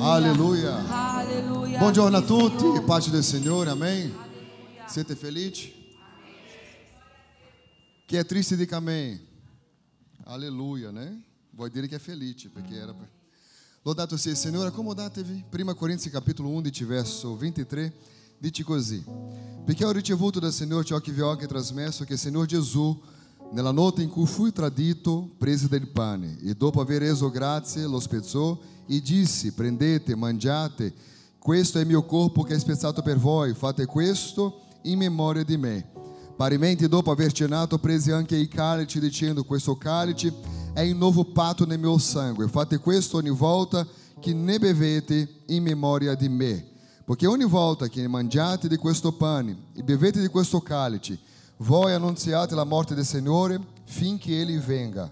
Alleluia. 0.00 0.84
Alleluia. 0.88 1.78
Buongiorno 1.78 2.16
a 2.16 2.20
Sì, 2.20 2.26
tutti, 2.26 2.58
Signore. 2.58 2.80
pace 2.82 3.10
del 3.10 3.24
Signore, 3.24 3.70
amém? 3.70 4.12
Siete 4.86 5.14
felici? 5.16 5.74
Chi 8.06 8.16
è 8.16 8.24
triste 8.24 8.56
dica 8.56 8.76
amém. 8.76 9.18
Alleluia, 10.24 10.90
né? 10.90 11.20
Vuol 11.50 11.70
dire 11.70 11.88
che 11.88 11.96
è 11.96 11.98
felice, 11.98 12.48
perché 12.48 12.74
era... 12.76 12.92
per- 12.92 13.08
Lodato 13.82 14.16
sia 14.16 14.30
il 14.30 14.36
Signore, 14.36 14.68
accomodatevi. 14.68 15.44
1 15.50 15.74
Corinzi 15.74 16.10
capitolo 16.10 16.48
11, 16.50 16.84
verso 16.84 17.36
23, 17.36 17.92
dice 18.38 18.62
così. 18.62 19.04
Perché 19.64 19.84
ho 19.84 19.90
ricevuto 19.90 20.38
dal 20.38 20.52
Signore 20.52 20.84
ciò 20.84 20.98
che 21.00 21.10
vi 21.12 21.20
ho 21.20 21.30
anche 21.30 21.46
trasmesso, 21.46 22.04
che 22.04 22.12
il 22.14 22.18
Signore 22.18 22.46
Gesù, 22.46 22.98
nella 23.50 23.70
notte 23.70 24.02
in 24.02 24.10
cui 24.10 24.26
fui 24.26 24.52
tradito, 24.52 25.30
prese 25.38 25.68
del 25.68 25.88
pane 25.88 26.38
e 26.42 26.54
dopo 26.54 26.80
aver 26.80 27.00
reso 27.00 27.30
grazie 27.30 27.86
lo 27.86 28.00
spezzò 28.00 28.58
e 28.86 29.00
disse, 29.00 29.52
prendete, 29.52 30.14
mangiate, 30.14 30.92
questo 31.38 31.78
è 31.78 31.82
il 31.82 31.86
mio 31.86 32.04
corpo 32.04 32.42
che 32.42 32.54
è 32.54 32.58
spezzato 32.58 33.02
per 33.02 33.18
voi, 33.18 33.54
fate 33.54 33.86
questo 33.86 34.60
in 34.82 34.98
memoria 34.98 35.44
di 35.44 35.56
me. 35.56 35.90
Parimenti, 36.36 36.86
dopo 36.86 37.10
aver 37.10 37.32
cenato, 37.32 37.78
prese 37.78 38.12
anche 38.12 38.36
il 38.36 38.46
calice, 38.46 39.00
dicendo: 39.00 39.42
Questo 39.42 39.76
calice 39.76 40.32
è 40.72 40.82
il 40.82 40.94
nuovo 40.94 41.24
patto 41.24 41.66
nel 41.66 41.80
mio 41.80 41.98
sangue. 41.98 42.46
Fate 42.46 42.78
questo 42.78 43.16
ogni 43.16 43.30
volta 43.30 43.84
che 44.20 44.32
ne 44.32 44.58
bevete 44.60 45.42
in 45.46 45.64
memoria 45.64 46.14
di 46.14 46.28
me. 46.28 46.64
Perché 47.04 47.26
ogni 47.26 47.44
volta 47.44 47.88
che 47.88 48.06
mangiate 48.06 48.68
di 48.68 48.76
questo 48.76 49.12
pane 49.14 49.56
e 49.74 49.82
bevete 49.82 50.20
di 50.20 50.28
questo 50.28 50.60
calice, 50.60 51.18
voi 51.58 51.92
annunziate 51.92 52.54
la 52.54 52.64
morte 52.64 52.94
del 52.94 53.04
Signore 53.04 53.60
finché 53.84 54.40
Egli 54.40 54.58
venga. 54.58 55.10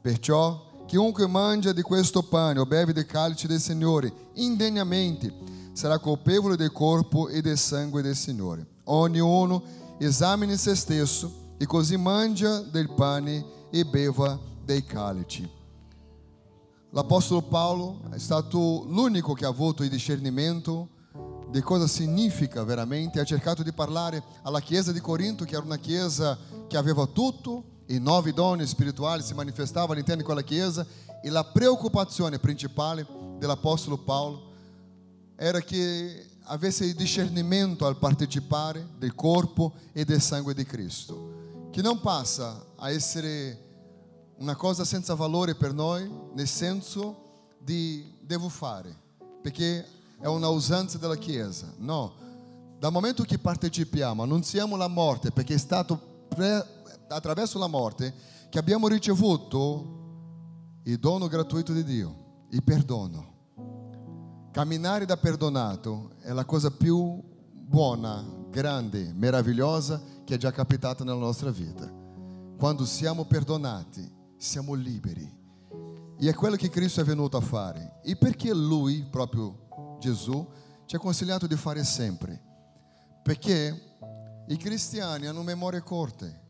Perciò, 0.00 0.84
chiunque 0.86 1.26
mangia 1.26 1.72
di 1.72 1.82
questo 1.82 2.22
pane 2.22 2.58
o 2.58 2.66
beve 2.66 2.92
del 2.92 3.06
calice 3.06 3.46
del 3.46 3.60
Signore 3.60 4.12
indegnamente 4.34 5.32
sarà 5.72 5.98
colpevole 5.98 6.56
del 6.56 6.72
corpo 6.72 7.28
e 7.28 7.40
del 7.40 7.58
sangue 7.58 8.02
del 8.02 8.16
Signore. 8.16 8.66
Ognuno 8.84 9.62
esamine 9.98 10.56
se 10.56 10.74
stesso 10.74 11.42
e 11.58 11.66
così 11.66 11.96
mangia 11.96 12.60
del 12.60 12.90
pane 12.90 13.44
e 13.70 13.84
beva 13.84 14.38
dei 14.64 14.84
calici. 14.84 15.48
L'Apostolo 16.90 17.42
Paolo 17.42 18.02
è 18.10 18.18
stato 18.18 18.84
l'unico 18.88 19.34
che 19.34 19.44
ha 19.44 19.48
avuto 19.48 19.82
il 19.82 19.90
discernimento 19.90 20.88
di 21.54 21.60
cosa 21.60 21.86
significa 21.86 22.64
veramente, 22.64 23.20
ha 23.20 23.24
cercato 23.24 23.62
di 23.62 23.72
parlare 23.72 24.20
alla 24.42 24.58
Chiesa 24.58 24.90
di 24.90 24.98
Corinto, 24.98 25.44
che 25.44 25.54
era 25.54 25.64
una 25.64 25.78
Chiesa 25.78 26.36
che 26.66 26.76
aveva 26.76 27.06
tutto, 27.06 27.82
e 27.86 28.00
nove 28.00 28.32
doni 28.32 28.66
spirituali 28.66 29.22
si 29.22 29.34
manifestavano 29.34 29.92
all'interno 29.92 30.22
di 30.22 30.26
quella 30.26 30.42
Chiesa, 30.42 30.84
e 31.22 31.30
la 31.30 31.44
preoccupazione 31.44 32.40
principale 32.40 33.06
dell'Apostolo 33.38 33.98
Paolo 33.98 34.50
era 35.36 35.60
che 35.60 36.26
avesse 36.46 36.86
il 36.86 36.96
discernimento 36.96 37.86
al 37.86 37.98
partecipare 37.98 38.88
del 38.98 39.14
corpo 39.14 39.74
e 39.92 40.04
del 40.04 40.20
sangue 40.20 40.54
di 40.54 40.64
Cristo, 40.64 41.68
che 41.70 41.82
non 41.82 42.00
passa 42.00 42.66
a 42.74 42.90
essere 42.90 43.60
una 44.38 44.56
cosa 44.56 44.84
senza 44.84 45.14
valore 45.14 45.54
per 45.54 45.72
noi, 45.72 46.10
nel 46.34 46.48
senso 46.48 47.52
di 47.60 48.12
devo 48.22 48.48
fare, 48.48 48.92
perché 49.40 50.02
è 50.24 50.26
una 50.26 50.48
usanza 50.48 50.96
della 50.96 51.18
Chiesa. 51.18 51.70
No, 51.76 52.14
dal 52.78 52.90
momento 52.90 53.24
che 53.24 53.38
partecipiamo, 53.38 54.22
annunziamo 54.22 54.74
la 54.74 54.88
morte, 54.88 55.30
perché 55.30 55.52
è 55.52 55.58
stato 55.58 56.24
pre- 56.28 56.66
attraverso 57.08 57.58
la 57.58 57.66
morte 57.66 58.14
che 58.48 58.58
abbiamo 58.58 58.88
ricevuto 58.88 60.80
il 60.84 60.98
dono 60.98 61.28
gratuito 61.28 61.74
di 61.74 61.84
Dio, 61.84 62.46
il 62.52 62.62
perdono. 62.62 63.32
Camminare 64.50 65.04
da 65.04 65.18
perdonato 65.18 66.12
è 66.20 66.32
la 66.32 66.46
cosa 66.46 66.70
più 66.70 67.22
buona, 67.52 68.24
grande, 68.48 69.12
meravigliosa 69.12 70.00
che 70.24 70.36
è 70.36 70.38
già 70.38 70.52
capitata 70.52 71.04
nella 71.04 71.18
nostra 71.18 71.50
vita. 71.50 71.86
Quando 72.56 72.86
siamo 72.86 73.26
perdonati, 73.26 74.10
siamo 74.38 74.72
liberi. 74.72 75.30
E 76.18 76.30
è 76.30 76.32
quello 76.32 76.56
che 76.56 76.70
Cristo 76.70 77.02
è 77.02 77.04
venuto 77.04 77.36
a 77.36 77.42
fare. 77.42 78.00
E 78.02 78.16
perché 78.16 78.54
Lui, 78.54 79.04
proprio 79.10 79.63
Gesù, 80.04 80.46
ci 80.84 80.96
ha 80.96 80.98
consigliato 80.98 81.46
di 81.46 81.56
fare 81.56 81.82
sempre? 81.82 82.38
Perché 83.22 83.96
i 84.48 84.56
cristiani 84.58 85.26
hanno 85.26 85.42
memorie 85.42 85.80
corte. 85.80 86.42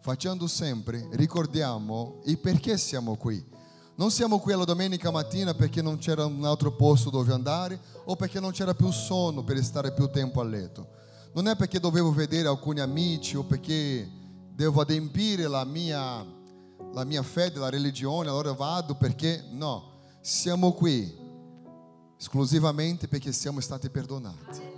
Facendo 0.00 0.46
sempre, 0.46 1.06
ricordiamo 1.12 2.22
il 2.24 2.38
perché 2.38 2.78
siamo 2.78 3.16
qui. 3.16 3.46
Non 3.96 4.10
siamo 4.10 4.38
qui 4.38 4.54
la 4.54 4.64
domenica 4.64 5.10
mattina 5.10 5.52
perché 5.52 5.82
non 5.82 5.98
c'era 5.98 6.24
un 6.24 6.46
altro 6.46 6.76
posto 6.76 7.10
dove 7.10 7.30
andare 7.30 7.78
o 8.06 8.16
perché 8.16 8.40
non 8.40 8.52
c'era 8.52 8.72
più 8.72 8.90
sonno 8.90 9.44
per 9.44 9.62
stare 9.62 9.92
più 9.92 10.08
tempo 10.08 10.40
a 10.40 10.44
letto. 10.44 10.88
Non 11.34 11.46
è 11.46 11.56
perché 11.56 11.78
dovevo 11.80 12.10
vedere 12.10 12.48
alcuni 12.48 12.80
amici 12.80 13.36
o 13.36 13.44
perché 13.44 14.08
devo 14.54 14.80
adempiere 14.80 15.46
la 15.46 15.64
mia, 15.64 16.24
la 16.94 17.04
mia 17.04 17.22
fede, 17.22 17.58
la 17.58 17.68
religione, 17.68 18.30
allora 18.30 18.52
vado 18.52 18.94
perché 18.94 19.44
no. 19.50 19.96
Siamo 20.22 20.72
qui 20.72 21.26
esclusivamente 22.18 23.08
perché 23.08 23.32
siamo 23.32 23.60
stati 23.60 23.88
perdonati. 23.88 24.76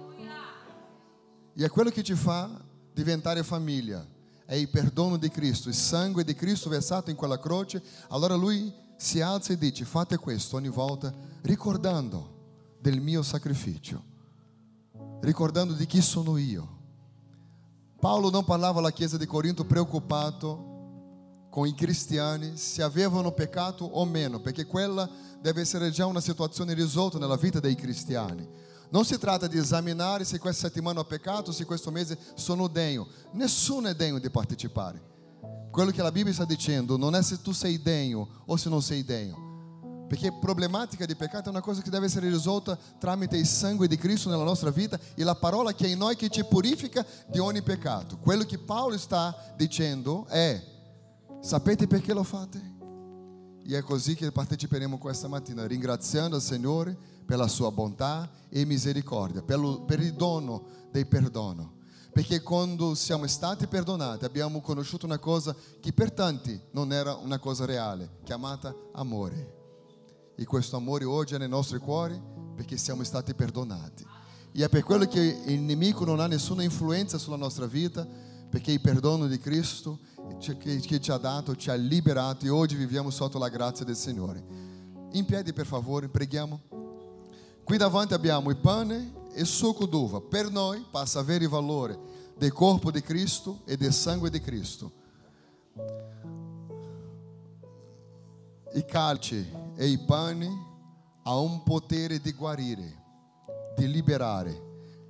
E 1.54 1.68
quello 1.68 1.90
che 1.90 2.02
ci 2.02 2.14
fa 2.14 2.48
diventare 2.92 3.42
famiglia. 3.42 4.06
È 4.44 4.54
il 4.54 4.68
perdono 4.68 5.16
di 5.16 5.28
Cristo, 5.28 5.68
il 5.68 5.74
sangue 5.74 6.24
di 6.24 6.34
Cristo 6.34 6.68
versato 6.68 7.10
in 7.10 7.16
quella 7.16 7.38
croce. 7.38 7.82
Allora 8.08 8.34
lui 8.34 8.72
si 8.96 9.20
alza 9.20 9.52
e 9.52 9.58
dice: 9.58 9.84
Fate 9.84 10.16
questo 10.16 10.56
ogni 10.56 10.68
volta, 10.68 11.12
ricordando 11.42 12.38
del 12.80 13.00
mio 13.00 13.22
sacrificio, 13.22 14.02
ricordando 15.20 15.74
di 15.74 15.86
chi 15.86 16.00
sono 16.00 16.36
io. 16.36 16.78
Paolo 18.00 18.30
non 18.30 18.44
parlava 18.44 18.78
alla 18.80 18.92
Chiesa 18.92 19.16
di 19.16 19.26
Corinto 19.26 19.64
preoccupato 19.64 20.69
con 21.50 21.66
i 21.66 21.74
cristiani 21.74 22.56
se 22.56 22.82
avevano 22.82 23.32
peccato 23.32 23.84
o 23.84 24.04
meno, 24.04 24.40
perché 24.40 24.64
quella 24.64 25.08
deve 25.40 25.62
essere 25.62 25.90
già 25.90 26.06
una 26.06 26.20
situazione 26.20 26.72
risolta 26.72 27.18
nella 27.18 27.36
vita 27.36 27.60
dei 27.60 27.74
cristiani. 27.74 28.48
Non 28.90 29.04
si 29.04 29.18
tratta 29.18 29.46
di 29.46 29.58
esaminare 29.58 30.24
se 30.24 30.38
questa 30.38 30.66
settimana 30.66 31.00
ho 31.00 31.04
peccato, 31.04 31.52
se 31.52 31.64
questo 31.64 31.90
mese 31.90 32.18
sono 32.34 32.66
degno. 32.66 33.06
Nessuno 33.32 33.88
è 33.88 33.94
degno 33.94 34.18
di 34.18 34.30
partecipare. 34.30 35.08
Quello 35.70 35.92
che 35.92 36.02
la 36.02 36.10
Bibbia 36.10 36.32
sta 36.32 36.44
dicendo 36.44 36.96
non 36.96 37.14
è 37.14 37.22
se 37.22 37.40
tu 37.40 37.52
sei 37.52 37.80
degno 37.80 38.42
o 38.46 38.56
se 38.56 38.68
non 38.68 38.82
sei 38.82 39.04
degno. 39.04 39.48
Perché 40.08 40.32
problematica 40.40 41.06
di 41.06 41.14
peccato 41.14 41.46
è 41.46 41.52
una 41.52 41.60
cosa 41.60 41.82
che 41.82 41.90
deve 41.90 42.06
essere 42.06 42.28
risolta 42.28 42.76
tramite 42.98 43.36
il 43.36 43.46
sangue 43.46 43.86
di 43.86 43.96
Cristo 43.96 44.28
nella 44.28 44.42
nostra 44.42 44.70
vita 44.70 44.98
e 45.14 45.22
la 45.22 45.36
parola 45.36 45.72
che 45.72 45.86
è 45.86 45.90
in 45.90 45.98
noi 45.98 46.16
che 46.16 46.28
ci 46.28 46.42
purifica 46.42 47.06
di 47.28 47.38
ogni 47.38 47.62
peccato. 47.62 48.18
Quello 48.18 48.42
che 48.42 48.58
Paolo 48.58 48.98
sta 48.98 49.54
dicendo 49.56 50.26
è, 50.26 50.60
sapete 51.40 51.86
perché 51.86 52.12
lo 52.12 52.22
fate? 52.22 52.78
E 53.66 53.76
è 53.76 53.82
così 53.82 54.14
che 54.14 54.32
parteciperemo 54.32 54.98
questa 54.98 55.28
mattina, 55.28 55.66
ringraziando 55.66 56.36
il 56.36 56.42
Signore 56.42 56.96
per 57.24 57.38
la 57.38 57.46
sua 57.46 57.70
bontà 57.70 58.28
e 58.48 58.64
misericordia, 58.64 59.42
per, 59.42 59.58
lo- 59.58 59.82
per 59.82 60.00
il 60.00 60.14
dono 60.14 60.88
del 60.90 61.06
perdono. 61.06 61.78
Perché 62.12 62.42
quando 62.42 62.94
siamo 62.94 63.26
stati 63.28 63.68
perdonati 63.68 64.24
abbiamo 64.24 64.60
conosciuto 64.60 65.06
una 65.06 65.18
cosa 65.18 65.54
che 65.78 65.92
per 65.92 66.10
tanti 66.10 66.60
non 66.72 66.92
era 66.92 67.14
una 67.14 67.38
cosa 67.38 67.64
reale, 67.64 68.18
chiamata 68.24 68.74
amore. 68.94 69.58
E 70.34 70.44
questo 70.44 70.76
amore 70.76 71.04
oggi 71.04 71.34
è 71.34 71.38
nei 71.38 71.48
nostri 71.48 71.78
cuori 71.78 72.20
perché 72.56 72.76
siamo 72.76 73.04
stati 73.04 73.32
perdonati. 73.34 74.04
E 74.52 74.64
è 74.64 74.68
per 74.68 74.82
quello 74.82 75.06
che 75.06 75.20
il 75.46 75.60
nemico 75.60 76.04
non 76.04 76.18
ha 76.18 76.26
nessuna 76.26 76.64
influenza 76.64 77.16
sulla 77.18 77.36
nostra 77.36 77.66
vita, 77.66 78.04
perché 78.50 78.72
il 78.72 78.80
perdono 78.80 79.28
di 79.28 79.38
Cristo 79.38 80.00
che, 80.38 81.00
ci 81.00 81.10
ha 81.10 81.18
dato 81.18 81.54
ci 81.54 81.70
ha 81.70 81.74
liberato 81.74 82.46
e 82.46 82.48
oggi 82.48 82.74
viviamo 82.74 83.10
sotto 83.10 83.38
la 83.38 83.48
grazia 83.48 83.84
del 83.84 83.96
Signore. 83.96 84.42
In 85.12 85.24
piedi, 85.24 85.52
per 85.52 85.66
favore, 85.66 86.08
preghiamo. 86.08 86.60
Qui 87.62 87.76
davanti 87.76 88.14
abbiamo 88.14 88.50
il 88.50 88.56
pane 88.56 89.12
e 89.32 89.40
il 89.40 89.46
succo 89.46 89.86
d'uva. 89.86 90.20
Per 90.20 90.50
noi 90.50 90.84
passa 90.90 91.18
a 91.18 91.22
avere 91.22 91.44
il 91.44 91.50
valore 91.50 91.98
del 92.36 92.52
corpo 92.52 92.90
di 92.90 93.02
Cristo 93.02 93.60
e 93.64 93.76
del 93.76 93.92
sangue 93.92 94.30
di 94.30 94.40
Cristo. 94.40 94.92
Il 98.72 98.84
calce 98.86 99.72
e 99.74 99.90
il 99.90 100.00
pane 100.00 100.48
ha 101.24 101.38
un 101.38 101.62
potere 101.62 102.20
di 102.20 102.32
guarire, 102.32 103.02
di 103.76 103.90
liberare. 103.90 104.68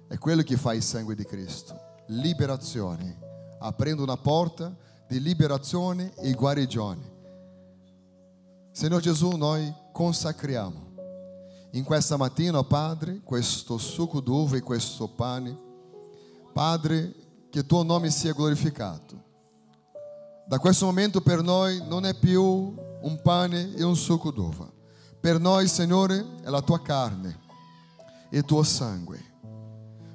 È 0.08 0.18
quello 0.18 0.42
che 0.42 0.56
fa 0.56 0.74
il 0.74 0.82
sangue 0.82 1.14
di 1.14 1.24
Cristo. 1.24 1.78
Liberazione. 2.06 3.28
Aprendo 3.60 4.02
una 4.02 4.16
porta 4.16 4.74
di 5.10 5.20
liberazione 5.20 6.12
e 6.18 6.32
guarigione. 6.34 7.18
Signor 8.70 9.00
Gesù, 9.00 9.30
noi 9.30 9.74
consacriamo 9.90 10.88
in 11.72 11.82
questa 11.82 12.16
mattina, 12.16 12.62
Padre, 12.62 13.20
questo 13.24 13.76
succo 13.76 14.20
d'uva 14.20 14.56
e 14.56 14.60
questo 14.60 15.08
pane. 15.08 15.58
Padre, 16.52 17.12
che 17.50 17.66
tuo 17.66 17.82
nome 17.82 18.08
sia 18.10 18.32
glorificato. 18.32 19.20
Da 20.46 20.60
questo 20.60 20.86
momento 20.86 21.20
per 21.20 21.42
noi 21.42 21.82
non 21.88 22.06
è 22.06 22.14
più 22.14 22.40
un 22.44 23.20
pane 23.20 23.74
e 23.74 23.82
un 23.82 23.96
succo 23.96 24.30
d'uva. 24.30 24.70
Per 25.18 25.40
noi, 25.40 25.66
Signore, 25.66 26.24
è 26.44 26.48
la 26.50 26.62
tua 26.62 26.80
carne 26.82 27.36
e 28.30 28.38
il 28.38 28.44
tuo 28.44 28.62
sangue. 28.62 29.20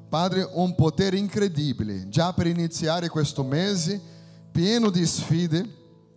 Padre, 0.07 0.47
un 0.53 0.74
potere 0.74 1.18
incredibile 1.18 2.07
già 2.07 2.31
per 2.31 2.47
iniziare 2.47 3.09
questo 3.09 3.44
mese 3.44 4.13
pieno 4.56 4.90
di 4.90 5.06
sfide, 5.06 5.69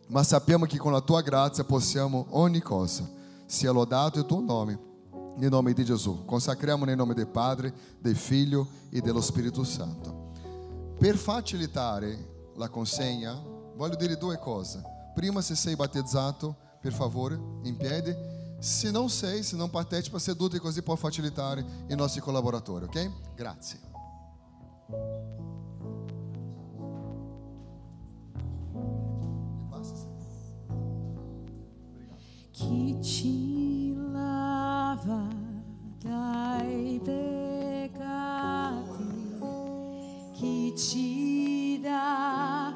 ma 0.06 0.22
sappiamo 0.22 0.64
che 0.64 0.78
con 0.78 0.92
la 0.92 1.00
tua 1.00 1.22
grazia 1.22 1.64
possiamo 1.64 2.26
ogni 2.30 2.60
cosa. 2.60 3.04
Sia 3.46 3.72
lodato 3.72 4.20
il 4.20 4.26
tuo 4.26 4.38
nome, 4.38 4.78
nel 5.38 5.50
nome 5.50 5.72
di 5.72 5.84
Gesù. 5.84 6.24
Consacriamo 6.24 6.84
nel 6.84 6.94
nome 6.94 7.14
del 7.14 7.26
Padre, 7.26 7.74
del 7.98 8.14
Figlio 8.14 8.68
e 8.90 9.00
dello 9.00 9.20
Spirito 9.20 9.64
Santo. 9.64 10.30
Per 11.00 11.16
facilitare 11.16 12.52
la 12.54 12.68
consegna, 12.68 13.36
voglio 13.74 13.96
dire 13.96 14.16
due 14.16 14.38
cose. 14.38 14.84
Prima, 15.16 15.40
se 15.40 15.56
sei 15.56 15.74
battezzato, 15.74 16.54
per 16.80 16.92
favore, 16.92 17.34
in 17.64 17.76
piedi. 17.76 18.14
Se 18.60 18.92
non 18.92 19.10
sei, 19.10 19.42
se 19.42 19.56
non 19.56 19.68
partecipa, 19.68 20.20
seduti 20.20 20.60
così 20.60 20.80
può 20.82 20.94
facilitare 20.94 21.64
i 21.88 21.96
nostri 21.96 22.20
collaboratori, 22.20 22.84
ok? 22.84 23.10
Grazie. 23.34 23.80
Chi 32.58 32.98
ci 33.00 33.94
lava 34.12 35.28
dai 36.02 37.00
peccati, 37.04 39.04
chi 40.32 40.74
ci 40.76 41.78
dà 41.80 42.74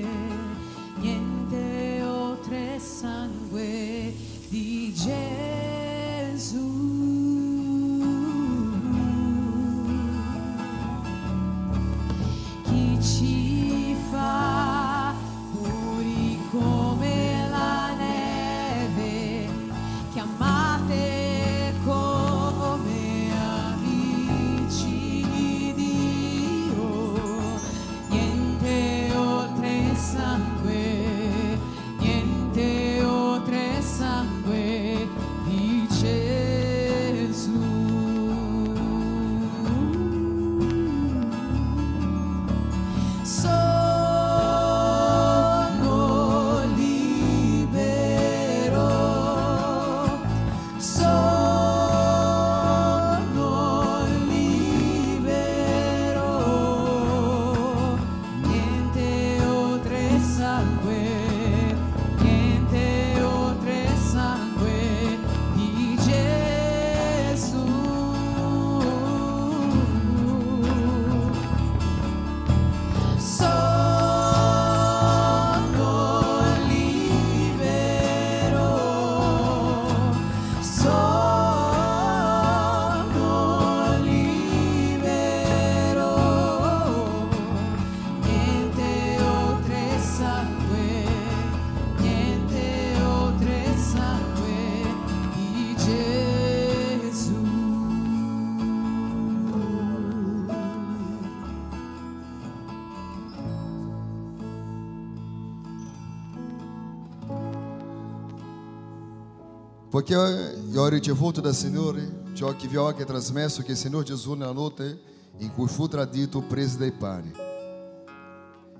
Porque 110.06 110.62
io 110.69 110.81
ho 110.84 110.88
ricevuto 110.88 111.42
dal 111.42 111.56
Signore 111.56 112.25
ciò 112.34 112.56
che 112.56 112.68
vi 112.68 112.75
ho 112.75 112.86
anche 112.86 113.06
trasmesso 113.06 113.63
che 113.63 113.72
il 113.72 113.78
Signore 113.78 114.04
Gesù 114.04 114.34
nella 114.34 114.52
notte 114.52 115.02
in 115.40 115.52
cui 115.52 115.68
fu 115.68 115.88
tradito 115.88 116.42
prese 116.42 116.78
dei 116.78 116.92
pani. 116.92 117.31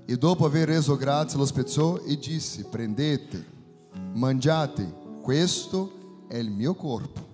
E 0.04 0.16
dopo 0.16 0.46
aver 0.46 0.68
reso 0.68 0.94
grazie 0.96 1.36
lo 1.36 1.44
spezzò 1.44 1.98
e 1.98 2.16
disse, 2.16 2.66
prendete, 2.66 3.44
mangiate, 4.12 5.18
questo 5.20 6.26
è 6.28 6.36
il 6.36 6.48
mio 6.48 6.76
corpo 6.76 7.26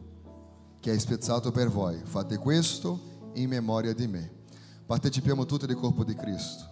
che 0.81 0.95
è 0.95 0.99
spezzato 0.99 1.53
per 1.53 1.69
voi. 1.69 2.01
Fate 2.03 2.39
questo 2.39 2.99
in 3.35 3.51
memoria 3.51 3.93
di 3.93 4.07
me. 4.07 4.31
Partecipiamo 4.87 5.45
tutti 5.45 5.67
del 5.67 5.77
corpo 5.77 6.03
di 6.03 6.15
Cristo. 6.15 6.72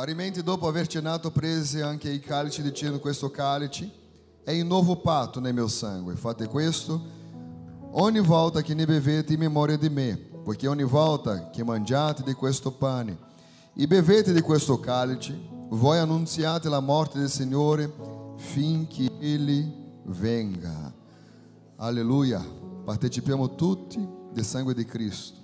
Parimenti, 0.00 0.42
dopo 0.42 0.66
aver 0.66 0.86
cenato, 0.86 1.30
prese 1.30 1.82
anche 1.82 2.08
i 2.08 2.20
calici, 2.20 2.62
dicendo: 2.62 2.98
Questo 3.00 3.30
calice 3.30 3.92
è 4.42 4.50
il 4.50 4.64
nuovo 4.64 4.96
patto 4.96 5.40
nel 5.40 5.52
mio 5.52 5.68
sangue. 5.68 6.16
Fate 6.16 6.46
questo 6.46 6.98
ogni 7.90 8.20
volta 8.20 8.62
che 8.62 8.72
ne 8.72 8.86
bevete 8.86 9.34
in 9.34 9.40
memoria 9.40 9.76
di 9.76 9.90
me, 9.90 10.16
poiché 10.16 10.66
ogni 10.68 10.84
volta 10.84 11.50
che 11.50 11.62
mangiate 11.62 12.22
di 12.22 12.32
questo 12.32 12.72
pane 12.72 13.14
e 13.74 13.86
bevete 13.86 14.32
di 14.32 14.40
questo 14.40 14.80
calice, 14.80 15.38
voi 15.68 15.98
annunziate 15.98 16.70
la 16.70 16.80
morte 16.80 17.18
del 17.18 17.28
Signore 17.28 17.92
finché 18.36 19.06
Egli 19.18 19.70
venga. 20.04 20.94
Alleluia. 21.76 22.42
Partecipiamo 22.86 23.54
tutti 23.54 24.02
del 24.32 24.46
sangue 24.46 24.72
di 24.72 24.86
Cristo. 24.86 25.39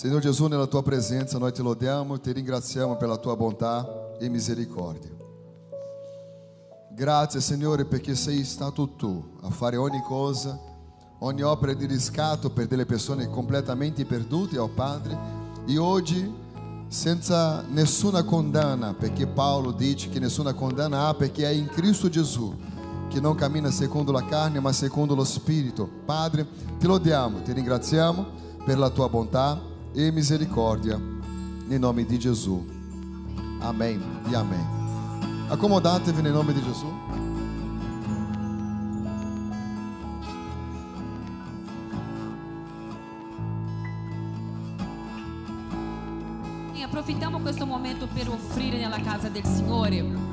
Senhor 0.00 0.22
Jesus, 0.22 0.48
nella 0.48 0.66
tua 0.66 0.82
presenza 0.82 1.36
noi 1.36 1.52
ti 1.52 1.60
lodiamo 1.60 2.14
e 2.14 2.20
ti 2.20 2.32
ringraziamo 2.32 2.96
per 2.96 3.06
la 3.06 3.18
tua 3.18 3.36
bontà 3.36 4.16
e 4.18 4.30
misericordia. 4.30 5.10
Grazie 6.90 7.42
Signore 7.42 7.84
perché 7.84 8.14
sei 8.14 8.42
stato 8.44 8.94
tu 8.96 9.22
a 9.42 9.50
fare 9.50 9.76
ogni 9.76 10.00
cosa, 10.00 10.58
ogni 11.18 11.42
opera 11.42 11.74
di 11.74 11.84
riscatto 11.84 12.48
per 12.48 12.66
delle 12.66 12.86
persone 12.86 13.28
completamente 13.28 14.06
perdute, 14.06 14.56
oh 14.56 14.70
Padre, 14.70 15.18
e 15.66 15.76
oggi 15.76 16.34
senza 16.88 17.62
nessuna 17.68 18.22
condanna, 18.22 18.94
perché 18.94 19.26
Paolo 19.26 19.70
dice 19.70 20.08
che 20.08 20.18
nessuna 20.18 20.54
condanna 20.54 21.08
há 21.08 21.14
perché 21.14 21.44
è 21.44 21.50
in 21.52 21.66
Cristo 21.66 22.08
Gesù 22.08 22.56
che 23.10 23.20
non 23.20 23.34
cammina 23.34 23.70
secondo 23.70 24.12
la 24.12 24.24
carne 24.24 24.60
ma 24.60 24.72
secondo 24.72 25.14
lo 25.14 25.24
Spirito. 25.24 25.86
Padre, 26.06 26.46
ti 26.78 26.86
lodiamo, 26.86 27.42
ti 27.42 27.52
ringraziamo 27.52 28.24
per 28.64 28.78
la 28.78 28.88
tua 28.88 29.10
bontà 29.10 29.68
e 29.92 30.10
misericordia, 30.10 30.98
nel 31.66 31.78
nome 31.78 32.04
di 32.04 32.18
Gesù. 32.18 32.64
Amém 33.60 34.00
e 34.30 34.34
amém. 34.34 34.64
Acomodatevi 35.48 36.22
nel 36.22 36.32
nome 36.32 36.52
di 36.52 36.62
Gesù. 36.62 36.86
E 46.74 46.82
approfittiamo 46.82 47.40
questo 47.40 47.66
momento 47.66 48.06
per 48.06 48.28
offrire 48.28 48.78
nella 48.78 49.00
casa 49.00 49.28
del 49.28 49.44
Signore 49.44 50.28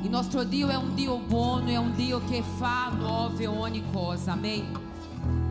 Il 0.00 0.10
nostro 0.10 0.44
Dio 0.44 0.68
è 0.68 0.76
un 0.76 0.94
Dio 0.94 1.18
buono, 1.18 1.68
è 1.68 1.76
un 1.76 1.92
Dio 1.94 2.20
che 2.28 2.42
fa 2.56 2.90
nuove 2.96 3.46
ogni 3.46 3.82
cosa, 3.90 4.32
amém? 4.32 4.87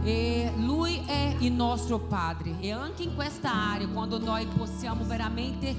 E 0.03 0.53
Lui 0.57 1.01
è 1.05 1.35
il 1.39 1.51
nostro 1.51 1.99
Padre 1.99 2.55
e 2.59 2.71
anche 2.71 3.03
in 3.03 3.15
questa 3.15 3.51
area, 3.51 3.87
quando 3.87 4.19
noi 4.19 4.45
possiamo 4.45 5.03
veramente 5.03 5.75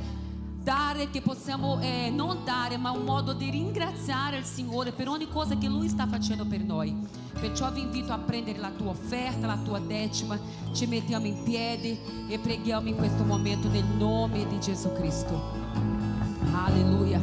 dare, 0.62 1.08
che 1.08 1.22
possiamo 1.22 1.80
eh, 1.80 2.10
non 2.10 2.44
dare, 2.44 2.76
ma 2.76 2.90
un 2.90 3.04
modo 3.04 3.32
di 3.32 3.48
ringraziare 3.48 4.36
il 4.36 4.44
Signore 4.44 4.92
per 4.92 5.08
ogni 5.08 5.26
cosa 5.28 5.56
che 5.56 5.66
Lui 5.66 5.88
sta 5.88 6.06
facendo 6.06 6.44
per 6.44 6.60
noi. 6.62 6.94
Perciò 7.40 7.72
vi 7.72 7.80
invito 7.80 8.12
a 8.12 8.18
prendere 8.18 8.58
la 8.58 8.70
tua 8.70 8.90
offerta, 8.90 9.46
la 9.46 9.56
tua 9.64 9.78
decima, 9.78 10.38
ci 10.72 10.84
mettiamo 10.84 11.24
in 11.24 11.42
piedi 11.42 11.98
e 12.28 12.38
preghiamo 12.38 12.88
in 12.88 12.96
questo 12.96 13.24
momento 13.24 13.68
nel 13.68 13.86
nome 13.96 14.46
di 14.46 14.60
Gesù 14.60 14.92
Cristo. 14.92 15.40
Alleluia. 16.52 17.20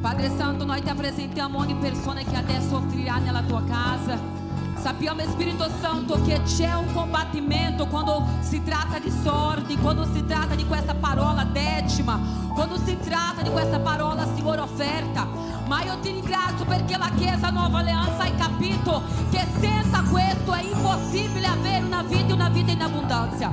Padre 0.00 0.34
Santo, 0.34 0.64
noi 0.64 0.80
ti 0.82 0.88
apresentiamo 0.88 1.58
ogni 1.58 1.74
persona 1.74 2.22
che 2.22 2.36
adesso 2.36 2.76
offrirà 2.76 3.18
nella 3.18 3.42
tua 3.42 3.62
casa. 3.64 4.39
Sappiamo, 4.80 5.20
Spirito 5.24 5.68
Santo, 5.78 6.22
che 6.22 6.40
c'è 6.44 6.72
un 6.72 6.90
combattimento 6.94 7.86
quando 7.86 8.26
si 8.40 8.62
tratta 8.62 8.98
di 8.98 9.10
sordi, 9.10 9.76
quando 9.76 10.06
si 10.10 10.24
tratta 10.24 10.54
di 10.54 10.64
questa 10.64 10.94
parola 10.94 11.44
decima, 11.44 12.18
quando 12.54 12.78
si 12.82 12.96
tratta 12.98 13.42
di 13.42 13.50
questa 13.50 13.78
parola, 13.78 14.26
Signore, 14.34 14.62
offerta. 14.62 15.59
Ma 15.70 15.84
io 15.84 15.96
ti 16.00 16.10
ringrazio 16.10 16.64
perché 16.64 16.96
la 16.96 17.12
Chiesa 17.16 17.50
Nuova 17.50 17.78
Alleanza 17.78 18.24
hai 18.24 18.34
capito 18.34 19.02
che 19.30 19.46
senza 19.60 20.02
questo 20.10 20.52
è 20.52 20.62
impossibile 20.64 21.46
avere 21.46 21.84
una 21.84 22.02
vita 22.02 22.26
e 22.26 22.32
una 22.32 22.48
vita 22.48 22.72
in 22.72 22.82
abbondanza. 22.82 23.52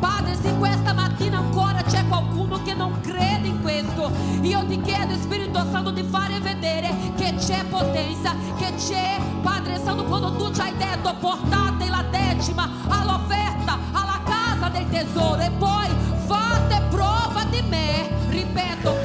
Padre, 0.00 0.34
se 0.40 0.54
questa 0.56 0.94
mattina 0.94 1.36
ancora 1.36 1.82
c'è 1.82 2.08
qualcuno 2.08 2.62
che 2.62 2.72
non 2.72 2.98
crede 3.02 3.48
in 3.48 3.60
questo, 3.60 4.10
io 4.40 4.64
ti 4.64 4.80
chiedo, 4.80 5.12
Spirito 5.16 5.62
Santo, 5.70 5.90
di 5.90 6.02
fare 6.04 6.40
vedere 6.40 6.88
che 7.16 7.34
c'è 7.34 7.62
potenza, 7.66 8.34
che 8.56 8.72
c'è, 8.76 9.20
Padre 9.42 9.78
Santo, 9.84 10.04
quando 10.04 10.36
tu 10.36 10.50
ci 10.50 10.62
hai 10.62 10.74
detto 10.74 11.14
portate 11.20 11.90
la 11.90 12.02
decima 12.10 12.66
all'offerta, 12.88 13.78
alla 13.92 14.20
casa 14.24 14.70
del 14.70 14.88
tesoro 14.88 15.42
e 15.42 15.50
poi 15.50 15.86
fate 16.24 16.80
prova 16.88 17.44
di 17.50 17.60
me, 17.68 18.08
ripeto, 18.30 18.97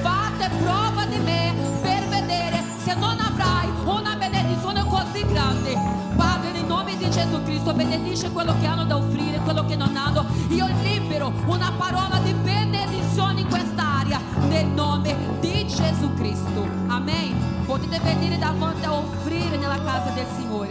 così 5.14 5.26
grande. 5.28 5.78
Padre, 6.16 6.52
nel 6.52 6.66
nome 6.66 6.98
di 6.98 7.10
Gesù 7.10 7.42
Cristo, 7.44 7.74
benedice 7.74 8.32
quello 8.32 8.56
che 8.60 8.66
hanno 8.66 8.84
da 8.86 8.98
offrire, 8.98 9.40
quello 9.40 9.64
che 9.66 9.76
non 9.76 9.96
hanno. 9.96 10.26
Io 10.50 10.68
libero 10.82 11.32
una 11.46 11.72
parola 11.78 12.20
di 12.24 12.34
benedizione 12.34 13.42
in 13.42 13.48
quest'area, 13.48 14.20
nel 14.48 14.66
nome 14.66 15.16
di 15.40 15.68
Gesù 15.68 16.12
Cristo. 16.16 16.68
Amen. 16.88 17.66
Potete 17.66 18.00
venire 18.00 18.38
davanti 18.40 18.86
a 18.86 18.94
offrire 18.94 19.58
nella 19.58 19.82
casa 19.84 20.10
del 20.12 20.26
Signore. 20.36 20.70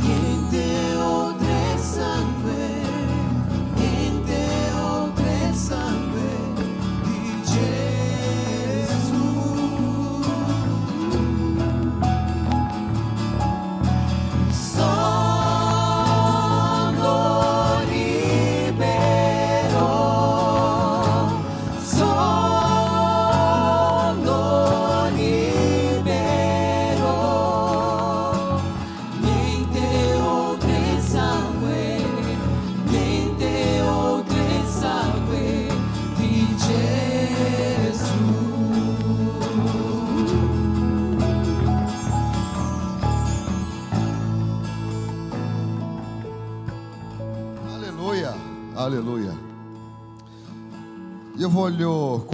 Niente 0.00 0.96
oltre 0.96 1.78
sangue, 1.78 2.82
niente 3.74 4.72
oltre 4.80 5.52
sangue 5.54 6.13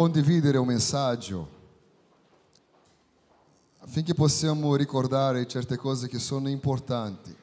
condividere 0.00 0.56
un 0.56 0.66
messaggio 0.66 1.46
affinché 3.80 4.14
possiamo 4.14 4.74
ricordare 4.74 5.46
certe 5.46 5.76
cose 5.76 6.08
che 6.08 6.18
sono 6.18 6.48
importanti. 6.48 7.36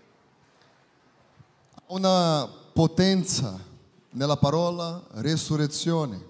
Una 1.86 2.50
potenza 2.74 3.64
nella 4.10 4.38
parola 4.38 5.06
resurrezione. 5.12 6.26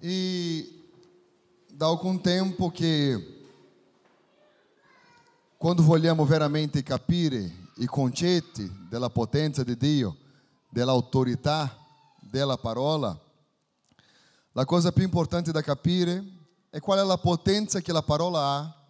E 0.00 0.82
da 1.68 1.86
algum 1.86 2.20
tempo 2.20 2.72
che 2.72 3.46
quando 5.56 5.84
vogliamo 5.84 6.24
veramente 6.24 6.82
capire 6.82 7.68
i 7.76 7.86
concetti 7.86 8.68
della 8.88 9.10
potenza 9.10 9.62
di 9.62 9.76
Dio, 9.76 10.16
dell'autorità 10.68 11.78
della 12.18 12.56
parola, 12.56 13.16
la 14.56 14.64
cosa 14.64 14.92
più 14.92 15.02
importante 15.02 15.50
da 15.50 15.62
capire 15.62 16.24
è 16.70 16.78
qual 16.78 17.00
è 17.00 17.04
la 17.04 17.18
potenza 17.18 17.80
che 17.80 17.92
la 17.92 18.02
parola 18.02 18.40
ha 18.40 18.82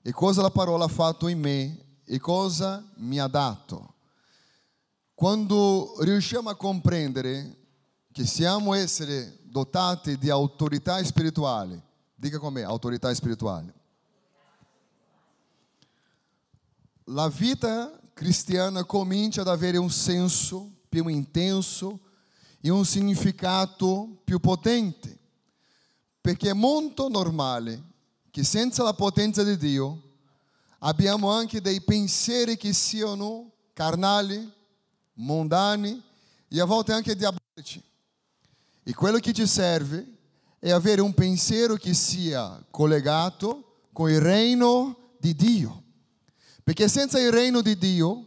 e 0.00 0.12
cosa 0.12 0.42
la 0.42 0.50
parola 0.50 0.84
ha 0.84 0.88
fatto 0.88 1.26
in 1.26 1.40
me 1.40 1.86
e 2.04 2.20
cosa 2.20 2.84
mi 2.98 3.18
ha 3.18 3.26
dato. 3.26 3.94
Quando 5.14 5.96
riusciamo 6.00 6.50
a 6.50 6.54
comprendere 6.54 7.56
che 8.12 8.24
siamo 8.24 8.74
esseri 8.74 9.38
dotati 9.42 10.16
di 10.18 10.30
autorità 10.30 11.02
spirituale, 11.02 11.82
dica 12.14 12.38
con 12.38 12.52
me, 12.52 12.62
autorità 12.62 13.12
spirituale. 13.12 13.74
La 17.06 17.28
vita 17.28 17.98
cristiana 18.12 18.84
comincia 18.84 19.40
ad 19.40 19.48
avere 19.48 19.78
un 19.78 19.90
senso 19.90 20.70
più 20.88 21.08
intenso 21.08 21.98
e 22.60 22.70
un 22.70 22.84
significato 22.84 24.20
più 24.24 24.40
potente, 24.40 25.16
perché 26.20 26.50
è 26.50 26.54
molto 26.54 27.08
normale 27.08 27.82
che 28.30 28.44
senza 28.44 28.82
la 28.82 28.94
potenza 28.94 29.42
di 29.42 29.56
Dio 29.56 30.02
abbiamo 30.80 31.30
anche 31.30 31.60
dei 31.60 31.80
pensieri 31.80 32.56
che 32.56 32.72
siano 32.72 33.52
carnali, 33.72 34.50
mondani 35.14 36.02
e 36.48 36.60
a 36.60 36.64
volte 36.64 36.92
anche 36.92 37.16
diabolici. 37.16 37.82
E 38.82 38.94
quello 38.94 39.18
che 39.18 39.32
ti 39.32 39.46
serve 39.46 40.16
è 40.58 40.70
avere 40.70 41.00
un 41.00 41.14
pensiero 41.14 41.74
che 41.76 41.94
sia 41.94 42.64
collegato 42.70 43.86
con 43.92 44.10
il 44.10 44.20
reino 44.20 45.14
di 45.18 45.34
Dio. 45.34 45.82
Perché 46.64 46.88
senza 46.88 47.20
il 47.20 47.30
reino 47.30 47.60
di 47.60 47.76
Dio, 47.76 48.24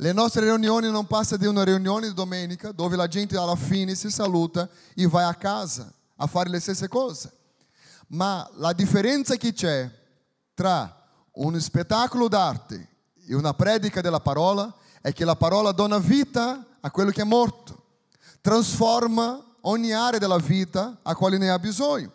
le 0.00 0.12
nostre 0.12 0.44
riunioni 0.44 0.90
non 0.90 1.06
passano 1.06 1.38
di 1.38 1.46
una 1.46 1.64
riunione 1.64 2.06
di 2.06 2.14
domenica 2.14 2.70
dove 2.70 2.94
la 2.94 3.08
gente 3.08 3.36
alla 3.36 3.56
fine 3.56 3.96
si 3.96 4.10
saluta 4.10 4.68
e 4.94 5.08
va 5.08 5.26
a 5.26 5.34
casa 5.34 5.92
a 6.16 6.26
fare 6.28 6.50
le 6.50 6.60
stesse 6.60 6.86
cose. 6.86 7.32
Ma 8.08 8.48
la 8.54 8.72
differenza 8.72 9.34
che 9.34 9.52
c'è 9.52 9.90
tra 10.54 11.04
un 11.32 11.60
spettacolo 11.60 12.28
d'arte 12.28 12.88
e 13.26 13.34
una 13.34 13.54
predica 13.54 14.00
della 14.00 14.20
parola 14.20 14.72
è 15.00 15.12
che 15.12 15.24
la 15.24 15.36
parola 15.36 15.72
dona 15.72 15.98
vita 15.98 16.64
a 16.80 16.90
quello 16.92 17.10
che 17.10 17.22
è 17.22 17.24
morto, 17.24 17.82
trasforma 18.40 19.44
ogni 19.62 19.92
area 19.92 20.20
della 20.20 20.38
vita 20.38 20.98
a 21.02 21.14
quale 21.16 21.38
ne 21.38 21.50
ha 21.50 21.58
bisogno. 21.58 22.12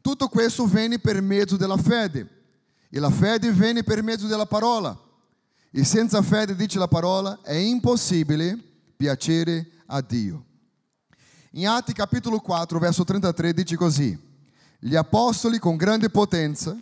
Tutto 0.00 0.28
questo 0.28 0.66
viene 0.66 1.00
per 1.00 1.20
mezzo 1.20 1.56
della 1.56 1.76
fede. 1.76 2.36
E 2.88 3.00
la 3.00 3.10
fede 3.10 3.50
viene 3.50 3.82
per 3.82 4.04
mezzo 4.04 4.28
della 4.28 4.46
parola. 4.46 4.96
E 5.70 5.84
senza 5.84 6.22
fede, 6.22 6.56
dice 6.56 6.78
la 6.78 6.88
parola, 6.88 7.40
è 7.42 7.54
impossibile 7.54 8.58
piacere 8.96 9.70
a 9.86 10.00
Dio. 10.00 10.44
In 11.52 11.68
Atti 11.68 11.92
capitolo 11.92 12.40
4, 12.40 12.78
verso 12.78 13.04
33 13.04 13.52
dice 13.52 13.76
così: 13.76 14.18
Gli 14.78 14.96
apostoli 14.96 15.58
con 15.58 15.76
grande 15.76 16.08
potenza, 16.08 16.76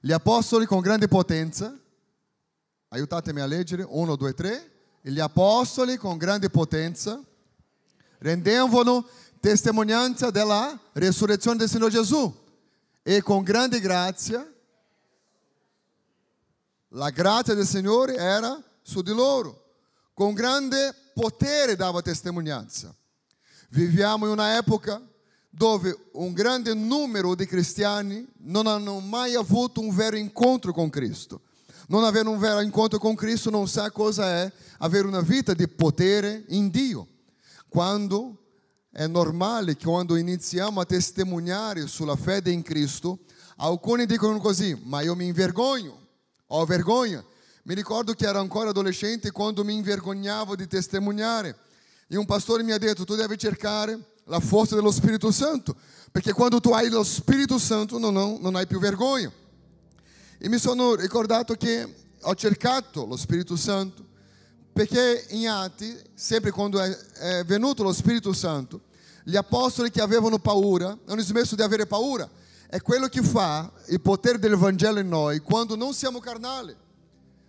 gli 0.00 0.12
apostoli 0.12 0.66
con 0.66 0.80
grande 0.80 1.08
potenza, 1.08 1.76
aiutatemi 2.88 3.40
a 3.40 3.46
leggere, 3.46 3.84
1, 3.88 4.16
2, 4.16 4.34
3, 4.34 4.70
gli 5.02 5.20
apostoli 5.20 5.96
con 5.96 6.16
grande 6.16 6.50
potenza 6.50 7.20
rendevano 8.18 9.06
testimonianza 9.40 10.30
della 10.30 10.78
resurrezione 10.92 11.56
del 11.56 11.68
Signore 11.68 11.90
Gesù 11.90 12.46
e 13.02 13.22
con 13.22 13.42
grande 13.42 13.80
grazia 13.80 14.46
la 16.90 17.10
grazia 17.10 17.54
del 17.54 17.66
Signore 17.66 18.16
era 18.16 18.62
su 18.82 19.02
di 19.02 19.12
loro, 19.12 19.64
con 20.14 20.32
grande 20.32 20.94
potere 21.14 21.76
dava 21.76 22.00
testimonianza. 22.00 22.94
Viviamo 23.70 24.26
in 24.26 24.32
una 24.32 24.56
epoca 24.56 25.02
dove 25.50 26.10
un 26.12 26.32
grande 26.32 26.72
numero 26.74 27.34
di 27.34 27.46
cristiani 27.46 28.26
non 28.38 28.66
hanno 28.66 29.00
mai 29.00 29.34
avuto 29.34 29.80
un 29.80 29.94
vero 29.94 30.16
incontro 30.16 30.72
con 30.72 30.88
Cristo. 30.88 31.42
Non 31.88 32.04
avere 32.04 32.28
un 32.28 32.38
vero 32.38 32.60
incontro 32.60 32.98
con 32.98 33.14
Cristo 33.14 33.50
non 33.50 33.66
sa 33.66 33.90
cosa 33.90 34.26
è 34.26 34.52
avere 34.78 35.06
una 35.06 35.20
vita 35.20 35.54
di 35.54 35.66
potere 35.68 36.44
in 36.48 36.70
Dio. 36.70 37.06
Quando 37.68 38.44
è 38.90 39.06
normale 39.06 39.76
che 39.76 39.86
quando 39.86 40.16
iniziamo 40.16 40.80
a 40.80 40.84
testimoniare 40.84 41.86
sulla 41.86 42.16
fede 42.16 42.50
in 42.50 42.62
Cristo, 42.62 43.20
alcuni 43.56 44.06
dicono 44.06 44.38
così, 44.38 44.78
ma 44.84 45.00
io 45.00 45.14
mi 45.14 45.26
invergogno, 45.26 46.07
ho 46.48 46.64
vergogna. 46.64 47.24
Mi 47.64 47.74
ricordo 47.74 48.14
che 48.14 48.26
ero 48.26 48.40
ancora 48.40 48.70
adolescente 48.70 49.30
quando 49.30 49.64
mi 49.64 49.74
invergognavo 49.74 50.56
di 50.56 50.66
testimoniare. 50.66 51.56
E 52.08 52.16
un 52.16 52.24
pastore 52.24 52.62
mi 52.62 52.72
ha 52.72 52.78
detto, 52.78 53.04
tu 53.04 53.14
devi 53.14 53.36
cercare 53.36 53.98
la 54.24 54.40
forza 54.40 54.74
dello 54.74 54.90
Spirito 54.90 55.30
Santo, 55.30 55.74
perché 56.10 56.32
quando 56.32 56.60
tu 56.60 56.70
hai 56.70 56.88
lo 56.88 57.02
Spirito 57.02 57.58
Santo 57.58 57.98
non, 57.98 58.14
non, 58.14 58.38
non 58.40 58.56
hai 58.56 58.66
più 58.66 58.78
vergogna. 58.78 59.30
E 60.38 60.48
mi 60.48 60.58
sono 60.58 60.94
ricordato 60.94 61.54
che 61.54 61.94
ho 62.20 62.34
cercato 62.34 63.04
lo 63.04 63.16
Spirito 63.16 63.56
Santo, 63.56 64.06
perché 64.72 65.26
in 65.30 65.48
Atti, 65.48 65.94
sempre 66.14 66.50
quando 66.50 66.80
è, 66.80 66.88
è 66.90 67.44
venuto 67.44 67.82
lo 67.82 67.92
Spirito 67.92 68.32
Santo, 68.32 68.82
gli 69.24 69.36
apostoli 69.36 69.90
che 69.90 70.00
avevano 70.00 70.38
paura 70.38 70.96
hanno 71.06 71.20
smesso 71.20 71.54
di 71.54 71.62
avere 71.62 71.86
paura. 71.86 72.28
È 72.70 72.82
quello 72.82 73.06
che 73.06 73.22
fa 73.22 73.72
il 73.86 73.98
potere 74.02 74.38
del 74.38 74.54
Vangelo 74.54 74.98
in 74.98 75.08
noi 75.08 75.38
quando 75.38 75.74
non 75.74 75.94
siamo 75.94 76.18
carnali. 76.18 76.76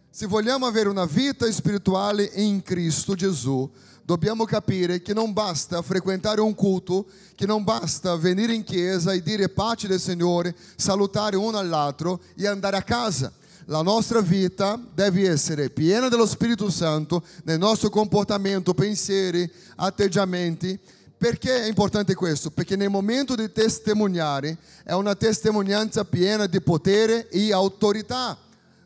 Se 0.10 0.26
vogliamo 0.26 0.66
avere 0.66 0.88
una 0.88 1.04
vita 1.04 1.52
spirituale 1.52 2.24
in 2.36 2.62
Cristo 2.62 3.16
Gesù, 3.16 3.70
dobbiamo 4.06 4.46
capire 4.46 5.02
che 5.02 5.14
non 5.14 5.34
basta 5.34 5.82
frequentare 5.82 6.40
un 6.40 6.56
culto, 6.56 7.06
che 7.36 7.46
non 7.46 7.66
basta 7.66 8.16
venire 8.16 8.54
in 8.54 8.64
chiesa 8.64 9.12
e 9.12 9.22
dire 9.22 9.50
pace 9.50 9.90
del 9.90 10.00
Signore, 10.00 10.56
salutare 10.78 11.36
uno 11.36 11.58
all'altro 11.58 12.22
e 12.38 12.48
andare 12.48 12.78
a 12.78 12.82
casa. 12.84 13.30
La 13.66 13.82
nostra 13.82 14.22
vita 14.22 14.82
deve 14.94 15.30
essere 15.30 15.70
piena 15.70 16.08
dello 16.08 16.26
Spirito 16.26 16.70
Santo 16.72 17.24
nel 17.44 17.60
nostro 17.60 17.90
comportamento, 17.90 18.74
pensieri, 18.74 19.52
atteggiamenti. 19.76 20.80
Perché 21.20 21.64
è 21.64 21.68
importante 21.68 22.16
questo? 22.16 22.50
Perché 22.50 22.78
nel 22.78 22.90
momento 22.90 23.36
di 23.36 23.52
testimoniare 23.52 24.58
è 24.86 24.94
una 24.94 25.16
testimonianza 25.16 26.06
piena 26.06 26.46
di 26.46 26.62
potere 26.62 27.28
e 27.28 27.52
autorità. 27.52 28.38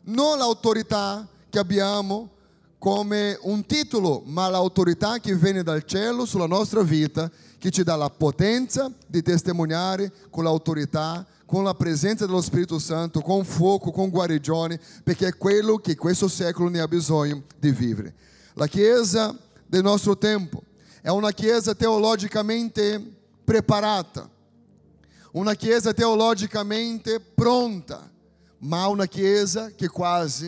Non 0.06 0.38
l'autorità 0.38 1.28
che 1.48 1.60
abbiamo 1.60 2.30
come 2.76 3.38
un 3.42 3.64
titolo, 3.64 4.24
ma 4.26 4.48
l'autorità 4.48 5.20
che 5.20 5.36
viene 5.36 5.62
dal 5.62 5.84
cielo 5.84 6.24
sulla 6.26 6.48
nostra 6.48 6.82
vita, 6.82 7.30
che 7.56 7.70
ci 7.70 7.84
dà 7.84 7.94
la 7.94 8.10
potenza 8.10 8.90
di 9.06 9.22
testimoniare 9.22 10.10
con 10.28 10.42
l'autorità, 10.42 11.24
con 11.46 11.62
la 11.62 11.74
presenza 11.74 12.26
dello 12.26 12.42
Spirito 12.42 12.80
Santo, 12.80 13.20
con 13.20 13.44
fuoco, 13.44 13.92
con 13.92 14.10
guarigione, 14.10 14.80
perché 15.04 15.28
è 15.28 15.36
quello 15.36 15.76
che 15.76 15.94
questo 15.94 16.26
secolo 16.26 16.68
ne 16.68 16.80
ha 16.80 16.88
bisogno 16.88 17.44
di 17.60 17.70
vivere. 17.70 18.12
La 18.54 18.66
Chiesa 18.66 19.38
del 19.64 19.84
nostro 19.84 20.18
tempo 20.18 20.64
è 21.04 21.10
una 21.10 21.32
Chiesa 21.32 21.74
teologicamente 21.74 22.98
preparata, 23.44 24.26
una 25.32 25.52
Chiesa 25.52 25.92
teologicamente 25.92 27.20
pronta, 27.20 28.10
ma 28.60 28.86
una 28.86 29.04
Chiesa 29.04 29.70
che 29.76 29.86
quasi 29.88 30.46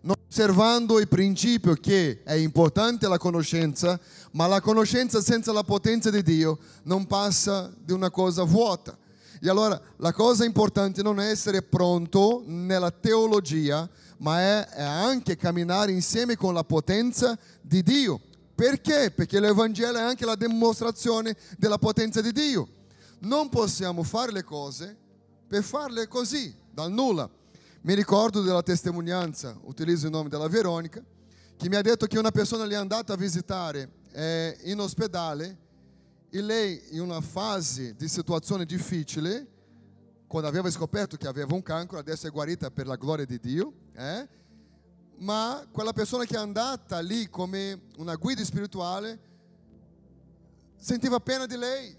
non 0.00 0.16
osservando 0.28 0.98
il 0.98 1.06
principio 1.06 1.74
che 1.74 2.24
è 2.24 2.32
importante 2.32 3.06
la 3.06 3.18
conoscenza, 3.18 3.96
ma 4.32 4.48
la 4.48 4.60
conoscenza 4.60 5.20
senza 5.20 5.52
la 5.52 5.62
potenza 5.62 6.10
di 6.10 6.24
Dio 6.24 6.58
non 6.82 7.06
passa 7.06 7.72
di 7.78 7.92
una 7.92 8.10
cosa 8.10 8.42
vuota. 8.42 8.98
E 9.40 9.48
allora 9.48 9.80
la 9.98 10.12
cosa 10.12 10.44
importante 10.44 11.04
non 11.04 11.20
è 11.20 11.30
essere 11.30 11.62
pronto 11.62 12.42
nella 12.46 12.90
teologia, 12.90 13.88
ma 14.18 14.40
è, 14.40 14.66
è 14.70 14.82
anche 14.82 15.36
camminare 15.36 15.92
insieme 15.92 16.34
con 16.34 16.52
la 16.52 16.64
potenza 16.64 17.38
di 17.62 17.80
Dio. 17.84 18.20
Perché? 18.54 19.10
Perché 19.10 19.40
l'Evangelo 19.40 19.98
è 19.98 20.02
anche 20.02 20.24
la 20.24 20.36
dimostrazione 20.36 21.36
della 21.58 21.78
potenza 21.78 22.20
di 22.20 22.32
Dio. 22.32 22.68
Non 23.20 23.48
possiamo 23.48 24.02
fare 24.02 24.30
le 24.30 24.44
cose 24.44 24.96
per 25.46 25.62
farle 25.62 26.06
così, 26.06 26.54
dal 26.70 26.92
nulla. 26.92 27.28
Mi 27.82 27.94
ricordo 27.94 28.42
della 28.42 28.62
testimonianza, 28.62 29.58
utilizzo 29.62 30.06
il 30.06 30.12
nome 30.12 30.28
della 30.28 30.48
Veronica, 30.48 31.02
che 31.56 31.68
mi 31.68 31.76
ha 31.76 31.82
detto 31.82 32.06
che 32.06 32.18
una 32.18 32.30
persona 32.30 32.64
le 32.64 32.74
è 32.74 32.78
andata 32.78 33.12
a 33.12 33.16
visitare 33.16 33.90
eh, 34.12 34.56
in 34.64 34.80
ospedale 34.80 35.58
e 36.30 36.40
lei 36.40 36.80
in 36.90 37.00
una 37.00 37.20
fase 37.20 37.94
di 37.94 38.08
situazione 38.08 38.64
difficile, 38.64 39.46
quando 40.26 40.48
aveva 40.48 40.70
scoperto 40.70 41.16
che 41.16 41.28
aveva 41.28 41.54
un 41.54 41.62
cancro, 41.62 41.98
adesso 41.98 42.26
è 42.26 42.30
guarita 42.30 42.70
per 42.70 42.86
la 42.86 42.96
gloria 42.96 43.24
di 43.24 43.38
Dio, 43.38 43.72
eh? 43.94 44.28
Ma 45.18 45.66
quella 45.70 45.92
persona 45.92 46.24
che 46.24 46.34
è 46.34 46.38
andata 46.38 47.00
lì 47.00 47.28
come 47.28 47.82
una 47.96 48.14
guida 48.16 48.44
spirituale 48.44 49.32
sentiva 50.76 51.18
pena 51.20 51.46
di 51.46 51.56
lei. 51.56 51.96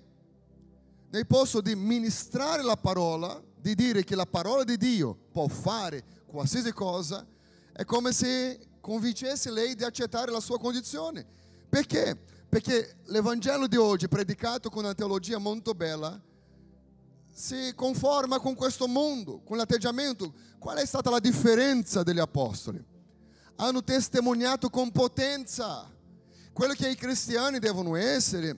Nel 1.10 1.26
posto 1.26 1.62
di 1.62 1.76
ministrare 1.76 2.62
la 2.62 2.76
parola, 2.76 3.42
di 3.58 3.74
dire 3.74 4.04
che 4.04 4.16
la 4.16 4.26
parola 4.26 4.64
di 4.64 4.78
Dio 4.78 5.18
può 5.32 5.48
fare 5.48 6.04
qualsiasi 6.26 6.72
cosa, 6.72 7.26
è 7.72 7.84
come 7.86 8.12
se 8.12 8.68
convincesse 8.82 9.50
lei 9.50 9.76
di 9.76 9.84
accettare 9.84 10.32
la 10.32 10.40
sua 10.40 10.60
condizione. 10.60 11.26
Perché? 11.68 12.20
Perché 12.48 12.98
l'Evangelo 13.06 13.68
di 13.68 13.78
oggi, 13.78 14.08
predicato 14.08 14.70
con 14.70 14.84
una 14.84 14.94
teologia 14.94 15.38
molto 15.40 15.74
bella, 15.74 16.22
si 17.32 17.74
conforma 17.76 18.40
con 18.40 18.54
questo 18.56 18.88
mondo, 18.88 19.42
con 19.42 19.58
l'atteggiamento. 19.58 20.34
Qual 20.60 20.78
è 20.78 20.86
stata 20.86 21.10
la 21.10 21.20
differenza 21.20 22.04
degli 22.04 22.20
apostoli? 22.20 22.94
Hanno 23.58 23.84
testimoniato 23.84 24.70
con 24.70 24.92
potenza. 24.92 25.90
Quello 26.52 26.74
che 26.74 26.90
i 26.90 26.96
cristiani 26.96 27.60
devono 27.60 27.96
essere 27.96 28.56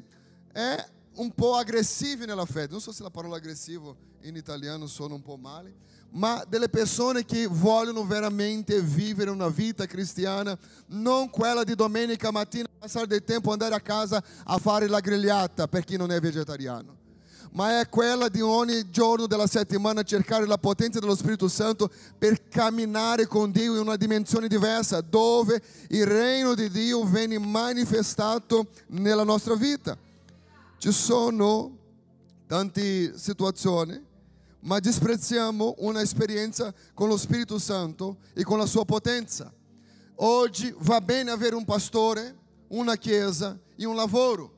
è 0.52 0.88
un 1.16 1.32
po' 1.34 1.56
aggressivi 1.56 2.26
nella 2.26 2.46
fede. 2.46 2.72
Non 2.72 2.82
so 2.82 2.92
se 2.92 3.04
la 3.04 3.10
parola 3.10 3.38
aggressivo 3.38 3.96
in 4.22 4.36
italiano 4.36 4.88
suona 4.88 5.14
un 5.14 5.22
po' 5.22 5.38
male, 5.38 5.74
ma 6.12 6.44
delle 6.48 6.70
persone 6.70 7.26
che 7.26 7.48
vogliono 7.48 8.06
veramente 8.06 8.82
vivere 8.82 9.30
una 9.30 9.50
vita 9.50 9.86
cristiana, 9.86 10.58
non 10.88 11.30
quella 11.30 11.64
di 11.64 11.76
domenica 11.76 12.32
mattina 12.32 12.68
passare 12.78 13.08
del 13.08 13.24
tempo 13.24 13.52
andare 13.52 13.76
a 13.76 13.82
casa 13.82 14.24
a 14.44 14.58
fare 14.58 14.88
la 14.88 15.00
grigliata 15.00 15.68
per 15.68 15.84
chi 15.84 15.98
non 15.98 16.12
è 16.12 16.20
vegetariano 16.20 17.06
ma 17.58 17.80
è 17.80 17.90
quella 17.90 18.30
di 18.30 18.40
ogni 18.40 18.92
giorno 18.92 19.26
della 19.26 19.48
settimana 19.48 20.04
cercare 20.04 20.46
la 20.46 20.60
potenza 20.60 21.00
dello 21.00 21.16
Spirito 21.16 21.48
Santo 21.48 21.90
per 22.16 22.50
camminare 22.50 23.26
con 23.26 23.50
Dio 23.50 23.74
in 23.74 23.80
una 23.80 23.96
dimensione 23.96 24.48
diversa, 24.48 25.02
dove 25.02 25.60
il 25.90 26.06
regno 26.06 26.54
di 26.54 26.70
Dio 26.70 27.04
viene 27.04 27.40
manifestato 27.40 28.68
nella 28.90 29.24
nostra 29.24 29.56
vita. 29.56 29.98
Ci 30.78 30.92
sono 30.92 31.76
tante 32.46 33.18
situazioni, 33.18 34.00
ma 34.60 34.78
disprezziamo 34.78 35.78
una 35.80 36.02
esperienza 36.02 36.72
con 36.94 37.08
lo 37.08 37.18
Spirito 37.18 37.58
Santo 37.58 38.18
e 38.36 38.44
con 38.44 38.60
la 38.60 38.68
sua 38.68 38.86
potenza. 38.86 39.52
Oggi 40.18 40.72
va 40.82 41.02
bene 41.02 41.32
avere 41.32 41.56
un 41.56 41.66
pastore, 41.66 42.38
una 42.68 42.98
chiesa 42.98 43.58
e 43.76 43.84
un 43.84 43.96
lavoro, 43.96 44.54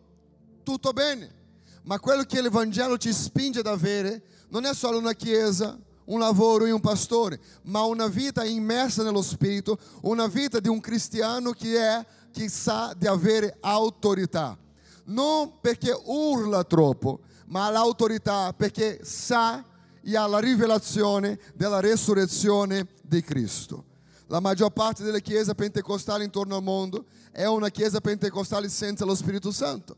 tutto 0.63 0.91
bene, 0.91 1.37
ma 1.83 1.99
quello 1.99 2.23
che 2.23 2.41
l'Evangelo 2.41 2.97
ci 2.97 3.13
spinge 3.13 3.59
ad 3.59 3.67
avere 3.67 4.21
non 4.49 4.65
è 4.65 4.73
solo 4.73 4.97
una 4.97 5.13
chiesa, 5.13 5.77
un 6.05 6.19
lavoro 6.19 6.65
e 6.65 6.71
un 6.71 6.81
pastore, 6.81 7.39
ma 7.63 7.83
una 7.83 8.07
vita 8.07 8.43
immersa 8.43 9.03
nello 9.03 9.21
Spirito, 9.21 9.77
una 10.01 10.27
vita 10.27 10.59
di 10.59 10.67
un 10.67 10.79
cristiano 10.79 11.51
che 11.51 11.77
è, 11.77 12.05
che 12.31 12.49
sa 12.49 12.93
di 12.97 13.07
avere 13.07 13.57
autorità. 13.59 14.57
Non 15.05 15.59
perché 15.59 15.95
urla 16.05 16.63
troppo, 16.63 17.21
ma 17.47 17.69
l'autorità 17.69 18.53
perché 18.53 18.99
sa 19.03 19.63
e 20.01 20.15
ha 20.15 20.27
la 20.27 20.39
rivelazione 20.39 21.39
della 21.55 21.79
resurrezione 21.79 22.87
di 23.03 23.21
Cristo. 23.21 23.85
La 24.27 24.39
maggior 24.39 24.71
parte 24.71 25.03
delle 25.03 25.21
chiese 25.21 25.55
pentecostali 25.55 26.23
intorno 26.23 26.55
al 26.55 26.63
mondo 26.63 27.05
è 27.31 27.45
una 27.45 27.69
chiesa 27.69 27.99
pentecostale 27.99 28.69
senza 28.69 29.05
lo 29.05 29.15
Spirito 29.15 29.51
Santo. 29.51 29.95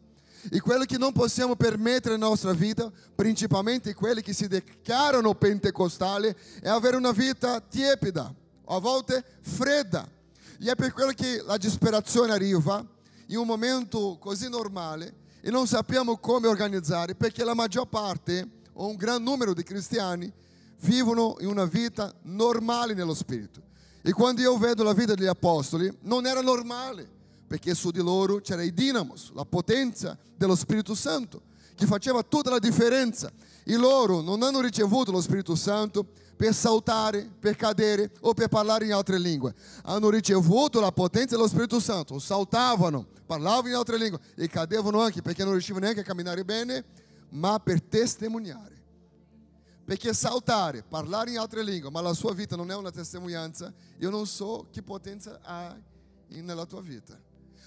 E 0.49 0.60
quello 0.60 0.86
che 0.86 0.97
non 0.97 1.12
possiamo 1.12 1.56
permettere 1.56 2.15
nella 2.15 2.30
nostra 2.30 2.54
vita, 2.54 2.91
principalmente 3.13 3.93
quelli 3.93 4.21
che 4.21 4.34
si 4.34 4.47
dichiarano 4.47 5.36
pentecostali, 5.36 6.34
è 6.62 6.69
avere 6.69 6.97
una 6.97 7.12
vita 7.12 7.60
tiepida, 7.60 8.34
a 8.65 8.80
volte 8.80 9.23
fredda. 9.41 10.08
E 10.60 10.71
è 10.71 10.75
per 10.75 10.93
quello 10.93 11.12
che 11.12 11.43
la 11.45 11.58
disperazione 11.58 12.32
arriva 12.32 12.86
in 13.27 13.38
un 13.38 13.45
momento 13.45 14.17
così 14.19 14.49
normale 14.49 15.15
e 15.41 15.49
non 15.49 15.67
sappiamo 15.67 16.17
come 16.17 16.47
organizzare, 16.47 17.15
perché 17.15 17.43
la 17.43 17.54
maggior 17.54 17.88
parte, 17.88 18.47
o 18.73 18.88
un 18.88 18.95
gran 18.95 19.21
numero 19.21 19.54
di 19.54 19.63
cristiani, 19.63 20.32
vivono 20.82 21.36
in 21.39 21.47
una 21.47 21.65
vita 21.65 22.13
normale 22.23 22.93
nello 22.93 23.13
Spirito. 23.13 23.62
E 24.01 24.12
quando 24.12 24.41
io 24.41 24.58
vedo 24.58 24.84
la 24.84 24.93
vita 24.93 25.13
degli 25.13 25.27
apostoli, 25.27 25.95
non 26.01 26.25
era 26.25 26.41
normale, 26.41 27.19
perché 27.52 27.76
su 27.76 27.92
di 27.92 28.00
loro 28.00 28.40
c'era 28.40 28.64
il 28.64 28.74
dinamos, 28.74 29.34
la 29.34 29.44
potenza 29.44 30.18
dello 30.38 30.56
Spirito 30.56 30.96
Santo, 30.96 31.42
che 31.76 31.86
faceva 31.86 32.24
tutta 32.24 32.50
la 32.50 32.60
differenza. 32.60 33.30
E 33.66 33.76
loro 33.76 34.22
non 34.22 34.42
hanno 34.42 34.62
ricevuto 34.62 35.12
lo 35.12 35.20
Spirito 35.20 35.56
Santo 35.56 36.08
per 36.38 36.54
saltare, 36.54 37.30
per 37.38 37.58
cadere 37.58 38.10
o 38.22 38.34
per 38.34 38.48
parlare 38.48 38.86
in 38.86 38.94
altre 38.94 39.20
lingue. 39.20 39.54
Hanno 39.84 40.10
ricevuto 40.10 40.80
la 40.80 40.94
potenza 40.94 41.36
dello 41.36 41.50
Spirito 41.50 41.82
Santo, 41.82 42.20
saltavano, 42.20 43.06
parlavano 43.26 43.68
in 43.68 43.76
altre 43.76 43.98
lingue 43.98 44.22
e 44.36 44.48
cadevano 44.48 45.02
anche 45.02 45.22
perché 45.22 45.44
non 45.44 45.52
riuscivano 45.52 45.84
neanche 45.84 46.00
a 46.00 46.06
camminare 46.06 46.46
bene, 46.46 46.86
ma 47.32 47.60
per 47.60 47.82
testimoniare. 47.82 48.82
Perché 49.84 50.14
saltare, 50.14 50.84
parlare 50.84 51.32
in 51.32 51.38
altre 51.38 51.64
lingue, 51.64 51.92
ma 51.92 52.00
la 52.00 52.14
sua 52.14 52.34
vita 52.34 52.56
non 52.56 52.72
è 52.72 52.76
una 52.78 52.92
testimonianza, 52.92 53.74
io 53.98 54.10
non 54.10 54.26
so 54.26 54.68
che 54.72 54.82
potenza 54.82 55.38
hai 55.44 55.90
nella 56.40 56.66
tua 56.66 56.80
vita. 56.80 57.20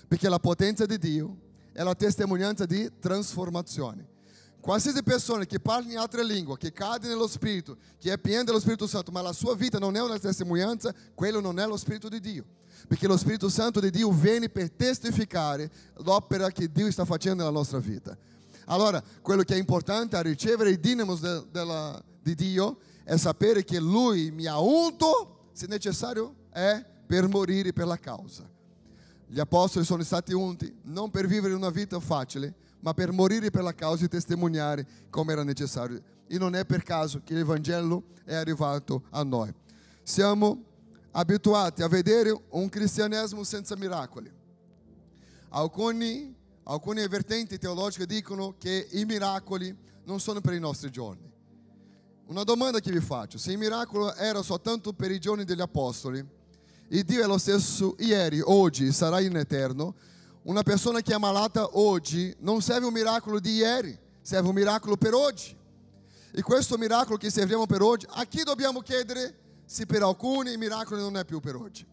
Perché 0.06 0.28
la 0.28 0.38
potenza 0.38 0.86
di 0.86 0.98
Dio 0.98 1.36
è 1.72 1.82
la 1.82 1.94
testimonianza 1.94 2.66
di 2.66 2.90
trasformazione. 2.98 4.12
Qualsiasi 4.60 5.02
persona 5.02 5.44
che 5.44 5.60
parla 5.60 5.90
in 5.90 5.98
altre 5.98 6.24
lingue, 6.24 6.56
che 6.56 6.72
cade 6.72 7.06
nello 7.06 7.26
Spirito, 7.26 7.76
che 7.98 8.12
è 8.12 8.18
piena 8.18 8.44
dello 8.44 8.58
Spirito 8.60 8.86
Santo, 8.86 9.10
ma 9.12 9.20
la 9.20 9.34
sua 9.34 9.54
vita 9.54 9.78
non 9.78 9.94
è 9.94 10.00
una 10.00 10.18
testimonianza, 10.18 10.94
quello 11.14 11.40
non 11.40 11.58
è 11.58 11.66
lo 11.66 11.76
Spirito 11.76 12.08
di 12.08 12.18
Dio. 12.18 12.44
Perché 12.88 13.06
lo 13.06 13.18
Spirito 13.18 13.50
Santo 13.50 13.78
di 13.78 13.90
Dio 13.90 14.10
viene 14.10 14.48
per 14.48 14.70
testificare 14.70 15.70
l'opera 15.96 16.50
che 16.50 16.72
Dio 16.72 16.90
sta 16.90 17.04
facendo 17.04 17.42
nella 17.42 17.54
nostra 17.54 17.78
vita. 17.78 18.16
Allora, 18.66 19.02
quello 19.20 19.42
che 19.42 19.54
è 19.54 19.58
importante 19.58 20.16
a 20.16 20.22
ricevere 20.22 20.70
i 20.70 20.80
dinamos 20.80 21.20
de, 21.20 21.44
della, 21.50 22.02
di 22.22 22.34
Dio 22.34 22.78
è 23.02 23.16
sapere 23.16 23.64
che 23.64 23.78
Lui 23.78 24.30
mi 24.30 24.46
ha 24.46 24.58
unto, 24.58 25.50
se 25.52 25.66
necessario, 25.66 26.34
è 26.50 26.82
per 27.06 27.28
morire 27.28 27.74
per 27.74 27.86
la 27.86 27.98
causa. 27.98 28.48
Gli 29.34 29.40
apostoli 29.40 29.84
sono 29.84 30.04
stati 30.04 30.32
unti 30.32 30.72
non 30.84 31.10
per 31.10 31.26
vivere 31.26 31.54
una 31.54 31.70
vita 31.70 31.98
facile, 31.98 32.54
ma 32.78 32.94
per 32.94 33.10
morire 33.10 33.50
per 33.50 33.64
la 33.64 33.74
causa 33.74 34.04
e 34.04 34.08
testimoniare 34.08 34.86
come 35.10 35.32
era 35.32 35.42
necessario. 35.42 36.00
E 36.28 36.38
non 36.38 36.54
è 36.54 36.64
per 36.64 36.84
caso 36.84 37.20
che 37.24 37.34
il 37.34 37.44
Vangelo 37.44 38.04
è 38.24 38.36
arrivato 38.36 39.02
a 39.10 39.24
noi. 39.24 39.52
Siamo 40.04 40.62
abituati 41.10 41.82
a 41.82 41.88
vedere 41.88 42.32
un 42.50 42.68
cristianesimo 42.68 43.42
senza 43.42 43.76
miracoli. 43.76 44.32
Alcuni, 45.48 46.32
alcune 46.62 47.08
vertenti 47.08 47.58
teologiche 47.58 48.06
dicono 48.06 48.54
che 48.56 48.86
i 48.92 49.04
miracoli 49.04 49.76
non 50.04 50.20
sono 50.20 50.40
per 50.40 50.52
i 50.52 50.60
nostri 50.60 50.92
giorni. 50.92 51.28
Una 52.26 52.44
domanda 52.44 52.78
che 52.78 52.92
vi 52.92 53.00
faccio: 53.00 53.38
se 53.38 53.50
il 53.50 53.58
miracolo 53.58 54.14
era 54.14 54.42
soltanto 54.42 54.92
per 54.92 55.10
i 55.10 55.18
giorni 55.18 55.42
degli 55.42 55.60
apostoli, 55.60 56.24
e 56.88 57.04
Dio 57.04 57.22
è 57.22 57.26
lo 57.26 57.38
stesso 57.38 57.96
ieri, 57.98 58.40
oggi, 58.42 58.92
sarà 58.92 59.20
in 59.20 59.36
eterno, 59.36 59.94
una 60.42 60.62
persona 60.62 61.00
che 61.00 61.14
è 61.14 61.18
malata 61.18 61.78
oggi 61.78 62.34
non 62.40 62.60
serve 62.60 62.86
un 62.86 62.92
miracolo 62.92 63.40
di 63.40 63.54
ieri, 63.54 63.98
serve 64.20 64.48
un 64.48 64.54
miracolo 64.54 64.96
per 64.96 65.14
oggi. 65.14 65.56
E 66.32 66.42
questo 66.42 66.76
miracolo 66.76 67.16
che 67.16 67.30
serviamo 67.30 67.66
per 67.66 67.80
oggi, 67.80 68.06
a 68.10 68.24
chi 68.26 68.42
dobbiamo 68.42 68.80
chiedere 68.80 69.38
se 69.64 69.86
per 69.86 70.02
alcuni 70.02 70.50
il 70.50 70.58
miracolo 70.58 71.00
non 71.00 71.16
è 71.16 71.24
più 71.24 71.40
per 71.40 71.56
oggi? 71.56 71.86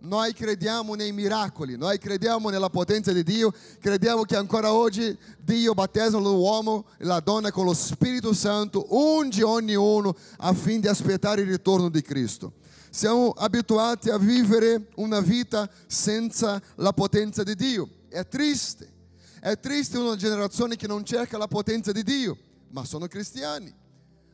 Noi 0.00 0.32
crediamo 0.32 0.94
nei 0.94 1.12
miracoli, 1.12 1.76
noi 1.76 1.98
crediamo 1.98 2.50
nella 2.50 2.70
potenza 2.70 3.12
di 3.12 3.24
Dio, 3.24 3.52
crediamo 3.80 4.22
che 4.22 4.36
ancora 4.36 4.72
oggi 4.72 5.16
Dio 5.40 5.74
battezza 5.74 6.18
l'uomo 6.18 6.86
e 6.98 7.04
la 7.04 7.18
donna 7.18 7.50
con 7.50 7.64
lo 7.64 7.74
Spirito 7.74 8.32
Santo, 8.32 8.86
unge 8.90 9.42
ognuno 9.42 10.14
affinché 10.36 10.80
di 10.80 10.88
aspettare 10.88 11.40
il 11.40 11.48
ritorno 11.48 11.88
di 11.88 12.00
Cristo. 12.00 12.52
Siamo 12.90 13.30
abituati 13.30 14.08
a 14.08 14.18
vivere 14.18 14.88
una 14.96 15.20
vita 15.20 15.68
senza 15.86 16.62
la 16.76 16.92
potenza 16.92 17.42
di 17.42 17.56
Dio. 17.56 17.88
È 18.08 18.26
triste. 18.26 18.92
È 19.40 19.58
triste 19.58 19.98
una 19.98 20.16
generazione 20.16 20.76
che 20.76 20.86
non 20.86 21.04
cerca 21.04 21.38
la 21.38 21.48
potenza 21.48 21.92
di 21.92 22.02
Dio, 22.02 22.36
ma 22.70 22.84
sono 22.84 23.06
cristiani. 23.06 23.72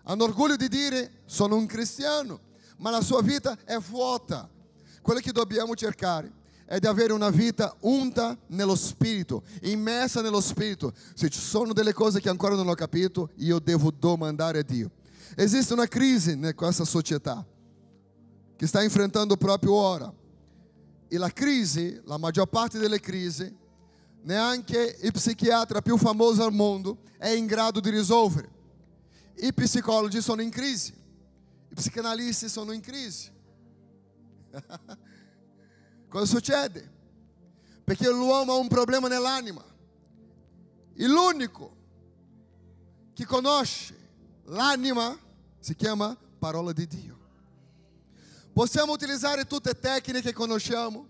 Hanno 0.05 0.25
orgoglio 0.25 0.57
di 0.57 0.69
dire 0.69 1.23
sono 1.25 1.57
un 1.57 1.67
cristiano, 1.67 2.41
ma 2.79 2.91
la 2.91 3.01
sua 3.01 3.23
vita 3.23 3.57
è 3.65 3.79
vuota. 3.79 4.49
Quello 5.05 5.21
che 5.21 5.33
dobbiamo 5.33 5.75
cercare 5.75 6.33
è 6.65 6.79
di 6.79 6.87
avere 6.87 7.13
una 7.13 7.29
vita 7.29 7.77
unta 7.81 8.39
nello 8.47 8.75
spirito, 8.75 9.43
immersa 9.61 10.23
nello 10.23 10.41
spirito. 10.41 10.95
Se 11.13 11.29
ci 11.29 11.39
sono 11.39 11.75
delle 11.75 11.93
cose 11.93 12.23
che 12.23 12.31
ancora 12.31 12.55
non 12.55 12.69
ho 12.69 12.75
capito, 12.75 13.29
io 13.37 13.59
devo 13.59 13.91
domandare 13.91 14.61
a 14.61 14.63
Dio. 14.63 14.91
Esiste 15.37 15.75
una 15.75 15.87
crisi 15.87 16.31
in 16.31 16.51
questa 16.57 16.87
società 16.87 17.47
che 18.57 18.67
sta 18.67 18.83
enfrentando 18.83 19.37
proprio 19.37 19.75
ora. 19.75 20.11
E 21.07 21.19
la 21.19 21.31
crisi, 21.31 22.01
la 22.05 22.17
maggior 22.17 22.47
parte 22.47 22.79
delle 22.79 22.99
crisi, 22.99 23.55
neanche 24.23 24.97
il 25.03 25.13
psichiatra 25.13 25.83
più 25.83 25.99
famoso 25.99 26.43
al 26.43 26.55
mondo 26.55 27.01
è 27.19 27.29
in 27.29 27.45
grado 27.45 27.79
di 27.79 27.91
risolvere. 27.91 28.51
I 29.35 29.53
psicologi 29.53 30.23
sono 30.23 30.41
in 30.41 30.49
crisi, 30.49 30.95
i 31.69 31.75
psicanalisti 31.75 32.49
sono 32.49 32.73
in 32.73 32.81
crisi. 32.81 33.33
Cosa 36.09 36.27
succede? 36.27 36.93
Perché 37.85 38.09
l'uomo 38.09 38.53
ha 38.53 38.57
un 38.57 38.69
problema 38.69 39.09
nell'anima. 39.09 39.65
E 40.95 41.07
l'unico 41.07 41.77
che 43.13 43.25
conosce 43.25 43.95
l'anima 44.45 45.19
si 45.59 45.75
chiama 45.75 46.17
parola 46.39 46.73
di 46.73 46.87
Dio. 46.87 47.19
Possiamo 48.53 48.93
utilizzare 48.93 49.47
tutte 49.47 49.71
le 49.71 49.79
tecniche 49.81 50.21
che 50.21 50.33
conosciamo, 50.33 51.09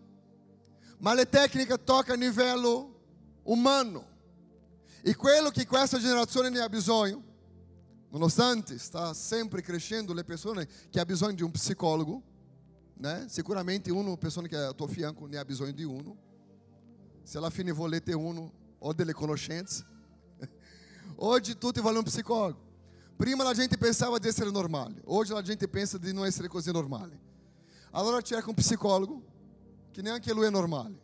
ma 0.98 1.12
le 1.12 1.28
tecniche 1.28 1.84
toccano 1.84 2.22
a 2.22 2.26
livello 2.26 3.00
umano. 3.42 4.12
E 5.02 5.14
quello 5.14 5.50
che 5.50 5.66
questa 5.66 5.98
generazione 5.98 6.48
ne 6.48 6.60
ha 6.60 6.68
bisogno, 6.68 7.22
nonostante 8.08 8.78
sta 8.78 9.12
sempre 9.12 9.60
crescendo 9.60 10.14
le 10.14 10.24
persone 10.24 10.66
che 10.66 10.98
hanno 10.98 11.04
bisogno 11.04 11.34
di 11.34 11.42
un 11.42 11.50
psicologo, 11.50 12.22
né? 12.94 13.26
sicuramente 13.28 13.90
una 13.90 14.16
persona 14.16 14.46
che 14.46 14.56
è 14.56 14.60
al 14.60 14.74
tuo 14.74 14.86
fianco 14.86 15.26
ne 15.26 15.36
ha 15.36 15.44
bisogno 15.44 15.72
di 15.72 15.84
uno. 15.84 16.16
Se 17.22 17.38
alla 17.38 17.50
fine 17.50 17.72
vuole 17.72 18.02
ter 18.02 18.14
uno 18.16 18.52
o 18.78 18.92
delle 18.92 19.12
conoscenze. 19.12 19.84
Oggi 21.16 21.56
tutti 21.56 21.80
vogliono 21.80 22.00
un 22.00 22.04
psicologo. 22.04 22.62
Prima 23.16 23.44
la 23.44 23.54
gente 23.54 23.78
pensava 23.78 24.18
di 24.18 24.26
essere 24.26 24.50
normale, 24.50 25.00
oggi 25.04 25.32
la 25.32 25.42
gente 25.42 25.68
pensa 25.68 25.98
di 25.98 26.12
non 26.12 26.26
essere 26.26 26.48
così 26.48 26.72
normale. 26.72 27.18
Allora 27.92 28.20
cerca 28.20 28.48
un 28.48 28.54
psicologo 28.56 29.22
che 29.92 30.02
neanche 30.02 30.32
lui 30.32 30.46
è 30.46 30.50
normale. 30.50 31.00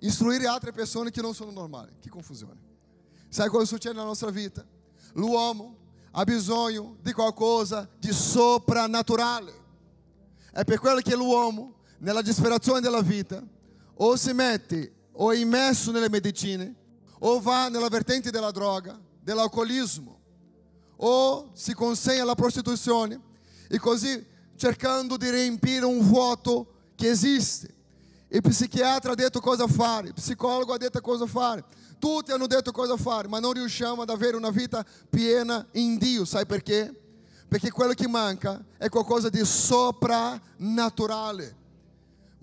Istruire 0.00 0.46
altre 0.46 0.72
persone 0.72 1.10
che 1.10 1.22
non 1.22 1.34
sono 1.34 1.50
normali. 1.50 1.92
Che 1.98 2.10
confusione. 2.10 2.60
Sai 3.28 3.48
cosa 3.48 3.64
succede 3.64 3.94
nella 3.94 4.06
nostra 4.06 4.30
vita? 4.30 4.64
L'uomo 5.14 5.78
ha 6.10 6.24
bisogno 6.24 6.96
di 7.00 7.12
qualcosa 7.12 7.88
di 7.98 8.12
soprannaturale. 8.12 9.64
È 10.56 10.64
per 10.64 10.78
quello 10.78 11.00
che 11.02 11.14
l'uomo, 11.14 11.74
nella 11.98 12.22
disperazione 12.22 12.80
della 12.80 13.02
vita, 13.02 13.46
o 13.96 14.16
si 14.16 14.32
mette 14.32 14.90
o 15.12 15.30
è 15.30 15.36
immerso 15.36 15.90
nelle 15.90 16.08
medicine, 16.08 16.74
o 17.18 17.38
va 17.42 17.68
nella 17.68 17.88
vertente 17.88 18.30
della 18.30 18.50
droga, 18.50 18.98
dell'alcolismo, 19.20 20.18
o 20.96 21.50
si 21.52 21.74
consegna 21.74 22.22
alla 22.22 22.34
prostituzione 22.34 23.20
e 23.68 23.78
così 23.78 24.24
cercando 24.56 25.18
di 25.18 25.28
riempire 25.28 25.84
un 25.84 26.00
vuoto 26.00 26.92
che 26.94 27.10
esiste. 27.10 27.74
Il 28.28 28.40
psichiatra 28.40 29.12
ha 29.12 29.14
detto 29.14 29.40
cosa 29.40 29.66
fare, 29.66 30.08
il 30.08 30.14
psicologo 30.14 30.72
ha 30.72 30.78
detto 30.78 31.02
cosa 31.02 31.26
fare, 31.26 31.64
tutti 31.98 32.32
hanno 32.32 32.46
detto 32.46 32.72
cosa 32.72 32.96
fare, 32.96 33.28
ma 33.28 33.40
non 33.40 33.52
riusciamo 33.52 34.00
ad 34.00 34.08
avere 34.08 34.38
una 34.38 34.50
vita 34.50 34.82
piena 35.10 35.66
in 35.72 35.98
Dio. 35.98 36.24
Sai 36.24 36.46
perché? 36.46 37.05
Perché 37.48 37.70
quello 37.70 37.92
che 37.92 38.08
manca 38.08 38.64
è 38.76 38.88
qualcosa 38.88 39.28
di 39.28 39.44
soprannaturale. 39.44 41.64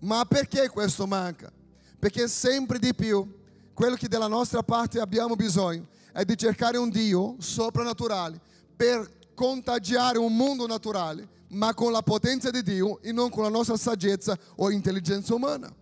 Ma 0.01 0.23
perché 0.25 0.69
questo 0.69 1.07
manca? 1.07 1.51
Perché 1.99 2.27
sempre 2.27 2.79
di 2.79 2.93
più 2.93 3.41
quello 3.73 3.95
che 3.95 4.07
della 4.07 4.27
nostra 4.27 4.63
parte 4.63 4.99
abbiamo 4.99 5.35
bisogno 5.35 5.87
è 6.11 6.23
di 6.23 6.37
cercare 6.37 6.77
un 6.77 6.89
Dio 6.89 7.35
soprannaturale 7.39 8.39
per 8.75 9.09
contagiare 9.33 10.17
un 10.17 10.35
mondo 10.35 10.67
naturale 10.67 11.27
ma 11.53 11.73
con 11.73 11.91
la 11.91 12.01
potenza 12.01 12.49
di 12.49 12.63
Dio 12.63 13.01
e 13.01 13.11
non 13.11 13.29
con 13.29 13.43
la 13.43 13.49
nostra 13.49 13.77
saggezza 13.77 14.37
o 14.55 14.71
intelligenza 14.71 15.33
umana. 15.33 15.73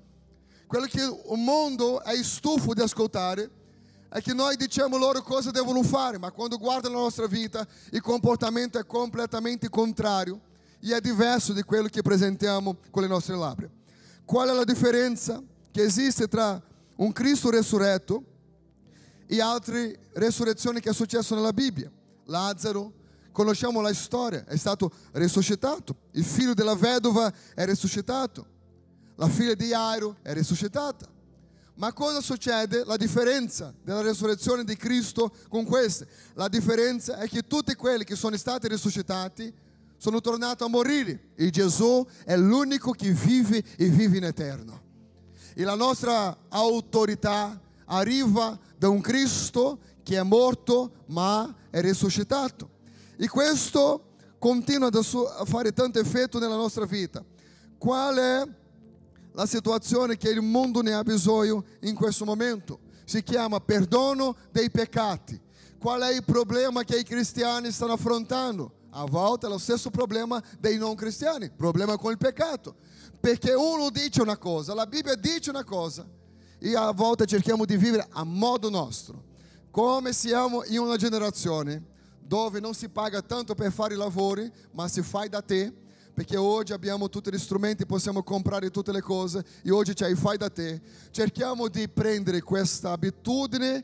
Quello 0.68 0.86
che 0.86 1.02
il 1.02 1.38
mondo 1.38 2.02
è 2.02 2.22
stufo 2.24 2.74
di 2.74 2.82
ascoltare 2.82 3.50
è 4.12 4.22
che 4.22 4.34
noi 4.34 4.58
diciamo 4.58 4.98
loro 4.98 5.22
cosa 5.22 5.52
devono 5.52 5.82
fare, 5.84 6.18
ma 6.18 6.32
quando 6.32 6.58
guardano 6.58 6.96
la 6.96 7.02
nostra 7.02 7.28
vita 7.28 7.66
il 7.92 8.02
comportamento 8.02 8.78
è 8.78 8.86
completamente 8.86 9.70
contrario 9.70 10.42
e 10.82 10.94
è 10.94 11.00
diverso 11.00 11.54
di 11.54 11.62
quello 11.64 11.88
che 11.88 12.02
presentiamo 12.02 12.78
con 12.90 13.04
le 13.04 13.08
nostre 13.08 13.38
labbra. 13.38 13.70
Qual 14.26 14.50
è 14.50 14.54
la 14.54 14.66
differenza 14.66 15.42
che 15.72 15.84
esiste 15.84 16.28
tra 16.28 16.62
un 16.98 17.12
Cristo 17.14 17.50
resurretto 17.50 18.24
e 19.28 19.40
altre 19.40 20.10
resurrezioni 20.14 20.82
che 20.82 20.90
è 20.90 20.94
successo 20.94 21.34
nella 21.34 21.54
Bibbia? 21.54 21.90
Lazzaro, 22.26 23.00
Conosciamo 23.32 23.80
la 23.80 23.94
storia, 23.94 24.44
è 24.46 24.58
stato 24.58 24.92
risuscitato. 25.14 25.96
Il 26.12 26.26
figlio 26.26 26.54
della 26.54 26.76
vedova 26.76 27.32
è 27.56 27.66
risuscitato. 27.66 28.46
La 29.16 29.30
figlia 29.30 29.54
di 29.54 29.68
Jairo 29.68 30.18
è 30.22 30.34
risuscitata. 30.34 31.08
Ma 31.82 31.94
cosa 31.94 32.22
succede? 32.22 32.84
La 32.86 32.96
differenza 32.96 33.74
della 33.82 34.02
resurrezione 34.02 34.64
di 34.64 34.78
Cristo 34.78 35.34
con 35.50 35.66
queste. 35.66 36.08
La 36.36 36.48
differenza 36.48 37.18
è 37.18 37.28
che 37.28 37.48
tutti 37.48 37.74
quelli 37.74 38.04
che 38.04 38.16
sono 38.16 38.38
stati 38.38 38.68
risuscitati 38.68 39.52
sono 39.98 40.22
tornati 40.22 40.62
a 40.62 40.68
morire 40.68 41.30
e 41.34 41.50
Gesù 41.50 42.06
è 42.24 42.38
l'unico 42.38 42.92
che 42.92 43.10
vive 43.10 43.64
e 43.78 43.88
vive 43.88 44.18
in 44.18 44.26
eterno. 44.26 44.80
E 45.56 45.64
la 45.64 45.74
nostra 45.74 46.38
autorità 46.50 47.60
arriva 47.86 48.60
da 48.78 48.88
un 48.88 49.02
Cristo 49.02 49.80
che 50.04 50.20
è 50.20 50.22
morto 50.22 51.06
ma 51.08 51.52
è 51.72 51.82
risuscitato. 51.82 52.70
E 53.18 53.28
questo 53.28 54.18
continua 54.38 54.90
a 54.90 55.46
fare 55.46 55.74
tanto 55.74 55.98
effetto 55.98 56.38
nella 56.38 56.58
nostra 56.58 56.86
vita. 56.86 57.26
Qual 57.80 58.16
è 58.18 58.48
la 59.34 59.46
situazione 59.46 60.18
che 60.18 60.30
il 60.30 60.42
mondo 60.42 60.82
ne 60.82 60.94
ha 60.94 61.04
bisogno 61.04 61.64
in 61.82 61.96
questo 61.96 62.26
momento? 62.26 62.80
Si 63.06 63.24
chiama 63.24 63.60
perdono 63.60 64.36
dei 64.52 64.70
peccati. 64.70 65.40
Qual 65.80 66.02
è 66.02 66.14
il 66.14 66.24
problema 66.24 66.84
che 66.84 67.00
i 67.00 67.04
cristiani 67.04 67.72
stanno 67.72 67.94
affrontando? 67.94 68.74
A 68.92 69.06
volte 69.06 69.48
è 69.48 69.50
lo 69.50 69.58
stesso 69.58 69.90
problema 69.90 70.42
dei 70.60 70.78
non 70.78 70.96
cristiani, 70.96 71.50
problema 71.50 71.98
con 71.98 72.12
il 72.12 72.18
peccato. 72.18 72.76
Perché 73.20 73.54
uno 73.54 73.90
dice 73.90 74.22
una 74.22 74.38
cosa, 74.38 74.74
la 74.74 74.86
Bibbia 74.86 75.16
dice 75.16 75.50
una 75.50 75.64
cosa, 75.64 76.08
e 76.60 76.76
a 76.76 76.92
volte 76.92 77.26
cerchiamo 77.26 77.66
di 77.66 77.78
vivere 77.78 78.06
a 78.12 78.24
modo 78.24 78.70
nostro. 78.70 79.24
Come 79.72 80.14
siamo 80.14 80.64
in 80.66 80.80
una 80.80 80.98
generazione 80.98 81.90
dove 82.20 82.60
non 82.60 82.74
si 82.74 82.88
paga 82.88 83.22
tanto 83.22 83.56
per 83.56 83.72
fare 83.72 83.94
i 83.94 83.98
lavori, 83.98 84.52
ma 84.72 84.88
si 84.88 85.02
fa 85.02 85.26
da 85.28 85.42
te, 85.42 85.74
perché 86.14 86.38
oggi 86.38 86.74
abbiamo 86.74 87.10
tutti 87.10 87.32
gli 87.32 87.38
strumenti, 87.38 87.86
possiamo 87.86 88.24
comprare 88.24 88.70
tutte 88.70 88.92
le 88.92 89.02
cose 89.02 89.44
e 89.64 89.72
oggi 89.72 89.94
c'è 89.94 90.08
il 90.10 90.18
fai 90.18 90.38
da 90.38 90.50
te. 90.50 90.82
Cerchiamo 91.12 91.68
di 91.68 91.88
prendere 91.88 92.42
questa 92.42 92.92
abitudine 92.92 93.84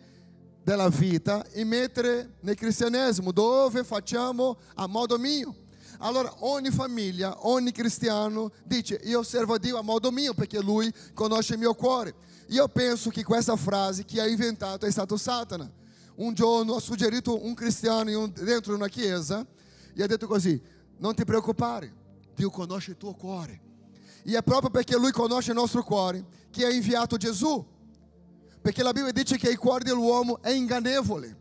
della 0.63 0.90
vita 0.90 1.46
e 1.52 1.63
mettere 1.63 2.36
nel 2.42 2.56
cristianesimo 2.56 3.32
dove 3.32 3.84
facciamo 3.84 4.58
a 4.76 4.88
modo 4.88 5.18
mio. 5.18 5.56
Allora 6.00 6.32
ogni 6.40 6.70
famiglia, 6.70 7.48
ogni 7.48 7.72
cristiano 7.72 8.52
dice 8.66 9.00
io 9.04 9.24
servo 9.24 9.54
a 9.54 9.58
Dio 9.58 9.78
a 9.78 9.82
modo 9.82 10.12
mio 10.12 10.34
perché 10.34 10.60
Lui 10.60 10.94
conosce 11.13 11.54
il 11.54 11.60
mio 11.60 11.74
cuore. 11.74 12.13
Io 12.48 12.68
penso 12.68 13.10
che 13.10 13.24
questa 13.24 13.56
frase 13.56 14.04
chi 14.04 14.20
ha 14.20 14.28
inventato 14.28 14.86
è 14.86 14.92
stato 14.92 15.18
Satana. 15.18 15.72
Un 16.16 16.34
giorno 16.34 16.76
ha 16.76 16.80
suggerito 16.80 17.44
un 17.44 17.54
cristiano 17.54 18.28
dentro 18.28 18.76
una 18.76 18.88
chiesa 18.88 19.46
e 19.96 20.04
ha 20.04 20.08
detto 20.08 20.28
così, 20.28 20.62
non 20.98 21.16
ti 21.16 21.24
preoccupare, 21.24 21.94
Dio 22.38 22.52
conosce 22.52 22.91
il 22.91 22.97
tuo 22.97 23.15
cuore. 23.15 23.60
E 24.23 24.38
è 24.38 24.43
proprio 24.43 24.69
perché 24.69 24.95
Lui 24.95 25.12
conosce 25.12 25.50
il 25.50 25.58
nostro 25.58 25.82
cuore 25.84 26.23
che 26.52 26.65
ha 26.65 26.69
inviato 26.69 27.17
Gesù. 27.17 27.65
Perché 28.62 28.84
la 28.84 28.91
Bibbia 28.91 29.12
dice 29.12 29.38
che 29.38 29.50
il 29.50 29.58
cuore 29.58 29.84
dell'uomo 29.84 30.39
è 30.43 30.52
ingannevole. 30.52 31.36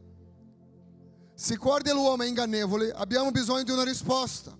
Se 1.34 1.52
il 1.52 1.58
cuore 1.58 1.82
dell'uomo 1.82 2.22
è 2.22 2.26
ingannevole, 2.26 2.92
abbiamo 2.92 3.30
bisogno 3.30 3.62
di 3.62 3.72
una 3.72 3.84
risposta. 3.84 4.56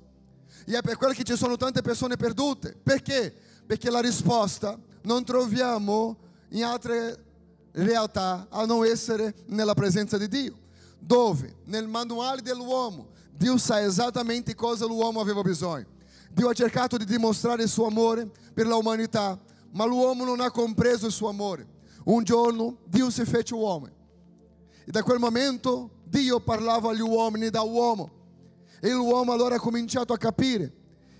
E 0.67 0.77
è 0.77 0.83
per 0.83 0.99
quello 0.99 1.15
che 1.15 1.25
ci 1.25 1.37
sono 1.37 1.57
tante 1.57 1.81
persone 1.81 2.17
perdute. 2.17 2.77
Perché? 2.83 3.35
Perché 3.67 3.89
la 3.89 4.01
risposta 4.01 4.79
non 5.05 5.25
troviamo 5.25 6.19
in 6.51 6.65
altre 6.65 7.25
realtà 7.73 8.47
a 8.51 8.67
non 8.67 8.85
essere 8.85 9.35
nella 9.47 9.73
presenza 9.73 10.19
di 10.19 10.29
Dio. 10.29 10.59
Dove? 10.99 11.61
Nel 11.65 11.89
manuale 11.89 12.43
dell'uomo, 12.43 13.09
Dio 13.31 13.57
sa 13.57 13.81
esattamente 13.81 14.55
cosa 14.55 14.85
l'uomo 14.85 15.21
aveva 15.21 15.41
bisogno. 15.41 15.95
Dio 16.37 16.51
ha 16.51 16.53
cercato 16.53 16.99
di 16.99 17.07
dimostrare 17.07 17.63
il 17.63 17.69
suo 17.71 17.87
amore 17.87 18.31
per 18.53 18.67
l'umanità, 18.67 19.41
ma 19.71 19.87
l'uomo 19.87 20.23
non 20.23 20.41
ha 20.41 20.51
compreso 20.51 21.07
il 21.07 21.13
suo 21.13 21.31
amore. 21.31 21.67
Un 22.05 22.25
giorno 22.25 22.77
Dio 22.85 23.09
si 23.09 23.25
fece 23.25 23.55
uomo 23.55 23.87
e 24.85 24.91
da 24.91 25.03
quel 25.03 25.19
momento 25.19 26.03
Dio 26.05 26.39
parlava 26.41 26.91
agli 26.91 27.01
uomini 27.01 27.49
da 27.49 27.63
uomo 27.63 28.11
e 28.81 28.91
l'uomo 28.91 29.33
allora 29.33 29.55
ha 29.55 29.59
cominciato 29.59 30.13
a 30.13 30.19
capire. 30.19 30.75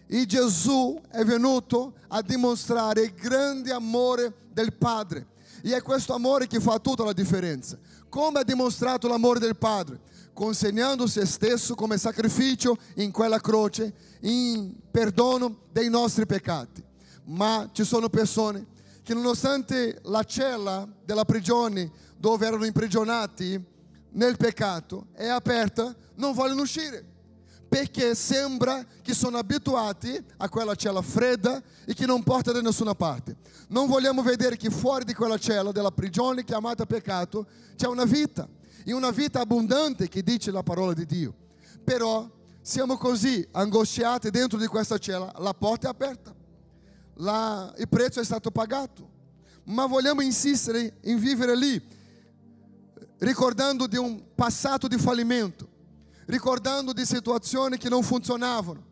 E 0.07 0.27
Gesù 0.27 1.01
è 1.11 1.25
venuto 1.25 1.95
a 2.09 2.21
dimostrare 2.21 3.01
il 3.01 3.15
grande 3.15 3.73
amore 3.73 4.35
del 4.53 4.75
Padre. 4.75 5.29
E 5.63 5.75
è 5.75 5.81
questo 5.81 6.13
amore 6.13 6.47
che 6.47 6.61
fa 6.61 6.79
tutta 6.79 7.05
la 7.05 7.15
differenza. 7.15 7.79
Come 8.11 8.41
ha 8.41 8.45
dimostrato 8.45 9.09
l'amore 9.09 9.39
del 9.39 9.57
Padre? 9.57 9.99
Consegnando 10.37 11.07
se 11.07 11.25
stesso 11.25 11.75
come 11.75 11.97
sacrificio 11.97 12.77
in 12.97 13.11
quella 13.11 13.41
croce 13.41 13.91
in 14.21 14.71
perdono 14.91 15.61
dei 15.73 15.89
nostri 15.89 16.27
peccati. 16.27 16.85
Ma 17.25 17.71
ci 17.73 17.85
sono 17.85 18.11
persone 18.11 18.67
che 19.03 19.15
nonostante 19.15 19.99
la 20.03 20.23
cella 20.25 20.87
della 21.07 21.25
prigione 21.25 21.91
dove 22.19 22.47
erano 22.47 22.67
imprigionati 22.67 23.59
nel 24.11 24.37
peccato 24.37 25.07
è 25.15 25.27
aperta, 25.27 25.97
non 26.17 26.35
vogliono 26.35 26.61
uscire. 26.61 27.16
Perché 27.77 28.15
sembra 28.15 28.83
che 29.03 29.13
sono 29.13 29.37
abituati 29.37 30.19
a 30.39 30.49
quella 30.49 30.75
cella 30.75 31.03
fredda 31.03 31.63
e 31.85 31.93
che 31.93 32.07
non 32.07 32.23
porta 32.23 32.51
da 32.51 32.63
nessuna 32.63 32.95
parte. 32.95 33.37
Non 33.69 33.87
vogliamo 33.87 34.23
vedere 34.23 34.57
che 34.57 34.71
fuori 34.71 35.05
di 35.05 35.13
quella 35.13 35.37
cella 35.37 35.73
della 35.73 35.91
prigione 35.91 36.43
chiamata 36.43 36.87
peccato 36.87 37.47
c'è 37.77 37.87
una 37.87 38.07
vita 38.07 38.49
e 38.83 38.95
una 38.95 39.11
vita 39.11 39.41
abbondante 39.41 40.09
che 40.09 40.23
dice 40.23 40.51
la 40.51 40.63
parola 40.63 40.95
di 40.95 41.05
Dio. 41.05 41.35
Però 41.85 42.27
siamo 42.63 42.97
così 42.97 43.47
angosciati 43.51 44.31
dentro 44.31 44.57
di 44.59 44.67
questa 44.67 44.97
cella, 44.97 45.31
la 45.37 45.53
porta 45.53 45.89
è 45.89 45.91
aperta, 45.91 46.35
la, 47.17 47.75
il 47.77 47.89
prezzo 47.91 48.21
è 48.21 48.25
stato 48.25 48.51
pagato, 48.51 49.07
ma 49.65 49.85
vogliamo 49.85 50.23
insistere 50.23 50.95
in 51.03 51.19
vivere 51.19 51.55
lì, 51.55 51.83
ricordando 53.19 53.87
di 53.87 53.99
un 53.99 54.23
passato 54.35 54.89
di 54.89 54.97
fallimento, 54.97 55.75
ricordando 56.27 56.93
di 56.93 57.05
situazioni 57.05 57.79
che 57.79 57.89
non 57.89 58.03
funzionavano, 58.03 58.85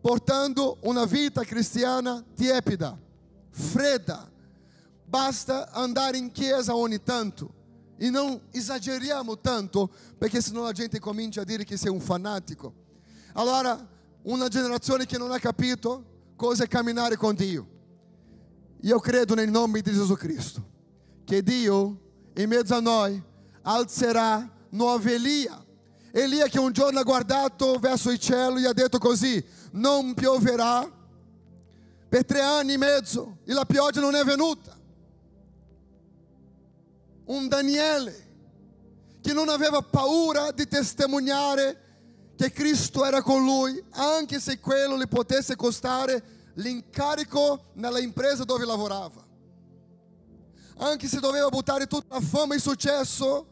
portando 0.00 0.78
una 0.82 1.04
vita 1.04 1.42
cristiana 1.42 2.22
tiepida, 2.34 2.98
fredda. 3.50 4.30
Basta 5.06 5.70
andare 5.70 6.16
in 6.16 6.32
chiesa 6.32 6.74
ogni 6.74 7.02
tanto 7.02 7.62
e 7.96 8.10
non 8.10 8.40
esageriamo 8.50 9.38
tanto, 9.38 9.88
perché 10.18 10.40
senão 10.40 10.64
la 10.64 10.72
gente 10.72 10.98
comincia 10.98 11.42
a 11.42 11.44
dire 11.44 11.64
che 11.64 11.76
sei 11.76 11.90
un 11.90 12.00
fanatico. 12.00 12.72
Allora, 13.34 13.88
una 14.22 14.48
generazione 14.48 15.06
che 15.06 15.18
non 15.18 15.30
ha 15.30 15.38
capito 15.38 16.04
cosa 16.36 16.64
è 16.64 16.68
camminare 16.68 17.16
con 17.16 17.34
Dio. 17.34 17.66
Io 18.80 18.98
credo 18.98 19.34
nel 19.34 19.50
nome 19.50 19.80
di 19.80 19.92
Gesù 19.92 20.14
Cristo, 20.14 20.62
che 21.24 21.42
Dio 21.42 22.00
in 22.34 22.48
mezzo 22.48 22.74
a 22.74 22.80
noi 22.80 23.22
alzerà 23.62 24.50
nuova 24.70 25.10
Elia. 25.10 25.63
Elia 26.16 26.46
che 26.46 26.60
un 26.60 26.70
giorno 26.70 27.00
ha 27.00 27.02
guardato 27.02 27.76
verso 27.80 28.12
il 28.12 28.20
cielo 28.20 28.56
e 28.58 28.68
ha 28.68 28.72
detto 28.72 28.98
così, 28.98 29.44
non 29.72 30.14
pioverà 30.14 30.88
per 32.08 32.24
tre 32.24 32.40
anni 32.40 32.74
e 32.74 32.78
mezzo 32.78 33.38
e 33.44 33.52
la 33.52 33.64
pioggia 33.64 34.00
non 34.00 34.14
è 34.14 34.22
venuta 34.22 34.78
un 37.24 37.48
Daniele 37.48 38.22
che 39.20 39.32
non 39.32 39.48
aveva 39.48 39.82
paura 39.82 40.52
di 40.52 40.68
testimoniare 40.68 41.80
che 42.36 42.52
Cristo 42.52 43.04
era 43.04 43.20
con 43.20 43.42
lui, 43.42 43.82
anche 43.90 44.38
se 44.38 44.60
quello 44.60 44.96
gli 44.96 45.08
potesse 45.08 45.56
costare 45.56 46.52
l'incarico 46.54 47.70
nella 47.74 47.98
impresa 47.98 48.44
dove 48.44 48.64
lavorava. 48.64 49.26
Anche 50.76 51.08
se 51.08 51.18
doveva 51.18 51.48
buttare 51.48 51.86
tutta 51.88 52.14
la 52.14 52.20
fama 52.20 52.52
e 52.52 52.56
il 52.56 52.62
successo, 52.62 53.46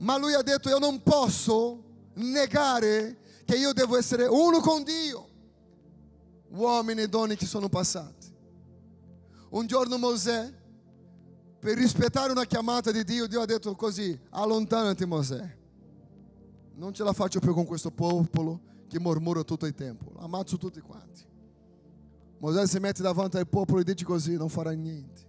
ma 0.00 0.16
lui 0.16 0.34
ha 0.34 0.42
detto 0.42 0.68
io 0.68 0.78
non 0.78 1.02
posso 1.02 1.84
negare 2.14 3.18
che 3.44 3.56
io 3.56 3.72
devo 3.72 3.96
essere 3.96 4.26
uno 4.26 4.60
con 4.60 4.82
Dio. 4.82 5.28
Uomini 6.50 7.02
e 7.02 7.08
donne 7.08 7.36
che 7.36 7.46
sono 7.46 7.68
passati. 7.68 8.28
Un 9.50 9.66
giorno 9.66 9.98
Mosè 9.98 10.52
per 11.58 11.76
rispettare 11.76 12.32
una 12.32 12.44
chiamata 12.44 12.90
di 12.90 13.04
Dio, 13.04 13.26
Dio 13.26 13.42
ha 13.42 13.46
detto 13.46 13.74
così, 13.74 14.18
allontanati 14.30 15.04
Mosè. 15.04 15.58
Non 16.74 16.94
ce 16.94 17.04
la 17.04 17.12
faccio 17.12 17.40
più 17.40 17.52
con 17.52 17.66
questo 17.66 17.90
popolo 17.90 18.60
che 18.88 18.98
mormora 18.98 19.42
tutto 19.42 19.66
il 19.66 19.74
tempo. 19.74 20.12
Ammazzo 20.18 20.56
tutti 20.56 20.80
quanti. 20.80 21.22
Mosè 22.38 22.66
si 22.66 22.78
mette 22.78 23.02
davanti 23.02 23.36
al 23.36 23.46
popolo 23.46 23.80
e 23.80 23.84
dice 23.84 24.04
così, 24.04 24.34
non 24.36 24.48
farà 24.48 24.70
niente. 24.70 25.28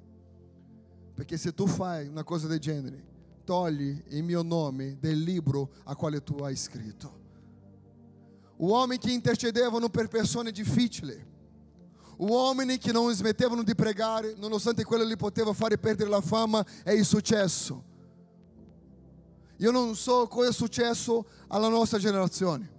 Perché 1.14 1.36
se 1.38 1.54
tu 1.54 1.68
fai 1.68 2.08
una 2.08 2.24
cosa 2.24 2.48
del 2.48 2.60
genere, 2.60 3.11
togli 3.44 4.04
il 4.10 4.24
mio 4.24 4.42
nome 4.42 4.98
del 5.00 5.20
libro 5.20 5.72
a 5.86 5.96
quale 5.96 6.24
tu 6.24 6.36
hai 6.44 6.56
scritto. 6.56 7.20
Uomini 8.58 9.00
che 9.00 9.12
intercedevano 9.12 9.90
per 9.90 10.08
persone 10.08 10.52
difficili 10.52 11.30
uomini 12.22 12.78
che 12.78 12.92
non 12.92 13.12
smettevano 13.14 13.64
di 13.64 13.74
pregare, 13.76 14.36
nonostante 14.38 14.84
quello 14.84 15.04
li 15.04 15.16
poteva 15.16 15.54
fare 15.54 15.78
perdere 15.78 16.10
la 16.10 16.22
fama 16.22 16.64
e 16.84 16.94
il 16.94 17.06
successo. 17.06 17.84
Io 19.58 19.72
non 19.72 19.96
so 19.96 20.28
cosa 20.28 20.50
è 20.50 20.54
successo 20.54 21.26
alla 21.48 21.68
nostra 21.68 21.98
generazione, 21.98 22.70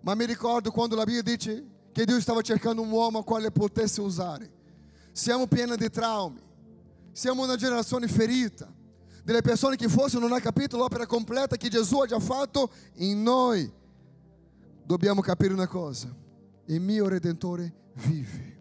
ma 0.00 0.14
mi 0.14 0.26
ricordo 0.26 0.70
quando 0.70 0.96
la 0.96 1.04
Bibbia 1.04 1.22
dice 1.22 1.64
che 1.92 2.04
Dio 2.04 2.20
stava 2.20 2.40
cercando 2.40 2.82
un 2.82 2.90
uomo 2.90 3.18
a 3.18 3.24
quale 3.24 3.50
potesse 3.50 4.00
usare. 4.00 4.58
Siamo 5.12 5.46
pieni 5.46 5.76
di 5.76 5.90
traumi, 5.90 6.40
Siamo 7.12 7.42
una 7.42 7.56
generazione 7.56 8.06
ferita, 8.06 8.72
delle 9.30 9.42
persone 9.42 9.76
che 9.76 9.88
forse 9.88 10.18
non 10.18 10.32
hanno 10.32 10.40
capito 10.40 10.76
l'opera 10.76 11.06
completa 11.06 11.56
che 11.56 11.68
Gesù 11.68 12.00
ha 12.00 12.06
già 12.06 12.18
fatto 12.18 12.68
in 12.94 13.22
noi. 13.22 13.72
Dobbiamo 14.82 15.20
capire 15.20 15.52
una 15.52 15.68
cosa, 15.68 16.12
il 16.64 16.80
mio 16.80 17.06
Redentore 17.06 17.72
vive. 17.94 18.58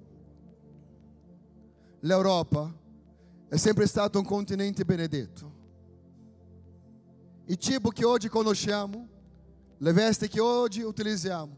L'Europa 2.01 2.71
è 3.47 3.57
sempre 3.57 3.87
stato 3.87 4.19
un 4.19 4.25
continente 4.25 4.85
benedetto. 4.85 5.57
Il 7.45 7.57
cibo 7.57 7.89
che 7.89 8.05
oggi 8.05 8.29
conosciamo, 8.29 9.07
le 9.75 9.91
vesti 9.91 10.27
che 10.27 10.39
oggi 10.39 10.81
utilizziamo, 10.83 11.57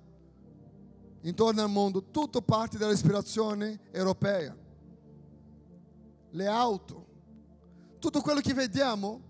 intorno 1.23 1.61
al 1.61 1.69
mondo, 1.69 2.01
tutto 2.11 2.41
parte 2.41 2.77
dall'ispirazione 2.77 3.77
europea. 3.91 4.55
Le 6.29 6.47
auto, 6.47 7.00
tutto 8.01 8.21
quello 8.21 8.39
che 8.41 8.55
vediamo, 8.55 9.21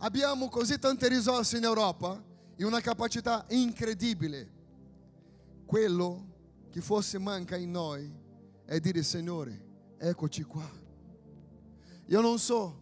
abbiamo 0.00 0.50
così 0.50 0.78
tante 0.78 1.08
risorse 1.08 1.56
in 1.56 1.64
Europa 1.64 2.22
e 2.54 2.64
una 2.66 2.80
capacità 2.80 3.46
incredibile. 3.48 4.58
Quello 5.64 6.26
che 6.70 6.82
forse 6.82 7.18
manca 7.18 7.56
in 7.56 7.70
noi 7.70 8.14
è 8.66 8.78
dire 8.78 9.02
Signore, 9.02 9.94
eccoci 9.96 10.42
qua. 10.42 10.70
Io 12.08 12.20
non 12.20 12.38
so, 12.38 12.78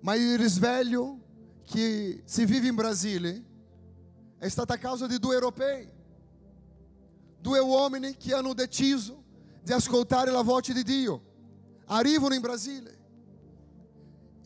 ma 0.00 0.16
il 0.16 0.36
risveglio 0.36 1.20
che 1.62 2.22
si 2.24 2.44
vive 2.44 2.66
in 2.66 2.74
Brasile 2.74 3.44
è 4.38 4.48
stato 4.48 4.72
a 4.72 4.76
causa 4.76 5.06
di 5.06 5.20
due 5.20 5.34
europei, 5.34 5.88
due 7.40 7.60
uomini 7.60 8.16
che 8.16 8.34
hanno 8.34 8.54
deciso 8.54 9.22
di 9.62 9.70
ascoltare 9.70 10.32
la 10.32 10.42
voce 10.42 10.72
di 10.72 10.82
Dio. 10.82 11.28
Arrivano 11.84 12.34
in 12.34 12.40
Brasile 12.40 12.99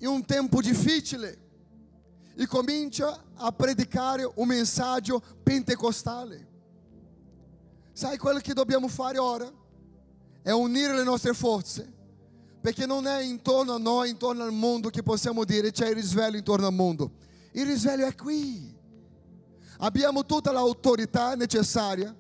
in 0.04 0.10
un 0.10 0.24
tempo 0.26 0.60
difficile 0.60 1.38
e 2.36 2.46
comincia 2.46 3.24
a 3.36 3.50
predicare 3.52 4.30
un 4.34 4.46
messaggio 4.46 5.22
pentecostale. 5.42 6.52
Sai 7.92 8.18
quello 8.18 8.38
che 8.40 8.52
dobbiamo 8.52 8.88
fare 8.88 9.16
ora? 9.16 9.50
È 10.42 10.50
unire 10.50 10.94
le 10.94 11.04
nostre 11.04 11.32
forze, 11.32 11.90
perché 12.60 12.84
non 12.84 13.06
è 13.06 13.22
intorno 13.22 13.72
a 13.72 13.78
noi, 13.78 14.10
intorno 14.10 14.42
al 14.42 14.52
mondo 14.52 14.90
che 14.90 15.02
possiamo 15.02 15.42
dire 15.44 15.70
c'è 15.70 15.88
il 15.88 15.94
risveglio 15.94 16.36
intorno 16.36 16.66
al 16.66 16.74
mondo. 16.74 17.12
Il 17.52 17.64
risveglio 17.64 18.04
è 18.04 18.14
qui. 18.14 18.76
Abbiamo 19.78 20.26
tutta 20.26 20.52
l'autorità 20.52 21.34
necessaria 21.34 22.14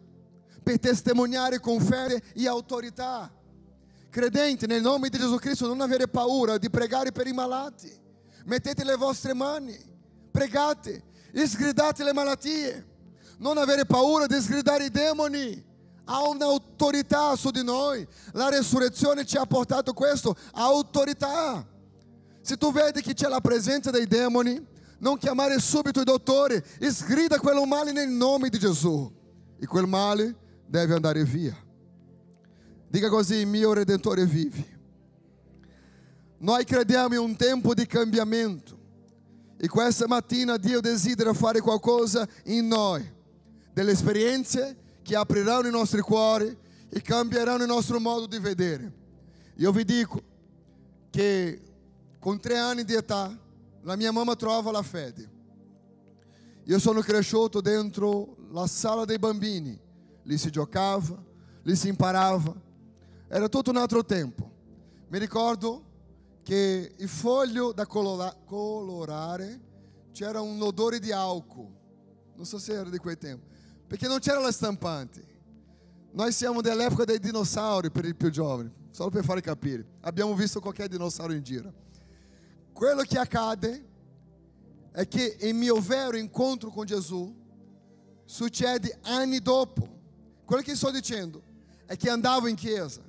per 0.62 0.78
testimoniare 0.78 1.60
con 1.60 1.80
fede 1.80 2.22
e 2.32 2.48
autorità. 2.48 3.30
Credenti, 4.14 4.68
nel 4.68 4.80
nome 4.80 5.08
di 5.08 5.18
Gesù 5.18 5.38
Cristo, 5.38 5.66
non 5.66 5.80
avere 5.80 6.06
paura 6.06 6.56
di 6.56 6.70
pregare 6.70 7.10
per 7.10 7.26
i 7.26 7.32
malati. 7.32 7.92
Mettete 8.44 8.84
le 8.84 8.94
vostre 8.94 9.34
mani, 9.34 9.76
pregate, 10.30 11.02
sgridate 11.32 12.04
le 12.04 12.12
malattie. 12.12 12.86
Non 13.38 13.58
avere 13.58 13.84
paura 13.84 14.26
di 14.26 14.40
sgridare 14.40 14.84
i 14.84 14.90
demoni. 14.90 15.60
Ha 16.04 16.28
un'autorità 16.28 17.34
su 17.34 17.50
di 17.50 17.64
noi. 17.64 18.06
La 18.34 18.50
resurrezione 18.50 19.24
ci 19.24 19.36
ha 19.36 19.46
portato 19.46 19.92
questo, 19.92 20.36
autorità. 20.52 21.66
Se 22.40 22.56
tu 22.56 22.70
vedi 22.70 23.02
che 23.02 23.14
c'è 23.14 23.26
la 23.26 23.40
presenza 23.40 23.90
dei 23.90 24.06
demoni, 24.06 24.64
non 24.98 25.18
chiamare 25.18 25.58
subito 25.58 26.00
i 26.00 26.04
dottori, 26.04 26.62
sgrida 26.88 27.40
quello 27.40 27.64
male 27.64 27.90
nel 27.90 28.10
nome 28.10 28.48
di 28.48 28.60
Gesù. 28.60 29.12
E 29.58 29.66
quel 29.66 29.88
male 29.88 30.36
deve 30.68 30.94
andare 30.94 31.24
via. 31.24 31.63
Dica 32.94 33.08
così, 33.08 33.44
mio 33.44 33.72
Redentore 33.72 34.24
vive. 34.24 34.64
Noi 36.38 36.64
crediamo 36.64 37.14
in 37.14 37.20
un 37.22 37.34
tempo 37.34 37.74
di 37.74 37.86
cambiamento. 37.86 38.78
E 39.56 39.66
questa 39.66 40.06
mattina 40.06 40.56
Dio 40.56 40.78
desidera 40.80 41.34
fare 41.34 41.60
qualcosa 41.60 42.24
in 42.44 42.68
noi. 42.68 43.04
Delle 43.72 43.90
esperienze 43.90 44.76
che 45.02 45.16
apriranno 45.16 45.66
i 45.66 45.72
nostri 45.72 46.02
cuori 46.02 46.56
e 46.88 47.02
cambieranno 47.02 47.64
il 47.64 47.68
nostro 47.68 47.98
modo 47.98 48.26
di 48.26 48.38
vedere. 48.38 48.92
Io 49.56 49.72
vi 49.72 49.84
dico 49.84 50.22
che 51.10 51.62
con 52.20 52.38
tre 52.38 52.58
anni 52.58 52.84
di 52.84 52.94
età 52.94 53.36
la 53.82 53.96
mia 53.96 54.12
mamma 54.12 54.36
trova 54.36 54.70
la 54.70 54.82
fede. 54.82 55.28
Io 56.62 56.78
sono 56.78 57.00
cresciuto 57.00 57.60
dentro 57.60 58.36
la 58.52 58.68
sala 58.68 59.04
dei 59.04 59.18
bambini. 59.18 59.76
Lì 60.22 60.38
si 60.38 60.48
giocava, 60.48 61.20
lì 61.64 61.74
si 61.74 61.88
imparava. 61.88 62.62
Era 63.34 63.48
tutto 63.48 63.70
un 63.70 63.78
altro 63.78 64.04
tempo. 64.04 64.48
Mi 65.08 65.18
ricordo 65.18 65.82
che 66.44 66.94
il 66.96 67.08
foglio 67.08 67.72
da 67.72 67.84
colora- 67.84 68.32
colorare 68.44 69.60
c'era 70.12 70.40
un 70.40 70.62
odore 70.62 71.00
di 71.00 71.10
álcool. 71.10 71.68
Non 72.36 72.46
so 72.46 72.58
se 72.58 72.74
era 72.74 72.88
di 72.88 72.98
quel 72.98 73.18
tempo. 73.18 73.44
Perché 73.88 74.06
non 74.06 74.20
c'era 74.20 74.38
la 74.38 74.52
stampante. 74.52 75.26
Noi 76.12 76.30
siamo 76.30 76.60
dell'epoca 76.60 77.02
dei 77.02 77.18
dinosauri 77.18 77.90
per 77.90 78.04
i 78.04 78.14
più 78.14 78.30
giovani, 78.30 78.72
solo 78.92 79.10
per 79.10 79.24
fare 79.24 79.40
capire. 79.40 79.84
Abbiamo 80.02 80.32
visto 80.34 80.60
qualche 80.60 80.86
dinossauro 80.86 81.32
in 81.32 81.42
giro. 81.42 81.72
Quello 82.72 83.02
che 83.02 83.18
accade 83.18 83.84
è 84.92 85.08
che 85.08 85.38
il 85.40 85.56
mio 85.56 85.80
vero 85.80 86.16
incontro 86.16 86.70
con 86.70 86.86
Gesù 86.86 87.34
succede 88.26 88.96
anni 89.02 89.40
dopo. 89.40 89.88
Quello 90.44 90.62
che 90.62 90.76
sto 90.76 90.92
dicendo 90.92 91.42
è 91.84 91.96
che 91.96 92.08
andavo 92.08 92.46
in 92.46 92.54
chiesa, 92.54 93.02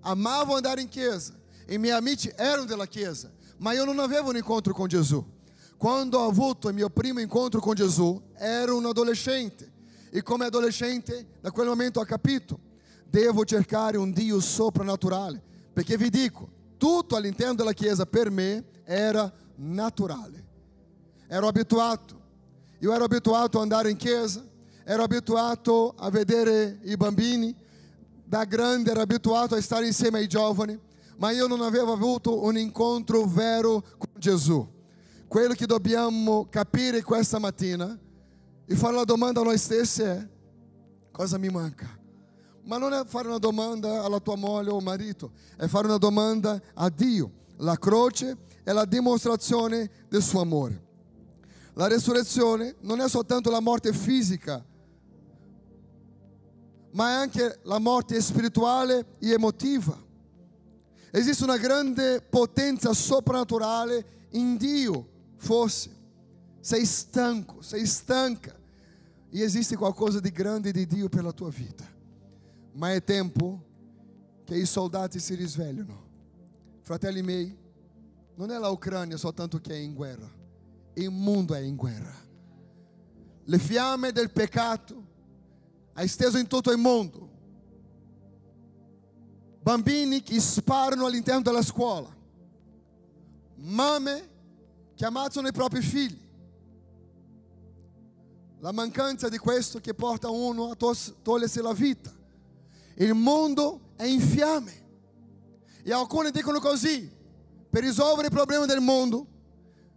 amavo 0.00 0.54
andare 0.54 0.80
in 0.80 0.88
chiesa, 0.88 1.34
e 1.66 1.78
miei 1.78 1.96
amici 1.96 2.32
erano 2.34 2.64
della 2.64 2.86
chiesa, 2.86 3.30
ma 3.58 3.72
io 3.72 3.84
non 3.84 3.98
avevo 3.98 4.30
un 4.30 4.36
incontro 4.36 4.72
con 4.72 4.88
Gesù. 4.88 5.24
Quando 5.76 6.18
ho 6.18 6.28
avuto 6.28 6.72
mio 6.72 6.90
primo 6.90 7.20
incontro 7.20 7.60
con 7.60 7.74
Gesù, 7.74 8.20
ero 8.34 8.76
un 8.76 8.86
adolescente 8.86 9.70
e 10.10 10.22
come 10.22 10.44
adolescente, 10.44 11.26
da 11.40 11.50
momento 11.64 12.00
ho 12.00 12.04
capito, 12.04 12.58
devo 13.08 13.44
cercare 13.44 13.96
un 13.96 14.12
Dio 14.12 14.40
soprannaturale, 14.40 15.42
perché 15.72 15.96
vi 15.96 16.10
dico, 16.10 16.48
tutto 16.76 17.16
all'interno 17.16 17.54
della 17.54 17.72
chiesa 17.72 18.04
per 18.06 18.30
me 18.30 18.64
era 18.84 19.32
naturale. 19.56 20.44
Ero 21.28 21.46
abituato, 21.46 22.20
io 22.80 22.92
ero 22.92 23.04
abituato 23.04 23.58
ad 23.58 23.62
andare 23.62 23.90
in 23.90 23.96
chiesa, 23.96 24.44
ero 24.84 25.02
abituato 25.02 25.94
a 25.96 26.10
vedere 26.10 26.80
i 26.82 26.96
bambini, 26.96 27.54
da 28.30 28.44
grande 28.44 28.92
ero 28.92 29.00
abituato 29.00 29.56
a 29.56 29.60
stare 29.60 29.88
insieme 29.88 30.18
ai 30.18 30.28
giovani, 30.28 30.78
ma 31.16 31.32
io 31.32 31.48
non 31.48 31.62
avevo 31.62 31.92
avuto 31.92 32.44
un 32.44 32.56
incontro 32.56 33.24
vero 33.24 33.82
con 33.98 34.08
Gesù. 34.18 34.64
Quello 35.26 35.52
che 35.52 35.66
dobbiamo 35.66 36.46
capire 36.48 37.02
questa 37.02 37.40
mattina 37.40 37.98
e 38.64 38.76
fare 38.76 38.94
la 38.94 39.02
domanda 39.02 39.40
a 39.40 39.42
noi 39.42 39.58
stessi 39.58 40.02
è 40.02 40.28
cosa 41.10 41.38
mi 41.38 41.48
manca? 41.48 41.88
Ma 42.66 42.78
non 42.78 42.92
è 42.92 43.02
fare 43.04 43.26
una 43.26 43.38
domanda 43.38 44.04
alla 44.04 44.20
tua 44.20 44.36
moglie 44.36 44.70
o 44.70 44.78
marito, 44.78 45.32
è 45.56 45.66
fare 45.66 45.88
una 45.88 45.98
domanda 45.98 46.62
a 46.74 46.88
Dio. 46.88 47.32
La 47.56 47.76
croce 47.78 48.36
è 48.62 48.70
la 48.70 48.84
dimostrazione 48.84 49.90
del 50.08 50.22
suo 50.22 50.40
amore. 50.40 50.80
La 51.74 51.88
resurrezione 51.88 52.76
non 52.82 53.00
è 53.00 53.08
soltanto 53.08 53.50
la 53.50 53.60
morte 53.60 53.92
fisica, 53.92 54.64
ma 56.92 57.10
è 57.10 57.12
anche 57.12 57.60
la 57.64 57.78
morte 57.78 58.20
spirituale 58.20 59.16
e 59.18 59.32
emotiva. 59.32 59.96
Esiste 61.12 61.44
una 61.44 61.58
grande 61.58 62.20
potenza 62.20 62.92
soprannaturale 62.92 64.28
in 64.30 64.56
Dio, 64.56 65.08
forse. 65.36 65.98
Sei 66.60 66.84
stanco, 66.84 67.62
sei 67.62 67.86
stanca. 67.86 68.54
E 69.32 69.40
esiste 69.40 69.76
qualcosa 69.76 70.20
di 70.20 70.30
grande 70.30 70.72
di 70.72 70.86
Dio 70.86 71.08
per 71.08 71.24
la 71.24 71.32
tua 71.32 71.50
vita. 71.50 71.84
Ma 72.72 72.92
è 72.92 73.02
tempo 73.02 73.64
che 74.44 74.56
i 74.56 74.66
soldati 74.66 75.18
si 75.18 75.34
risvegliano. 75.34 76.08
Fratelli 76.82 77.22
miei, 77.22 77.56
non 78.34 78.50
è 78.50 78.58
la 78.58 78.68
Ucrania 78.68 79.16
soltanto 79.16 79.58
che 79.58 79.72
è 79.72 79.76
in 79.76 79.94
guerra, 79.94 80.28
il 80.94 81.10
mondo 81.10 81.54
è 81.54 81.60
in 81.60 81.76
guerra. 81.76 82.14
Le 83.44 83.58
fiamme 83.58 84.12
del 84.12 84.30
peccato 84.30 85.09
ha 86.00 86.02
esteso 86.02 86.38
in 86.38 86.46
tutto 86.46 86.72
il 86.72 86.78
mondo. 86.78 87.28
Bambini 89.60 90.22
che 90.22 90.40
sparano 90.40 91.04
all'interno 91.04 91.42
della 91.42 91.60
scuola, 91.60 92.08
mamme 93.56 94.28
che 94.94 95.04
ammazzano 95.04 95.48
i 95.48 95.52
propri 95.52 95.82
figli. 95.82 96.28
La 98.60 98.72
mancanza 98.72 99.28
di 99.28 99.36
questo 99.36 99.78
che 99.80 99.92
porta 99.92 100.30
uno 100.30 100.70
a 100.70 100.76
togliersi 101.22 101.60
la 101.60 101.74
vita. 101.74 102.10
Il 102.96 103.12
mondo 103.12 103.92
è 103.96 104.04
in 104.04 104.20
fiamme. 104.20 104.88
E 105.82 105.92
alcuni 105.92 106.30
dicono 106.30 106.60
così, 106.60 107.10
per 107.68 107.82
risolvere 107.82 108.28
i 108.28 108.30
problemi 108.30 108.64
del 108.64 108.80
mondo 108.80 109.26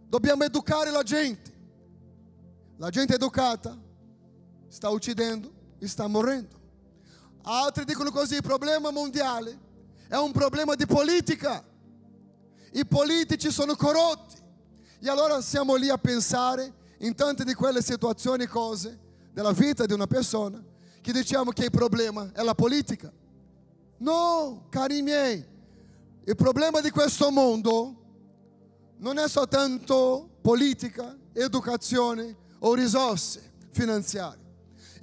dobbiamo 0.06 0.44
educare 0.44 0.90
la 0.90 1.02
gente. 1.02 1.52
La 2.76 2.90
gente 2.90 3.14
educata 3.14 3.78
sta 4.68 4.90
uccidendo 4.90 5.62
sta 5.80 6.06
morendo. 6.06 6.62
Altri 7.42 7.84
dicono 7.84 8.10
così, 8.10 8.36
il 8.36 8.42
problema 8.42 8.90
mondiale 8.90 9.58
è 10.08 10.16
un 10.16 10.32
problema 10.32 10.74
di 10.74 10.86
politica. 10.86 11.62
i 12.72 12.86
politici 12.86 13.50
sono 13.50 13.76
corrotti. 13.76 14.36
E 15.00 15.08
allora 15.08 15.40
siamo 15.40 15.74
lì 15.74 15.90
a 15.90 15.98
pensare 15.98 16.72
in 16.98 17.14
tante 17.14 17.44
di 17.44 17.54
quelle 17.54 17.82
situazioni 17.82 18.46
cose 18.46 18.98
della 19.32 19.52
vita 19.52 19.84
di 19.84 19.92
una 19.92 20.06
persona 20.06 20.62
che 21.00 21.12
diciamo 21.12 21.50
che 21.50 21.64
il 21.64 21.70
problema 21.70 22.30
è 22.32 22.42
la 22.42 22.54
politica. 22.54 23.12
No, 23.98 24.66
cari 24.70 25.02
miei, 25.02 25.44
il 26.24 26.36
problema 26.36 26.80
di 26.80 26.90
questo 26.90 27.30
mondo 27.30 27.94
non 28.96 29.18
è 29.18 29.28
soltanto 29.28 30.38
politica, 30.40 31.14
educazione 31.34 32.36
o 32.60 32.74
risorse 32.74 33.52
finanziarie. 33.70 34.43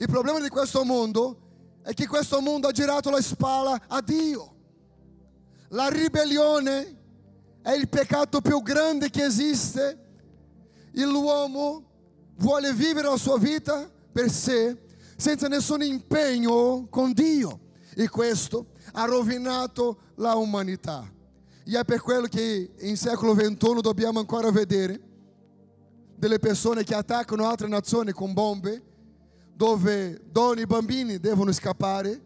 Il 0.01 0.07
problema 0.07 0.39
di 0.39 0.49
questo 0.49 0.83
mondo 0.83 1.37
è 1.83 1.93
che 1.93 2.07
questo 2.07 2.41
mondo 2.41 2.67
ha 2.67 2.71
girato 2.71 3.11
la 3.11 3.21
spalla 3.21 3.79
a 3.87 4.01
Dio. 4.01 4.55
La 5.69 5.89
ribellione 5.89 6.97
è 7.61 7.73
il 7.73 7.87
peccato 7.87 8.41
più 8.41 8.63
grande 8.63 9.11
che 9.11 9.23
esiste. 9.25 9.99
E 10.91 11.05
l'uomo 11.05 11.83
vuole 12.37 12.73
vivere 12.73 13.09
la 13.09 13.15
sua 13.15 13.37
vita 13.37 13.87
per 14.11 14.31
sé 14.31 14.75
senza 15.17 15.47
nessun 15.47 15.83
impegno 15.83 16.87
con 16.89 17.13
Dio. 17.13 17.59
E 17.93 18.09
questo 18.09 18.71
ha 18.93 19.05
rovinato 19.05 19.99
la 20.15 20.33
umanità. 20.33 21.07
E 21.63 21.79
è 21.79 21.85
per 21.85 22.01
quello 22.01 22.25
che 22.25 22.71
in 22.79 22.97
secolo 22.97 23.35
XXI 23.35 23.81
dobbiamo 23.81 24.17
ancora 24.17 24.49
vedere 24.49 24.99
delle 26.15 26.39
persone 26.39 26.83
che 26.83 26.95
attaccano 26.95 27.47
altre 27.47 27.67
nazioni 27.67 28.11
con 28.13 28.33
bombe, 28.33 28.89
dove 29.61 30.19
donne 30.31 30.61
e 30.61 30.65
bambini 30.65 31.19
devono 31.19 31.51
scappare, 31.51 32.19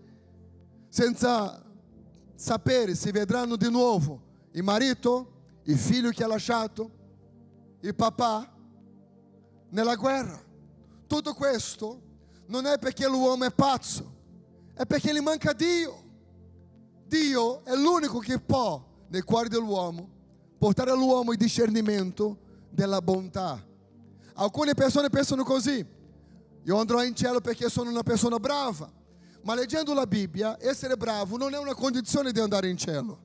senza 0.88 1.62
sapere 2.34 2.96
se 2.96 3.12
vedranno 3.12 3.58
di 3.58 3.70
nuovo 3.70 4.22
il 4.52 4.64
marito, 4.64 5.60
il 5.64 5.78
figlio 5.78 6.12
che 6.12 6.24
ha 6.24 6.28
lasciato, 6.28 6.90
il 7.82 7.94
papà 7.94 8.50
nella 9.68 9.96
guerra. 9.96 10.42
Tutto 11.08 11.34
questo 11.34 12.02
non 12.46 12.66
è 12.68 12.80
perché 12.80 13.06
l'uomo 13.06 13.44
è 13.44 13.52
pazzo, 13.52 14.14
è 14.74 14.86
perché 14.86 15.14
gli 15.14 15.20
manca 15.20 15.52
Dio. 15.52 16.04
Dio 17.06 17.66
è 17.66 17.76
l'unico 17.76 18.20
che 18.20 18.40
può, 18.40 18.82
nel 19.10 19.26
cuore 19.26 19.50
dell'uomo, 19.50 20.08
portare 20.58 20.92
all'uomo 20.92 21.34
il 21.34 21.38
discernimento 21.38 22.38
della 22.70 23.02
bontà. 23.02 23.62
Alcune 24.36 24.74
persone 24.74 25.10
pensano 25.10 25.44
così, 25.44 25.86
io 26.66 26.78
andrò 26.80 27.04
in 27.04 27.16
cielo 27.16 27.42
perché 27.42 27.70
sono 27.70 27.90
una 27.90 28.02
persona 28.02 28.40
brava, 28.40 28.92
ma 29.44 29.54
leggendo 29.54 29.94
la 29.94 30.08
Bibbia, 30.08 30.58
essere 30.60 30.98
bravo 30.98 31.38
non 31.38 31.54
è 31.54 31.60
una 31.60 31.76
condizione 31.76 32.32
di 32.32 32.40
andare 32.40 32.70
in 32.70 32.78
cielo. 32.78 33.20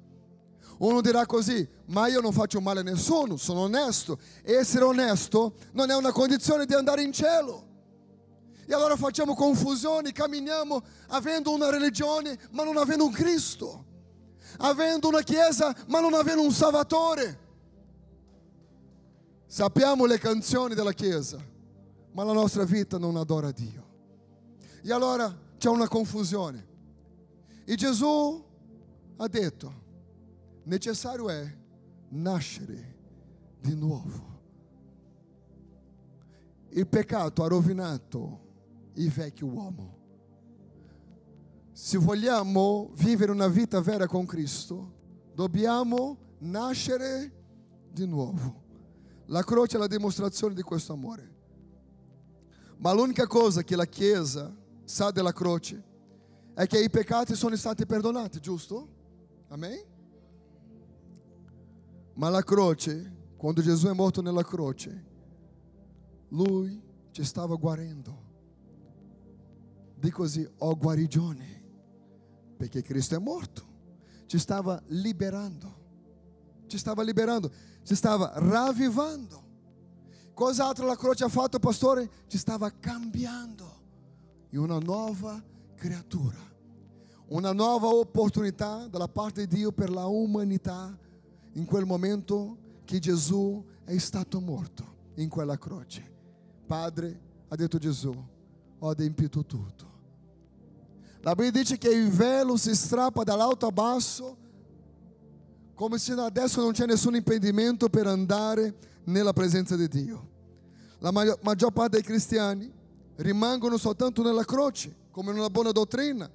Uno 0.78 1.01
dirà 1.01 1.24
così, 1.26 1.66
ma 1.86 2.07
io 2.09 2.20
non 2.20 2.32
faccio 2.32 2.61
male 2.61 2.80
a 2.80 2.82
nessuno, 2.82 3.36
sono 3.36 3.61
onesto. 3.61 4.18
Essere 4.43 4.84
onesto 4.84 5.55
non 5.72 5.91
è 5.91 5.97
una 5.97 6.12
condizione 6.12 6.64
di 6.64 6.74
andare 6.74 7.03
in 7.03 7.12
cielo. 7.12 7.66
E 8.66 8.74
allora 8.74 8.97
facciamo 8.97 9.34
confusione, 9.34 10.12
camminiamo 10.12 10.82
avendo 11.09 11.53
una 11.53 11.70
religione 11.70 12.38
ma 12.53 12.62
non 12.62 12.76
avendo 12.76 13.05
un 13.05 13.12
Cristo, 13.12 13.84
avendo 14.59 15.09
una 15.09 15.22
chiesa 15.22 15.74
ma 15.88 16.01
non 16.01 16.14
avendo 16.14 16.43
un 16.43 16.53
Salvatore. 16.53 17.38
Sappiamo 19.47 20.05
le 20.05 20.18
canzoni 20.18 20.74
della 20.74 20.93
chiesa, 20.93 21.38
ma 22.12 22.24
la 22.24 22.32
nostra 22.32 22.64
vita 22.64 22.98
non 22.98 23.16
adora 23.16 23.50
Dio. 23.50 23.88
E 24.82 24.92
allora 24.92 25.36
c'è 25.58 25.68
una 25.68 25.88
confusione. 25.88 26.66
E 27.64 27.74
Gesù 27.76 28.44
ha 29.16 29.28
detto, 29.28 29.72
necessario 30.64 31.28
è 31.28 31.56
nascere 32.08 32.96
di 33.61 33.74
nuovo. 33.74 34.28
Il 36.70 36.86
peccato 36.86 37.42
ha 37.44 37.48
rovinato 37.48 38.48
il 38.94 39.11
vecchio 39.11 39.46
uomo. 39.46 39.98
Se 41.72 41.98
vogliamo 41.98 42.90
vivere 42.94 43.30
una 43.30 43.48
vita 43.48 43.80
vera 43.80 44.06
con 44.06 44.26
Cristo, 44.26 44.92
dobbiamo 45.34 46.18
nascere 46.38 47.32
di 47.90 48.06
nuovo. 48.06 48.68
La 49.26 49.42
croce 49.44 49.76
è 49.76 49.80
la 49.80 49.86
dimostrazione 49.86 50.54
di 50.54 50.62
questo 50.62 50.92
amore. 50.92 51.38
Ma 52.81 52.93
l'unica 52.93 53.26
cosa 53.26 53.62
che 53.62 53.76
la 53.76 53.87
Chiesa 53.87 54.55
sa 54.85 55.11
della 55.11 55.33
croce 55.33 55.85
è 56.55 56.66
che 56.66 56.83
i 56.83 56.89
peccati 56.89 57.35
sono 57.35 57.55
stati 57.57 57.85
perdonati, 57.85 58.41
giusto? 58.41 58.89
Amen? 59.49 59.85
Ma 62.14 62.31
la 62.31 62.43
croce, 62.43 63.16
quando 63.37 63.61
Gesù 63.61 63.87
è 63.87 63.93
morto 63.93 64.22
nella 64.22 64.43
croce, 64.43 65.05
lui 66.28 66.83
ci 67.11 67.22
stava 67.22 67.55
guarendo. 67.57 68.28
Di 69.97 70.11
così 70.11 70.49
ho 70.59 70.76
guarigione, 70.76 71.62
perché 72.57 72.81
Cristo 72.81 73.14
è 73.14 73.18
morto. 73.18 73.68
Ci 74.24 74.39
stava 74.39 74.83
liberando, 74.87 76.64
ci 76.66 76.78
stava 76.78 77.03
liberando, 77.03 77.53
ci 77.83 77.95
stava 77.95 78.33
ravvivando. 78.37 79.49
Cos'altro 80.35 80.87
la 80.87 80.97
croce 80.97 81.24
ha 81.24 81.28
fatto, 81.28 81.59
pastore? 81.59 82.09
Ci 82.26 82.39
stava 82.39 82.70
cambiando 82.70 83.78
in 84.51 84.59
una 84.59 84.78
nuova 84.78 85.43
creatura, 85.74 86.39
una 87.28 87.53
nuova 87.53 87.89
opportunità 87.89 88.87
dalla 88.87 89.09
parte 89.09 89.47
di 89.47 89.57
Dio 89.57 89.72
per 89.72 89.91
la 89.91 90.07
umanità 90.07 90.97
in 91.53 91.64
quel 91.64 91.85
momento 91.85 92.57
che 92.85 92.99
Gesù 92.99 93.64
è 93.85 93.97
stato 93.99 94.41
morto 94.41 94.85
in 95.16 95.28
quella 95.28 95.59
croce. 95.59 96.09
Padre, 96.66 97.20
ha 97.49 97.57
detto 97.57 97.78
Gesù, 97.78 98.12
ho 98.78 98.89
adempiuto 98.89 99.45
tutto. 99.45 99.89
La 101.22 101.35
Bibbia 101.35 101.51
dice 101.51 101.76
che 101.76 101.91
il 101.91 102.11
velo 102.11 102.57
si 102.57 102.74
strappa 102.74 103.24
dall'alto 103.24 103.66
a 103.66 103.70
basso, 103.70 104.37
come 105.81 105.97
se 105.97 106.12
adesso 106.12 106.61
non 106.61 106.72
c'è 106.72 106.85
nessun 106.85 107.14
impedimento 107.14 107.89
per 107.89 108.07
andare 108.07 108.74
nella 109.05 109.33
presenza 109.33 109.76
di 109.76 109.89
Dio. 109.89 110.28
La 110.99 111.11
maggior, 111.11 111.72
parte 111.72 111.97
dei 111.97 112.03
cristiani 112.03 112.70
rimangono 113.16 113.78
soltanto 113.78 114.22
nella 114.22 114.45
croce, 114.45 114.95
come 115.11 115.31
una 115.31 115.49
buona 115.49 115.70
dottrina, 115.70 116.31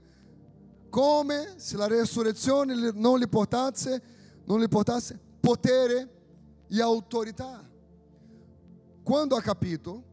come 0.89 1.53
se 1.57 1.77
la 1.77 1.85
resurrezione 1.85 2.91
non 2.95 3.19
li 3.19 3.27
portasse, 3.27 4.01
non 4.45 4.59
li 4.59 4.67
portasse 4.67 5.19
potere 5.39 6.09
e 6.67 6.81
autorità. 6.81 7.63
Quando 9.03 9.35
ha 9.35 9.41
capito, 9.41 10.03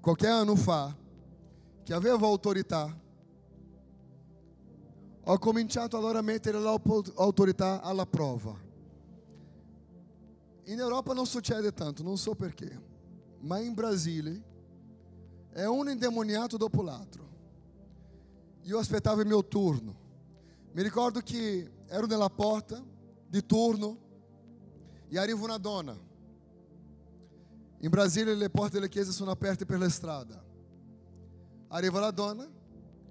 qualche 0.00 0.26
anno 0.26 0.56
fa, 0.56 0.92
che 1.84 1.94
aveva 1.94 2.26
autorità, 2.26 2.92
ho 5.28 5.38
cominciato 5.38 5.96
allora 5.96 6.20
a 6.20 6.22
mettere 6.22 6.58
l'autorità 6.60 7.82
alla 7.82 8.06
prova. 8.06 8.56
In 10.64 10.78
Europa 10.78 11.12
non 11.14 11.26
succede 11.26 11.72
tanto, 11.72 12.04
non 12.04 12.16
so 12.16 12.36
perché, 12.36 12.80
ma 13.40 13.58
in 13.58 13.74
Brasile 13.74 14.42
è 15.50 15.64
uno 15.64 15.90
indemoniato 15.90 16.56
dopo 16.56 16.80
l'altro. 16.80 17.24
Io 18.62 18.78
aspettavo 18.78 19.20
il 19.20 19.26
mio 19.26 19.44
turno. 19.44 20.04
Mi 20.72 20.82
ricordo 20.82 21.20
che 21.20 21.72
ero 21.86 22.06
nella 22.06 22.30
porta 22.30 22.80
di 23.28 23.44
turno 23.44 23.98
e 25.08 25.18
arriva 25.18 25.42
una 25.42 25.58
donna. 25.58 25.98
In 27.78 27.90
Brasile 27.90 28.34
le 28.34 28.50
porte 28.50 28.74
delle 28.74 28.88
chiese 28.88 29.10
sono 29.10 29.32
aperte 29.32 29.66
per 29.66 29.78
la 29.80 29.88
strada. 29.88 30.40
Arriva 31.68 31.98
la 31.98 32.12
donna, 32.12 32.48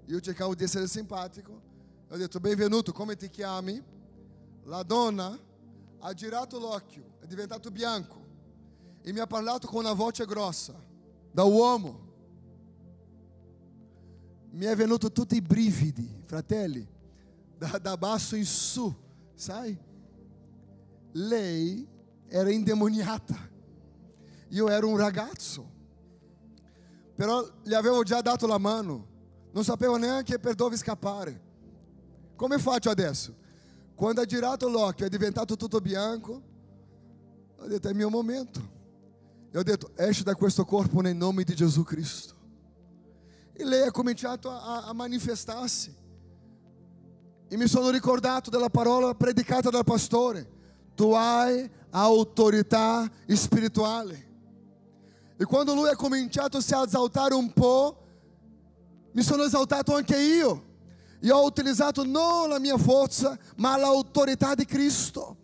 io 0.06 0.20
cercavo 0.20 0.54
di 0.54 0.64
essere 0.64 0.86
simpatico, 0.86 1.65
ho 2.08 2.16
detto 2.16 2.38
benvenuto, 2.38 2.92
come 2.92 3.16
ti 3.16 3.28
chiami? 3.28 3.82
La 4.64 4.82
donna 4.84 5.36
ha 5.98 6.12
girato 6.12 6.58
l'occhio, 6.58 7.16
è 7.20 7.26
diventato 7.26 7.70
bianco 7.70 8.24
e 9.02 9.12
mi 9.12 9.18
ha 9.18 9.26
parlato 9.26 9.66
con 9.66 9.84
una 9.84 9.92
voce 9.92 10.24
grossa, 10.24 10.74
da 11.32 11.42
uomo. 11.42 12.04
Mi 14.50 14.66
è 14.66 14.76
venuto 14.76 15.10
tutti 15.10 15.36
i 15.36 15.42
brividi, 15.42 16.22
fratelli, 16.26 16.86
da, 17.58 17.78
da 17.78 17.96
basso 17.96 18.36
in 18.36 18.46
su, 18.46 18.94
sai? 19.34 19.76
Lei 21.12 21.86
era 22.28 22.50
indemoniata, 22.50 23.36
io 24.48 24.68
ero 24.68 24.88
un 24.88 24.96
ragazzo, 24.96 25.72
però 27.16 27.44
gli 27.64 27.74
avevo 27.74 28.02
già 28.04 28.20
dato 28.20 28.46
la 28.46 28.58
mano, 28.58 29.08
non 29.50 29.64
sapevo 29.64 29.96
neanche 29.96 30.38
per 30.38 30.54
dove 30.54 30.76
scappare. 30.76 31.45
Come 32.36 32.58
faccio 32.58 32.90
adesso? 32.90 33.34
Quando 33.94 34.20
ha 34.20 34.24
girato 34.26 34.68
l'occhio 34.68 35.06
è 35.06 35.08
diventato 35.08 35.56
tutto 35.56 35.80
bianco, 35.80 36.42
ho 37.56 37.66
detto 37.66 37.88
è 37.88 37.90
il 37.90 37.96
mio 37.96 38.10
momento. 38.10 38.74
E 39.50 39.58
ho 39.58 39.62
detto 39.62 39.92
esci 39.96 40.22
da 40.22 40.34
questo 40.34 40.64
corpo 40.66 41.00
nel 41.00 41.16
nome 41.16 41.42
di 41.42 41.54
Gesù 41.54 41.82
Cristo. 41.82 42.34
E 43.52 43.64
lei 43.64 43.86
ha 43.86 43.90
cominciato 43.90 44.50
a, 44.50 44.84
a 44.84 44.92
manifestarsi. 44.92 45.94
E 47.48 47.56
mi 47.56 47.66
sono 47.66 47.88
ricordato 47.88 48.50
della 48.50 48.68
parola 48.68 49.14
predicata 49.14 49.70
dal 49.70 49.84
pastore. 49.84 50.54
tu 50.94 51.12
hai 51.12 51.70
autorità 51.90 53.10
spirituale. 53.28 54.24
E 55.38 55.44
quando 55.44 55.74
lui 55.74 55.88
ha 55.88 55.96
cominciato 55.96 56.58
a 56.58 56.60
si 56.60 56.74
esaltare 56.74 57.34
un 57.34 57.52
po', 57.52 58.02
mi 59.12 59.22
sono 59.22 59.44
esaltato 59.44 59.94
anche 59.94 60.20
io. 60.20 60.65
E 61.20 61.30
ho 61.30 61.44
utilizzato 61.44 62.04
non 62.04 62.48
la 62.48 62.58
mia 62.58 62.76
forza, 62.76 63.38
ma 63.56 63.76
l'autorità 63.76 64.54
di 64.54 64.64
Cristo. 64.64 65.36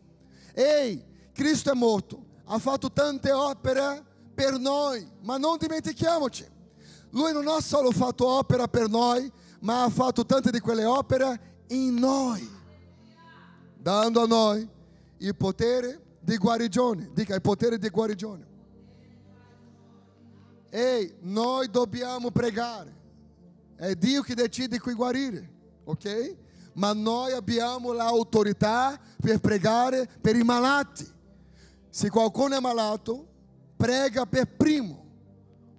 Ehi, 0.54 1.02
Cristo 1.32 1.70
è 1.70 1.74
morto, 1.74 2.24
ha 2.44 2.58
fatto 2.58 2.92
tante 2.92 3.32
opere 3.32 4.04
per 4.34 4.58
noi, 4.58 5.06
ma 5.22 5.36
non 5.38 5.56
dimentichiamoci, 5.58 6.46
Lui 7.10 7.32
non 7.32 7.46
ha 7.48 7.60
solo 7.60 7.90
fatto 7.90 8.26
opera 8.26 8.68
per 8.68 8.88
noi, 8.88 9.30
ma 9.60 9.84
ha 9.84 9.88
fatto 9.90 10.24
tante 10.24 10.50
di 10.50 10.60
quelle 10.60 10.84
opere 10.84 11.64
in 11.68 11.94
noi, 11.94 12.48
dando 13.76 14.22
a 14.22 14.26
noi 14.26 14.68
il 15.18 15.36
potere 15.36 16.02
di 16.20 16.36
guarigione. 16.36 17.10
Dica 17.12 17.34
il 17.34 17.40
potere 17.40 17.78
di 17.78 17.88
guarigione. 17.88 18.46
Ehi, 20.70 21.14
noi 21.20 21.70
dobbiamo 21.70 22.30
pregare. 22.30 23.00
È 23.76 23.94
Dio 23.94 24.22
che 24.22 24.34
decide 24.34 24.78
qui 24.78 24.94
guarire, 24.94 25.50
ok? 25.84 26.36
Ma 26.74 26.92
noi 26.92 27.32
abbiamo 27.32 27.92
l'autorità 27.92 28.98
per 29.20 29.38
pregare 29.40 30.08
per 30.20 30.36
i 30.36 30.42
malati. 30.42 31.06
Se 31.90 32.08
qualcuno 32.08 32.56
è 32.56 32.60
malato, 32.60 33.26
prega 33.76 34.24
per 34.24 34.46
primo. 34.56 35.00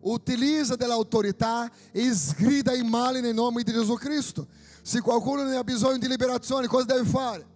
Utilizza 0.02 0.76
dell'autorità 0.76 1.72
e 1.92 2.14
sgrida 2.14 2.74
i 2.74 2.84
mali 2.84 3.22
nel 3.22 3.34
nome 3.34 3.64
di 3.64 3.72
Gesù 3.72 3.96
Cristo. 3.96 4.48
Se 4.82 5.02
qualcuno 5.02 5.44
ne 5.44 5.56
ha 5.56 5.64
bisogno 5.64 5.98
di 5.98 6.08
liberazione, 6.08 6.68
cosa 6.68 6.86
deve 6.86 7.06
fare? 7.06 7.48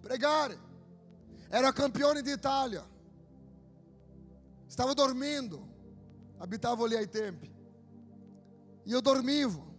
Pregare. 0.00 0.58
Era 1.48 1.72
campione 1.72 2.22
d'Italia. 2.22 2.84
Stava 4.66 4.92
dormindo. 4.92 5.68
Abitava 6.38 6.84
ali 6.84 6.96
ai 6.96 7.08
tempi. 7.08 7.48
Io 8.84 9.00
dormivo. 9.00 9.69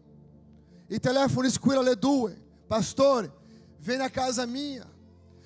Il 0.91 0.99
telefono 0.99 1.49
squilla 1.49 1.79
alle 1.79 1.95
due. 1.95 2.37
Pastore, 2.67 3.31
vem 3.79 3.97
na 3.97 4.09
casa 4.09 4.45
minha. 4.45 4.85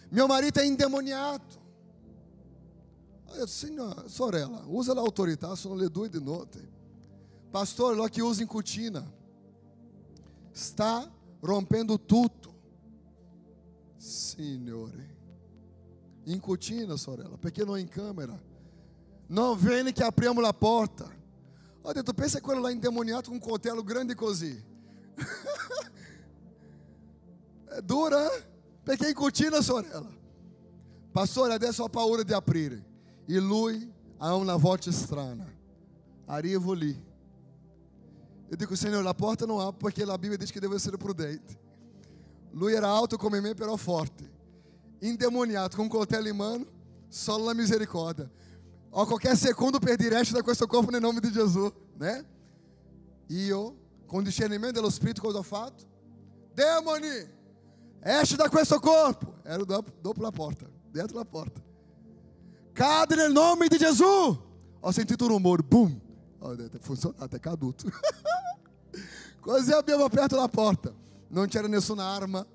Meu 0.09 0.27
marido 0.27 0.59
é 0.59 0.65
endemoniado. 0.65 1.43
Eu 3.35 3.45
disse, 3.45 3.67
Senhor, 3.67 4.09
sorella, 4.09 4.63
usa 4.67 4.93
a 4.93 4.99
autorità, 4.99 5.55
sono 5.55 5.75
le 5.75 5.87
due 5.87 6.09
di 6.09 6.19
notte. 6.19 6.67
Pastor, 7.51 7.95
lo 7.95 8.09
que 8.09 8.23
usa 8.23 8.41
em 8.41 8.47
cutina. 8.47 9.05
Está 10.51 11.07
rompendo 11.43 11.99
tudo. 11.99 12.55
Signore. 13.97 15.13
In 16.25 16.39
cucina, 16.39 16.97
sorella, 16.97 17.37
perché 17.37 17.63
non 17.63 17.77
in 17.77 17.87
camera. 17.87 18.41
Não 19.27 19.55
vem 19.55 19.93
que 19.93 20.03
apriamo 20.03 20.41
la 20.41 20.53
porta. 20.53 21.07
Olha, 21.83 22.03
tu 22.03 22.15
pensa 22.15 22.41
quello 22.41 22.61
lá 22.61 22.71
endemoniado 22.71 23.29
com 23.29 23.35
um 23.35 23.39
cotelo 23.39 23.83
grande 23.83 24.15
così. 24.15 24.73
é 27.69 27.81
dura, 27.81 28.31
eh? 28.31 28.43
perché 28.83 29.09
in 29.09 29.15
cucina, 29.15 29.61
sorella. 29.61 30.13
Pastore, 31.11 31.53
adesso 31.53 31.83
ho 31.83 31.89
paura 31.89 32.23
di 32.23 32.33
aprire. 32.33 32.83
E 33.25 33.39
lui 33.39 33.91
ha 34.17 34.35
una 34.35 34.55
voce 34.55 34.91
strana. 34.91 35.45
Arrivo 36.25 36.73
lì. 36.73 37.03
Eu 38.49 38.57
digo, 38.57 38.75
Senhor, 38.75 39.05
a 39.05 39.13
porta 39.13 39.47
não 39.47 39.59
abre 39.59 39.79
porque 39.79 40.03
a 40.03 40.17
Bíblia 40.17 40.37
diz 40.37 40.51
que 40.51 40.59
deve 40.59 40.79
ser 40.79 40.97
prudente. 40.97 41.57
Lui 42.53 42.73
era 42.73 42.87
alto 42.87 43.17
come 43.17 43.41
me, 43.41 43.53
però 43.53 43.75
forte. 43.75 44.29
Endemoniado, 45.01 45.75
com 45.75 45.83
um 45.83 45.89
cotelo 45.89 46.27
em 46.27 46.33
mano, 46.33 46.65
só 47.09 47.37
na 47.37 47.53
misericórdia. 47.53 48.31
A 48.93 49.05
qualquer 49.05 49.35
segundo 49.35 49.79
perdireste 49.79 50.33
da 50.33 50.41
questo 50.41 50.67
corpo 50.67 50.91
no 50.91 50.99
nome 50.99 51.19
de 51.19 51.29
Jesus, 51.29 51.73
né? 51.97 52.23
Io, 53.29 53.75
com 54.05 54.21
discernimento 54.21 54.79
dello 54.79 54.89
Spirito, 54.89 55.21
cosa 55.21 55.39
ho 55.39 55.43
fatto? 55.43 55.85
Demoni, 56.53 57.07
esce 57.99 58.35
da 58.35 58.49
questo 58.49 58.79
corpo. 58.79 59.35
Era 59.43 59.63
dopo, 59.63 60.21
la 60.21 60.31
porta, 60.31 60.67
dentro 60.89 61.17
la 61.17 61.25
porta. 61.25 61.61
Cade 62.71 63.15
nel 63.15 63.31
nome 63.31 63.67
di 63.67 63.77
Gesù. 63.77 64.03
Ho 64.79 64.91
sentito 64.91 65.25
un 65.25 65.31
rumore, 65.31 65.63
boom. 65.63 65.99
Ho 66.39 66.55
detto, 66.55 66.79
è 67.29 67.39
caduto. 67.39 67.89
Così 69.39 69.71
abbiamo 69.71 70.03
aperto 70.03 70.35
la 70.35 70.47
porta. 70.47 70.93
Non 71.27 71.47
c'era 71.47 71.67
nessuna 71.67 72.03
arma, 72.03 72.45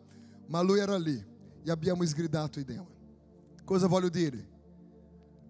ma 0.47 0.61
lui 0.61 0.79
era 0.79 0.97
lì. 0.97 1.25
E 1.63 1.71
abbiamo 1.71 2.05
sgridato 2.05 2.59
i 2.59 2.65
demoni. 2.65 2.99
Cosa 3.65 3.87
voglio 3.87 4.09
dire? 4.09 4.49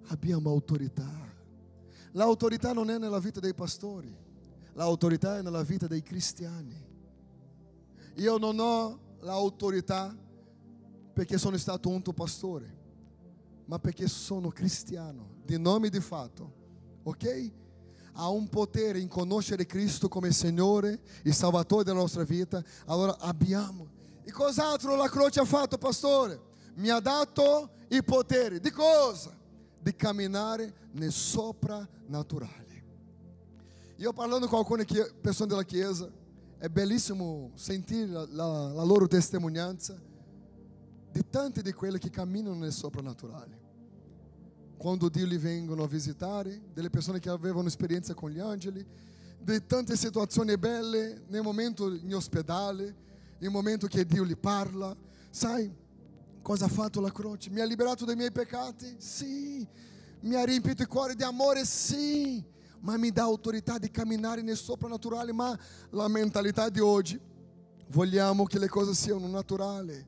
Abbiamo 0.09 0.51
autorità. 0.51 1.09
L'autorità 2.13 2.73
non 2.73 2.91
è 2.91 2.99
nella 2.99 3.21
vita 3.21 3.41
dei 3.41 3.55
pastori, 3.55 4.15
l'autorità 4.75 5.39
è 5.39 5.43
nella 5.43 5.63
vita 5.63 5.87
dei 5.87 6.03
cristiani. 6.03 6.89
Io 8.17 8.39
non 8.39 8.59
ho 8.59 8.99
l'autorità 9.21 10.15
perché 11.13 11.39
sono 11.39 11.57
stato 11.57 11.89
unto 11.89 12.13
pastore, 12.13 12.79
ma 13.67 13.79
perché 13.79 14.09
sono 14.09 14.49
cristiano, 14.49 15.37
di 15.45 15.59
nome 15.59 15.89
e 15.89 15.91
di 15.91 16.01
fatto, 16.01 16.53
ok? 17.03 17.53
Há 18.13 18.29
un 18.29 18.49
potere 18.49 18.99
in 18.99 19.09
conoscere 19.09 19.67
Cristo 19.67 20.09
come 20.09 20.33
Signore 20.33 21.01
e 21.23 21.33
Salvatore 21.33 21.85
della 21.85 22.01
nostra 22.01 22.25
vita, 22.25 22.63
allora 22.87 23.19
abbiamo. 23.19 23.89
E 24.25 24.33
cos'altro 24.33 24.97
la 24.97 25.09
croce 25.09 25.41
ha 25.41 25.45
fatto, 25.45 25.79
pastore? 25.79 26.49
Mi 26.75 26.89
ha 26.89 27.01
dato 27.01 27.71
il 27.89 28.05
potere 28.05 28.61
di 28.61 28.71
cosa? 28.71 29.37
Di 29.79 29.95
camminare 29.95 30.89
nel 30.93 31.13
soprannaturale. 31.13 32.70
Io 34.01 34.15
parlando 34.15 34.47
con 34.47 34.61
alcune 34.61 34.87
persone 35.21 35.51
della 35.51 35.63
Chiesa, 35.63 36.11
è 36.57 36.69
bellissimo 36.69 37.51
sentire 37.53 38.07
la, 38.07 38.27
la, 38.31 38.73
la 38.73 38.83
loro 38.83 39.07
testimonianza 39.07 39.95
di 41.13 41.23
tante 41.29 41.61
di 41.61 41.71
quelle 41.75 41.99
che 41.99 42.09
camminano 42.09 42.55
nel 42.55 42.73
soprannaturale. 42.73 43.59
Quando 44.79 45.11
Dio 45.11 45.27
li 45.27 45.37
vengono 45.37 45.83
a 45.83 45.87
visitare, 45.87 46.63
delle 46.73 46.89
persone 46.89 47.19
che 47.19 47.29
avevano 47.29 47.69
esperienza 47.69 48.15
con 48.15 48.31
gli 48.31 48.39
angeli, 48.39 48.83
di 49.39 49.67
tante 49.67 49.95
situazioni 49.99 50.57
belle 50.57 51.25
nel 51.27 51.43
momento 51.43 51.93
in 51.93 52.15
ospedale, 52.15 52.97
nel 53.39 53.51
momento 53.51 53.87
che 53.87 54.07
Dio 54.07 54.23
li 54.23 54.37
parla. 54.37 54.97
Sai 55.29 55.71
cosa 56.41 56.65
ha 56.65 56.69
fatto 56.69 57.03
la 57.03 57.13
croce? 57.13 57.51
Mi 57.51 57.61
ha 57.61 57.65
liberato 57.67 58.07
dai 58.07 58.17
miei 58.17 58.33
peccati? 58.33 58.95
Sì. 58.97 59.69
Mi 60.21 60.37
ha 60.37 60.45
riempito 60.45 60.81
il 60.81 60.89
cuore 60.89 61.15
di 61.15 61.23
amore? 61.23 61.67
Sì. 61.67 62.59
Ma 62.81 62.97
mi 62.97 63.11
dà 63.11 63.23
autorità 63.23 63.79
di 63.79 63.91
camminare 63.91 64.43
nel 64.43 64.57
soprannaturale. 64.57 65.33
Ma 65.33 65.59
la 65.91 66.09
mentalità 66.09 66.69
di 66.69 66.81
oggi, 66.81 67.21
vogliamo 67.89 68.45
che 68.45 68.59
le 68.59 68.69
cose 68.69 68.95
siano 68.95 69.27
naturali. 69.27 70.07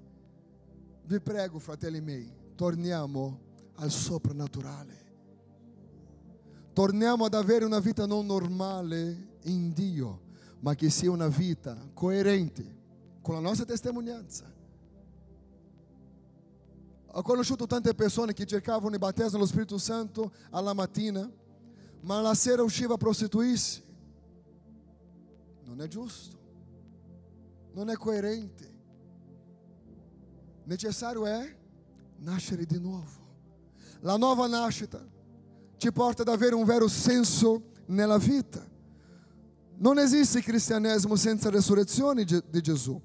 Vi 1.04 1.20
prego, 1.20 1.58
fratelli 1.58 2.00
miei, 2.00 2.32
torniamo 2.54 3.40
al 3.76 3.90
soprannaturale. 3.90 5.00
Torniamo 6.72 7.26
ad 7.26 7.34
avere 7.34 7.64
una 7.64 7.80
vita 7.80 8.06
non 8.06 8.24
normale 8.24 9.38
in 9.42 9.72
Dio, 9.72 10.20
ma 10.60 10.74
che 10.74 10.88
sia 10.88 11.10
una 11.10 11.28
vita 11.28 11.76
coerente 11.92 12.80
con 13.20 13.34
la 13.34 13.40
nostra 13.40 13.66
testimonianza. 13.66 14.50
Ho 17.14 17.22
conosciuto 17.22 17.66
tante 17.66 17.94
persone 17.94 18.32
che 18.32 18.46
cercavano 18.46 18.94
il 18.94 18.98
battesimo 18.98 19.32
dello 19.32 19.46
Spirito 19.46 19.76
Santo 19.76 20.32
alla 20.50 20.72
mattina, 20.72 21.30
ma 22.02 22.18
alla 22.18 22.34
sera 22.34 22.62
usciva 22.62 22.94
a 22.94 22.98
prostituirsi. 22.98 23.82
Non 25.64 25.80
è 25.80 25.88
giusto, 25.88 26.36
non 27.72 27.90
è 27.90 27.96
coerente. 27.96 28.70
Necessario 30.64 31.26
è 31.26 31.56
nascere 32.18 32.64
di 32.64 32.78
nuovo. 32.78 33.20
La 34.00 34.16
nuova 34.16 34.46
nascita 34.46 35.04
ti 35.76 35.90
porta 35.92 36.22
ad 36.22 36.28
avere 36.28 36.54
un 36.54 36.64
vero 36.64 36.88
senso 36.88 37.70
nella 37.86 38.18
vita. 38.18 38.64
Non 39.76 39.98
esiste 39.98 40.40
cristianesimo 40.40 41.16
senza 41.16 41.50
resurrezione 41.50 42.24
di 42.24 42.60
Gesù. 42.60 43.00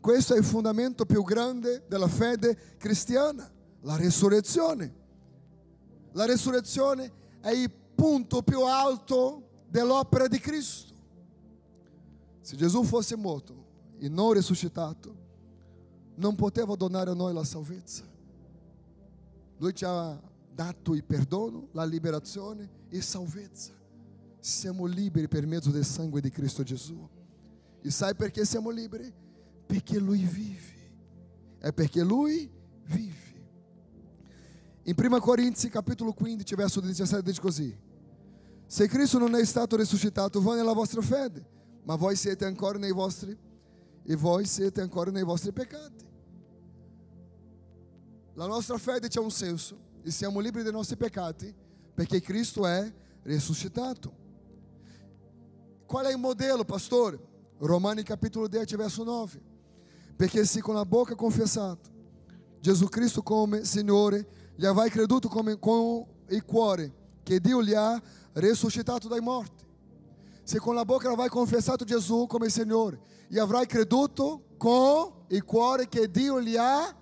Questo 0.00 0.34
è 0.34 0.38
il 0.38 0.44
fondamento 0.44 1.06
più 1.06 1.22
grande 1.22 1.84
della 1.88 2.08
fede 2.08 2.76
cristiana, 2.78 3.50
la 3.82 3.96
resurrezione. 3.96 4.94
La 6.12 6.24
resurrezione 6.24 7.12
è 7.40 7.50
il 7.50 7.70
punto 7.98 8.42
più 8.42 8.62
alto 8.62 9.64
dell'opera 9.68 10.28
di 10.28 10.38
Cristo. 10.38 10.94
Se 12.40 12.54
Gesù 12.54 12.84
fosse 12.84 13.16
morto 13.16 13.66
e 13.98 14.08
non 14.08 14.34
risuscitato, 14.34 15.12
non 16.14 16.36
poteva 16.36 16.76
donare 16.76 17.10
a 17.10 17.14
noi 17.14 17.34
la 17.34 17.42
salvezza. 17.42 18.04
Lui 19.56 19.74
ci 19.74 19.84
ha 19.84 20.16
dato 20.54 20.94
il 20.94 21.02
perdono, 21.02 21.66
la 21.72 21.84
liberazione 21.84 22.70
e 22.88 23.00
salvezza. 23.00 23.72
Siamo 24.38 24.86
liberi 24.86 25.26
per 25.26 25.44
mezzo 25.44 25.70
del 25.70 25.84
sangue 25.84 26.20
di 26.20 26.30
Cristo 26.30 26.62
Gesù. 26.62 26.96
E 27.82 27.90
sai 27.90 28.14
perché 28.14 28.44
siamo 28.44 28.70
liberi? 28.70 29.12
Perché 29.66 29.98
Lui 29.98 30.22
vive. 30.22 30.76
É 31.60 31.72
porque 31.72 32.04
Lui 32.04 32.48
vive. 32.84 33.26
In 34.84 34.94
1 34.96 35.20
Corinzi 35.20 35.68
capitolo 35.68 36.12
15, 36.12 36.54
verso 36.54 36.80
17 36.80 37.22
dice 37.22 37.40
così: 37.40 37.86
Se 38.70 38.86
Cristo 38.86 39.18
non 39.18 39.34
è 39.34 39.42
stato 39.46 39.76
risuscitato, 39.76 40.42
va 40.42 40.54
nella 40.54 40.74
vostra 40.74 41.00
fede, 41.00 41.42
ma 41.84 41.94
voi 41.94 42.14
siete 42.16 42.44
ancora 42.44 42.78
nei 42.78 42.92
vostri 42.92 43.34
e 44.04 44.14
voi 44.14 44.44
siete 44.44 44.82
ancora 44.82 45.10
nei 45.10 45.22
vostri 45.22 45.52
peccati. 45.52 46.06
La 48.34 48.44
nostra 48.44 48.76
fede 48.76 49.08
c'è 49.08 49.20
un 49.20 49.30
senso 49.30 49.74
e 50.02 50.10
siamo 50.10 50.40
liberi 50.40 50.64
dai 50.64 50.72
nostri 50.72 50.98
peccati 50.98 51.52
perché 51.94 52.20
Cristo 52.20 52.66
è 52.66 52.92
risuscitato. 53.22 54.12
Qual 55.86 56.04
è 56.04 56.12
il 56.12 56.18
modello, 56.18 56.66
pastore? 56.66 57.18
Romani 57.60 58.02
capitolo 58.02 58.48
10, 58.48 58.76
verso 58.76 59.02
9. 59.02 59.42
Perché 60.14 60.44
se 60.44 60.60
con 60.60 60.74
la 60.74 60.84
bocca 60.84 61.14
confessato 61.14 61.88
Gesù 62.60 62.86
Cristo 62.88 63.22
come 63.22 63.64
Signore, 63.64 64.52
gli 64.56 64.66
avrai 64.66 64.90
creduto 64.90 65.28
come, 65.28 65.58
con 65.58 66.04
il 66.28 66.44
cuore 66.44 67.06
che 67.28 67.40
Dio 67.40 67.62
gli 67.62 67.74
ha 67.74 68.00
risuscitato 68.32 69.06
dai 69.06 69.20
morti. 69.20 69.62
Se 70.44 70.58
con 70.58 70.74
la 70.74 70.86
bocca 70.86 71.10
avrai 71.10 71.28
confessato 71.28 71.84
Gesù 71.84 72.24
come 72.26 72.48
Signore, 72.48 72.98
gli 73.28 73.38
avrai 73.38 73.66
creduto 73.66 74.44
con 74.56 75.26
il 75.28 75.44
cuore 75.44 75.88
che 75.88 76.10
Dio 76.10 76.40
gli 76.40 76.56
ha 76.56 76.96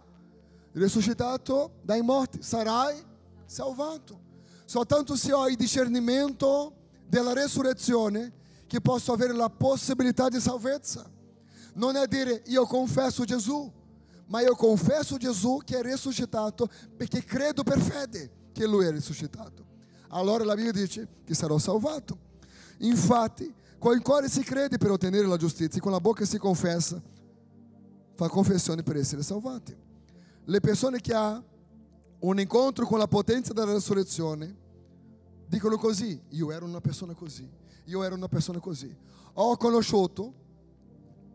risuscitato 0.72 1.74
dai 1.82 2.02
morti, 2.02 2.42
sarai 2.42 3.00
salvato. 3.44 4.18
Soltanto 4.64 5.14
se 5.14 5.30
il 5.48 5.54
discernimento 5.54 6.74
della 7.06 7.32
resurrezione 7.32 8.32
che 8.66 8.80
posso 8.80 9.12
avere 9.12 9.32
la 9.32 9.48
possibilità 9.48 10.28
di 10.28 10.40
salvezza. 10.40 11.08
Non 11.74 11.94
è 11.94 12.08
dire 12.08 12.42
io 12.46 12.66
confesso 12.66 13.22
Gesù, 13.22 13.72
ma 14.26 14.40
io 14.40 14.56
confesso 14.56 15.18
Gesù 15.18 15.60
che 15.64 15.78
è 15.78 15.82
risuscitato 15.82 16.68
perché 16.96 17.22
credo 17.22 17.62
per 17.62 17.80
fede 17.80 18.48
che 18.52 18.66
lui 18.66 18.86
è 18.86 18.90
risuscitato. 18.90 19.66
Allora 20.08 20.44
la 20.44 20.54
Bibbia 20.54 20.72
dice 20.72 21.08
che 21.24 21.34
sarò 21.34 21.58
salvato. 21.58 22.18
Infatti, 22.78 23.52
con 23.78 23.94
il 23.94 24.02
cuore 24.02 24.28
si 24.28 24.42
crede 24.42 24.78
per 24.78 24.90
ottenere 24.90 25.26
la 25.26 25.36
giustizia, 25.36 25.80
con 25.80 25.92
la 25.92 26.00
bocca 26.00 26.24
si 26.24 26.38
confessa, 26.38 27.00
fa 28.14 28.28
confessione 28.28 28.82
per 28.82 28.96
essere 28.96 29.22
salvati. 29.22 29.76
Le 30.44 30.60
persone 30.60 31.00
che 31.00 31.12
hanno 31.12 31.44
un 32.20 32.40
incontro 32.40 32.86
con 32.86 32.98
la 32.98 33.08
potenza 33.08 33.52
della 33.52 33.72
resurrezione 33.72 34.56
dicono 35.46 35.76
così: 35.76 36.20
Io 36.30 36.50
ero 36.50 36.64
una 36.64 36.80
persona 36.80 37.14
così, 37.14 37.48
io 37.84 38.02
ero 38.02 38.14
una 38.14 38.28
persona 38.28 38.58
così. 38.58 38.94
Ho 39.34 39.56
conosciuto 39.56 40.32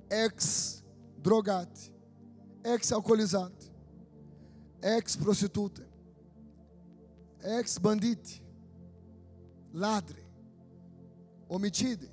ex 0.08 0.82
drogati, 1.16 1.92
ex 2.62 2.92
alcolizzati, 2.92 3.72
ex 4.80 5.18
prostitute, 5.18 5.88
ex 7.40 7.78
banditi, 7.78 8.42
ladri, 9.72 10.24
omicidi. 11.48 12.10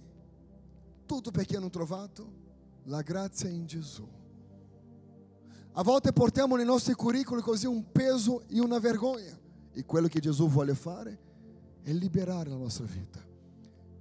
Tutto 1.07 1.31
perché 1.31 1.57
hanno 1.57 1.71
trovato 1.71 2.33
la 2.85 3.03
grazia 3.03 3.49
in 3.49 3.67
Gesù. 3.67 4.07
A 5.73 5.83
volte 5.83 6.13
portiamo 6.13 6.57
nei 6.57 6.65
nostri 6.65 6.95
currículos 6.95 7.43
così 7.43 7.67
un 7.67 7.91
peso 7.93 8.43
e 8.49 8.61
una 8.61 8.79
vergogna. 8.79 9.37
E 9.73 9.85
quello 9.85 10.09
che 10.09 10.19
Gesù 10.19 10.49
vuole 10.49 10.75
fare 10.75 11.19
è 11.83 11.93
liberare 11.93 12.51
la 12.51 12.57
nostra 12.57 12.85
vita. 12.85 13.25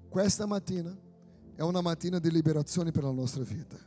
Questa 0.10 0.46
mattina 0.46 0.96
è 1.54 1.62
una 1.62 1.82
mattina 1.82 2.18
di 2.20 2.32
liberazione 2.32 2.92
per 2.92 3.04
la 3.04 3.12
nostra 3.12 3.44
vita. 3.44 3.78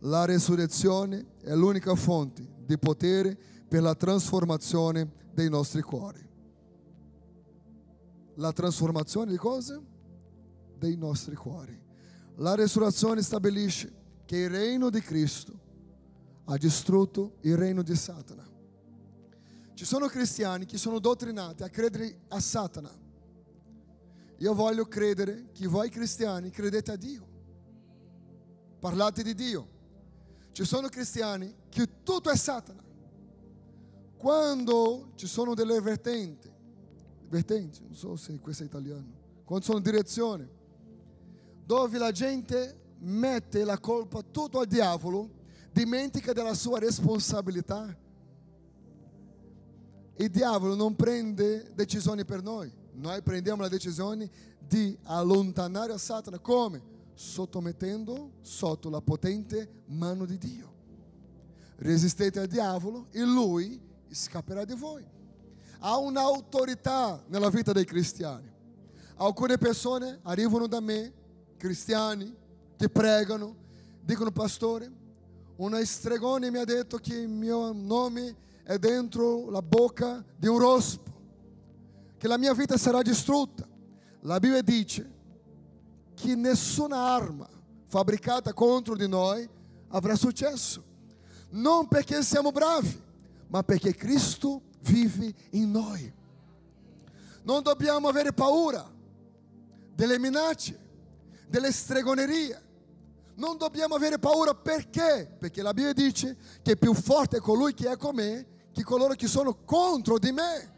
La 0.00 0.24
resurrezione 0.24 1.34
è 1.42 1.54
l'unica 1.54 1.94
fonte 1.94 2.42
di 2.64 2.78
potere 2.78 3.36
per 3.68 3.82
la 3.82 3.94
trasformazione 3.94 5.10
dei 5.32 5.50
nostri 5.50 5.82
cuori. 5.82 6.29
La 8.40 8.52
trasformazione 8.52 9.30
di 9.30 9.36
cosa? 9.36 9.78
Dei 10.78 10.96
nostri 10.96 11.34
cuori. 11.34 11.78
La 12.36 12.54
resurrezione 12.54 13.20
stabilisce 13.20 13.92
che 14.24 14.38
il 14.38 14.48
regno 14.48 14.88
di 14.88 15.00
Cristo 15.02 15.52
ha 16.44 16.56
distrutto 16.56 17.36
il 17.42 17.58
regno 17.58 17.82
di 17.82 17.94
Satana. 17.94 18.48
Ci 19.74 19.84
sono 19.84 20.06
cristiani 20.06 20.64
che 20.64 20.78
sono 20.78 20.98
dottrinati 20.98 21.64
a 21.64 21.68
credere 21.68 22.20
a 22.28 22.40
Satana. 22.40 22.90
Io 24.38 24.54
voglio 24.54 24.86
credere 24.86 25.50
che 25.52 25.66
voi 25.66 25.90
cristiani 25.90 26.48
credete 26.48 26.92
a 26.92 26.96
Dio. 26.96 27.28
Parlate 28.78 29.22
di 29.22 29.34
Dio. 29.34 29.68
Ci 30.52 30.64
sono 30.64 30.88
cristiani 30.88 31.54
che 31.68 32.02
tutto 32.02 32.30
è 32.30 32.36
Satana. 32.36 32.82
Quando 34.16 35.12
ci 35.16 35.26
sono 35.26 35.52
delle 35.52 35.78
vertenti, 35.82 36.49
vertenti, 37.30 37.80
non 37.82 37.94
so 37.94 38.16
se 38.16 38.38
questo 38.40 38.64
è 38.64 38.66
italiano, 38.66 39.06
quando 39.44 39.64
sono 39.64 39.78
direzioni, 39.78 40.46
dove 41.64 41.96
la 41.96 42.10
gente 42.10 42.78
mette 42.98 43.64
la 43.64 43.78
colpa 43.78 44.22
tutto 44.22 44.58
al 44.58 44.66
diavolo, 44.66 45.38
dimentica 45.72 46.32
della 46.32 46.54
sua 46.54 46.80
responsabilità. 46.80 47.96
Il 50.16 50.28
diavolo 50.28 50.74
non 50.74 50.96
prende 50.96 51.72
decisioni 51.74 52.24
per 52.24 52.42
noi, 52.42 52.70
noi 52.94 53.22
prendiamo 53.22 53.62
la 53.62 53.68
decisione 53.68 54.28
di 54.58 54.96
allontanare 55.04 55.96
Satana 55.96 56.38
come? 56.40 56.98
Sottomettendo 57.14 58.32
sotto 58.40 58.90
la 58.90 59.00
potente 59.00 59.82
mano 59.86 60.24
di 60.24 60.36
Dio. 60.36 60.72
Resistete 61.76 62.40
al 62.40 62.46
diavolo 62.46 63.06
e 63.10 63.22
lui 63.22 63.80
scapperà 64.08 64.64
di 64.64 64.74
voi. 64.74 65.18
Há 65.82 65.96
un'autorità 65.96 67.22
nella 67.28 67.48
vita 67.48 67.72
dei 67.72 67.86
cristiani. 67.86 68.48
Alcune 69.16 69.56
persone 69.56 70.20
arrivano 70.22 70.66
da 70.66 70.80
me, 70.80 71.12
cristiani, 71.56 72.36
che 72.76 72.88
pregano, 72.90 73.56
dicono 74.02 74.30
pastore, 74.30 74.90
una 75.56 75.82
stregone 75.84 76.50
mi 76.50 76.58
ha 76.58 76.64
detto 76.64 76.98
che 76.98 77.14
il 77.14 77.28
mio 77.28 77.72
nome 77.72 78.36
è 78.62 78.78
dentro 78.78 79.48
la 79.50 79.62
bocca 79.62 80.22
di 80.36 80.46
un 80.46 80.58
rospo, 80.58 81.10
che 82.18 82.28
la 82.28 82.36
mia 82.36 82.52
vita 82.52 82.76
sarà 82.76 83.00
distrutta. 83.00 83.66
La 84.20 84.38
Bibbia 84.38 84.60
dice 84.60 85.10
che 86.14 86.34
nessuna 86.34 86.96
arma 86.96 87.48
fabbricata 87.86 88.52
contro 88.52 88.96
di 88.96 89.08
noi 89.08 89.48
avrà 89.88 90.14
successo. 90.14 90.84
Non 91.50 91.88
perché 91.88 92.22
siamo 92.22 92.52
bravi, 92.52 93.02
ma 93.48 93.62
perché 93.62 93.94
Cristo 93.94 94.68
vive 94.80 95.32
in 95.50 95.70
noi. 95.70 96.12
Non 97.42 97.62
dobbiamo 97.62 98.08
avere 98.08 98.32
paura 98.32 98.88
delle 99.94 100.18
minacce, 100.18 100.78
delle 101.48 101.72
stregonerie. 101.72 102.68
Non 103.34 103.56
dobbiamo 103.56 103.94
avere 103.94 104.18
paura 104.18 104.54
perché? 104.54 105.34
Perché 105.38 105.62
la 105.62 105.72
Bibbia 105.72 105.92
dice 105.92 106.36
che 106.62 106.76
più 106.76 106.92
forte 106.94 107.38
è 107.38 107.40
colui 107.40 107.72
che 107.72 107.90
è 107.90 107.96
con 107.96 108.14
me 108.14 108.46
che 108.72 108.82
coloro 108.82 109.14
che 109.14 109.26
sono 109.26 109.64
contro 109.64 110.18
di 110.18 110.32
me. 110.32 110.72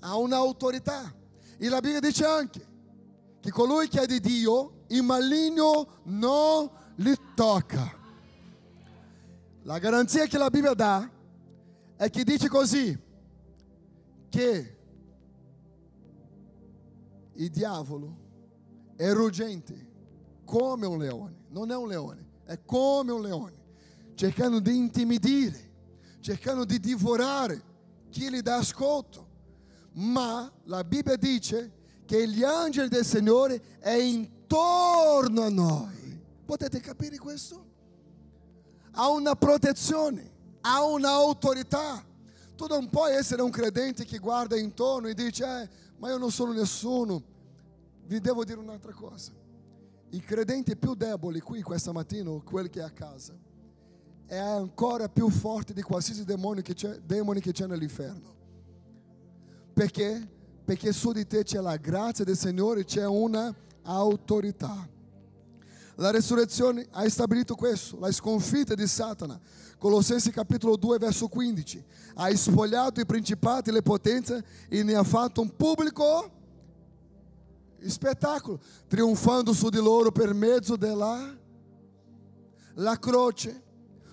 Ha 0.00 0.16
un'autorità. 0.16 1.14
E 1.58 1.68
la 1.68 1.80
Bibbia 1.80 2.00
dice 2.00 2.24
anche 2.24 2.74
che 3.40 3.50
colui 3.50 3.88
che 3.88 4.00
è 4.00 4.06
di 4.06 4.20
Dio, 4.20 4.84
il 4.88 5.02
maligno 5.02 6.00
non 6.04 6.68
li 6.96 7.16
tocca. 7.34 7.94
La 9.62 9.78
garanzia 9.78 10.26
che 10.26 10.38
la 10.38 10.50
Bibbia 10.50 10.74
dà 10.74 11.08
è 11.96 12.10
che 12.10 12.24
dice 12.24 12.48
così, 12.48 12.98
che 14.28 14.76
il 17.32 17.50
diavolo 17.50 18.16
è 18.96 19.10
ruggente 19.12 19.94
come 20.44 20.86
un 20.86 20.98
leone, 20.98 21.44
non 21.48 21.70
è 21.70 21.76
un 21.76 21.88
leone, 21.88 22.26
è 22.44 22.60
come 22.64 23.12
un 23.12 23.22
leone, 23.22 23.54
cercando 24.14 24.60
di 24.60 24.76
intimidire, 24.76 25.72
cercando 26.20 26.64
di 26.64 26.78
divorare 26.78 27.62
chi 28.10 28.30
gli 28.30 28.40
dà 28.40 28.56
ascolto. 28.56 29.34
Ma 29.92 30.50
la 30.64 30.84
Bibbia 30.84 31.16
dice 31.16 31.72
che 32.04 32.28
gli 32.28 32.42
angeli 32.42 32.88
del 32.88 33.04
Signore 33.04 33.78
è 33.78 33.92
intorno 33.92 35.42
a 35.42 35.48
noi. 35.48 36.22
Potete 36.44 36.80
capire 36.80 37.18
questo? 37.18 37.64
Ha 38.92 39.08
una 39.08 39.34
protezione, 39.34 40.32
ha 40.66 40.82
un'autorità. 40.84 42.04
Tu 42.56 42.66
non 42.66 42.88
puoi 42.88 43.14
essere 43.14 43.42
un 43.42 43.50
credente 43.50 44.04
che 44.04 44.18
guarda 44.18 44.56
intorno 44.56 45.06
e 45.06 45.14
dice, 45.14 45.44
eh, 45.44 45.68
ma 45.98 46.08
io 46.08 46.18
non 46.18 46.32
sono 46.32 46.52
nessuno. 46.52 47.22
Vi 48.06 48.18
devo 48.20 48.44
dire 48.44 48.58
un'altra 48.58 48.92
cosa. 48.92 49.32
Il 50.10 50.24
credente 50.24 50.76
più 50.76 50.94
debole 50.94 51.40
qui 51.40 51.62
questa 51.62 51.92
mattina, 51.92 52.30
o 52.30 52.42
quello 52.42 52.68
che 52.68 52.80
è 52.80 52.82
a 52.82 52.90
casa, 52.90 53.34
è 54.26 54.36
ancora 54.36 55.08
più 55.08 55.28
forte 55.28 55.72
di 55.72 55.82
qualsiasi 55.82 56.24
demonio 56.24 56.62
che 56.62 56.74
c'è, 56.74 56.98
demone 56.98 57.40
che 57.40 57.52
c'è 57.52 57.66
nell'inferno. 57.66 58.34
Perché? 59.72 60.28
Perché 60.64 60.92
su 60.92 61.12
di 61.12 61.26
te 61.26 61.44
c'è 61.44 61.60
la 61.60 61.76
grazia 61.76 62.24
del 62.24 62.36
Signore, 62.36 62.84
c'è 62.84 63.06
una 63.06 63.54
autorità. 63.82 64.88
La 65.98 66.10
resurrezione 66.10 66.86
ha 66.90 67.08
stabilito 67.08 67.54
questo, 67.54 67.98
la 67.98 68.12
sconfitta 68.12 68.74
di 68.74 68.86
Satana. 68.86 69.40
Colossensi 69.78 70.30
capitolo 70.30 70.76
2 70.76 70.98
verso 70.98 71.28
15. 71.28 71.84
Ha 72.16 72.34
spogliato 72.36 73.00
i 73.00 73.06
principati 73.06 73.70
e 73.70 73.72
le 73.72 73.82
potenze 73.82 74.44
e 74.68 74.82
ne 74.82 74.94
ha 74.94 75.02
fatto 75.02 75.40
un 75.40 75.54
pubblico 75.56 76.30
spettacolo, 77.86 78.60
trionfando 78.88 79.52
su 79.52 79.68
di 79.68 79.78
loro 79.78 80.10
per 80.12 80.34
mezzo 80.34 80.76
della 80.76 81.34
la 82.74 82.98
croce. 82.98 83.62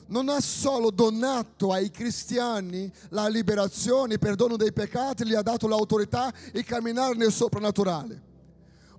Non 0.08 0.30
ha 0.30 0.40
solo 0.40 0.90
donato 0.90 1.72
ai 1.72 1.90
cristiani 1.90 2.92
la 3.10 3.28
liberazione, 3.28 4.14
il 4.14 4.20
perdono 4.20 4.58
dei 4.58 4.72
peccati, 4.72 5.26
gli 5.26 5.34
ha 5.34 5.42
dato 5.42 5.68
l'autorità 5.68 6.32
di 6.52 6.64
camminare 6.64 7.16
nel 7.16 7.32
soprannaturale, 7.32 8.22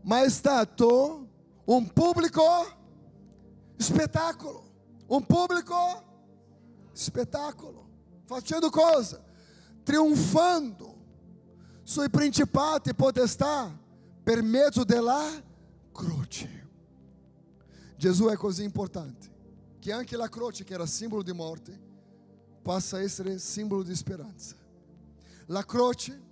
ma 0.03 0.23
è 0.23 0.29
stato 0.29 1.24
un 1.65 1.93
pubblico 1.93 2.43
spettacolo, 3.77 4.73
un 5.07 5.25
pubblico 5.25 6.03
spettacolo, 6.93 7.89
facendo 8.25 8.71
cosa? 8.71 9.23
Trionfando 9.83 10.93
sui 11.83 12.09
principati 12.09 12.91
e 12.91 12.95
potestà 12.95 13.79
per 14.23 14.43
mezzo 14.43 14.85
della 14.85 15.29
croce. 15.93 16.63
Gesù 17.97 18.27
è 18.27 18.37
così 18.37 18.65
importante 18.65 19.33
che 19.79 19.93
anche 19.93 20.17
la 20.17 20.29
croce, 20.29 20.65
che 20.65 20.75
era 20.75 20.87
simbolo 20.87 21.23
di 21.23 21.33
morte, 21.33 21.79
passa 22.63 22.97
a 22.97 23.03
essere 23.03 23.39
simbolo 23.39 23.83
di 23.83 23.95
speranza. 23.95 24.57
La 25.47 25.65
croce 25.65 26.23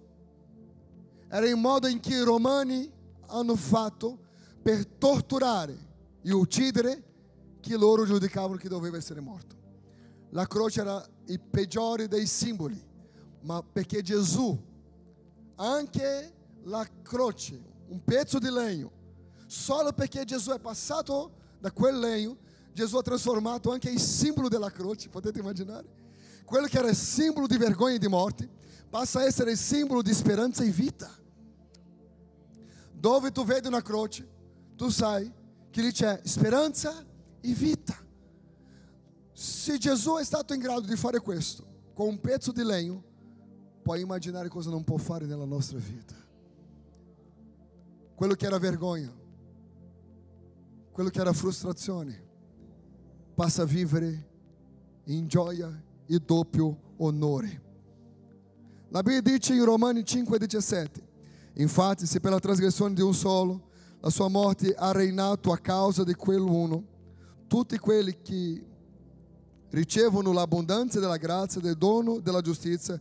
era 1.29 1.47
il 1.47 1.57
modo 1.57 1.87
in 1.87 2.01
cui 2.01 2.15
i 2.15 2.23
romani 2.23 2.91
hanno 3.27 3.57
fatto 3.57 4.22
per 4.63 4.87
torturare 4.87 5.77
e 6.23 6.33
uccidere 6.33 7.03
chi 7.61 7.77
loro 7.77 8.05
giudicavano 8.05 8.57
che 8.57 8.69
doveva 8.69 8.97
essere 8.97 9.21
morto. 9.21 9.57
La 10.31 10.47
croce 10.47 10.81
era 10.81 11.05
il 11.27 11.41
peggiore 11.41 12.09
dei 12.09 12.27
simboli, 12.27 12.81
ma 13.43 13.63
perché 13.63 14.03
Gesù, 14.03 14.59
anche 15.57 16.35
la 16.65 16.87
croce, 17.03 17.61
un 17.89 18.03
pezzo 18.03 18.39
di 18.39 18.51
legno, 18.51 18.91
solo 19.47 19.93
perché 19.93 20.25
Gesù 20.25 20.53
è 20.53 20.59
passato 20.59 21.33
da 21.59 21.71
quel 21.71 21.99
legno, 21.99 22.37
Gesù 22.73 22.97
ha 22.97 23.03
trasformato 23.03 23.71
anche 23.71 23.91
il 23.91 24.01
simbolo 24.01 24.49
della 24.49 24.71
croce, 24.71 25.09
potete 25.09 25.41
immaginare? 25.41 26.01
Quello 26.45 26.67
che 26.67 26.79
era 26.79 26.93
simbolo 26.95 27.47
di 27.47 27.57
vergogna 27.57 27.95
e 27.95 27.99
di 27.99 28.09
morte, 28.09 28.49
passa 28.89 29.21
a 29.21 29.25
essere 29.25 29.55
simbolo 29.57 30.03
di 30.03 30.13
speranza 30.13 30.65
e 30.65 30.71
vita. 30.71 31.11
Dove 32.93 33.31
tu 33.33 33.45
vedi 33.45 33.69
una 33.69 33.83
croce, 33.83 34.29
tu 34.77 34.89
sai 34.89 35.33
che 35.71 35.81
lì 35.81 35.91
c'è 35.91 36.21
speranza 36.25 37.05
e 37.41 37.53
vita. 37.53 37.97
Se 39.33 39.79
Gesù 39.79 40.17
è 40.17 40.25
stato 40.25 40.55
in 40.55 40.61
grado 40.61 40.83
di 40.83 40.97
fare 40.97 41.21
questo 41.21 41.65
con 41.95 42.09
un 42.09 42.21
pezzo 42.21 42.53
di 42.53 42.63
legno, 42.63 43.03
puoi 43.83 44.01
immaginare 44.01 44.49
cosa 44.49 44.71
non 44.71 44.85
può 44.85 44.97
fare 44.97 45.27
nella 45.27 45.45
nostra 45.45 45.79
vita. 45.79 46.15
Quello 48.15 48.35
che 48.35 48.47
era 48.47 48.59
vergogna, 48.59 49.13
quello 50.93 51.09
che 51.09 51.21
era 51.21 51.33
frustrazione, 51.33 52.31
passa 53.35 53.63
a 53.63 53.67
vivere 53.67 54.31
in 55.05 55.27
gioia 55.27 55.83
e 56.07 56.19
doppio 56.19 56.95
onore. 56.99 57.71
La 58.91 59.03
Bibbia 59.03 59.23
dice 59.23 59.55
in 59.55 59.65
Romani 59.65 60.01
5,17: 60.01 60.87
Infatti, 61.55 62.07
se 62.07 62.21
per 62.21 62.31
la 62.31 62.39
trasgressione 62.39 62.95
di 62.95 63.01
un 63.01 63.15
solo 63.15 63.71
la 64.03 64.11
sua 64.11 64.27
morte 64.27 64.75
ha 64.75 64.91
reinato 64.91 65.53
a 65.53 65.59
causa 65.59 66.03
di 66.03 66.15
quell'uno, 66.15 66.83
tutti 67.47 67.79
quelli 67.79 68.21
che 68.21 68.65
ricevono 69.71 70.33
l'abbondanza 70.33 70.99
della 70.99 71.17
grazia, 71.17 71.61
del 71.61 71.77
dono 71.77 72.19
della 72.19 72.41
giustizia, 72.41 73.01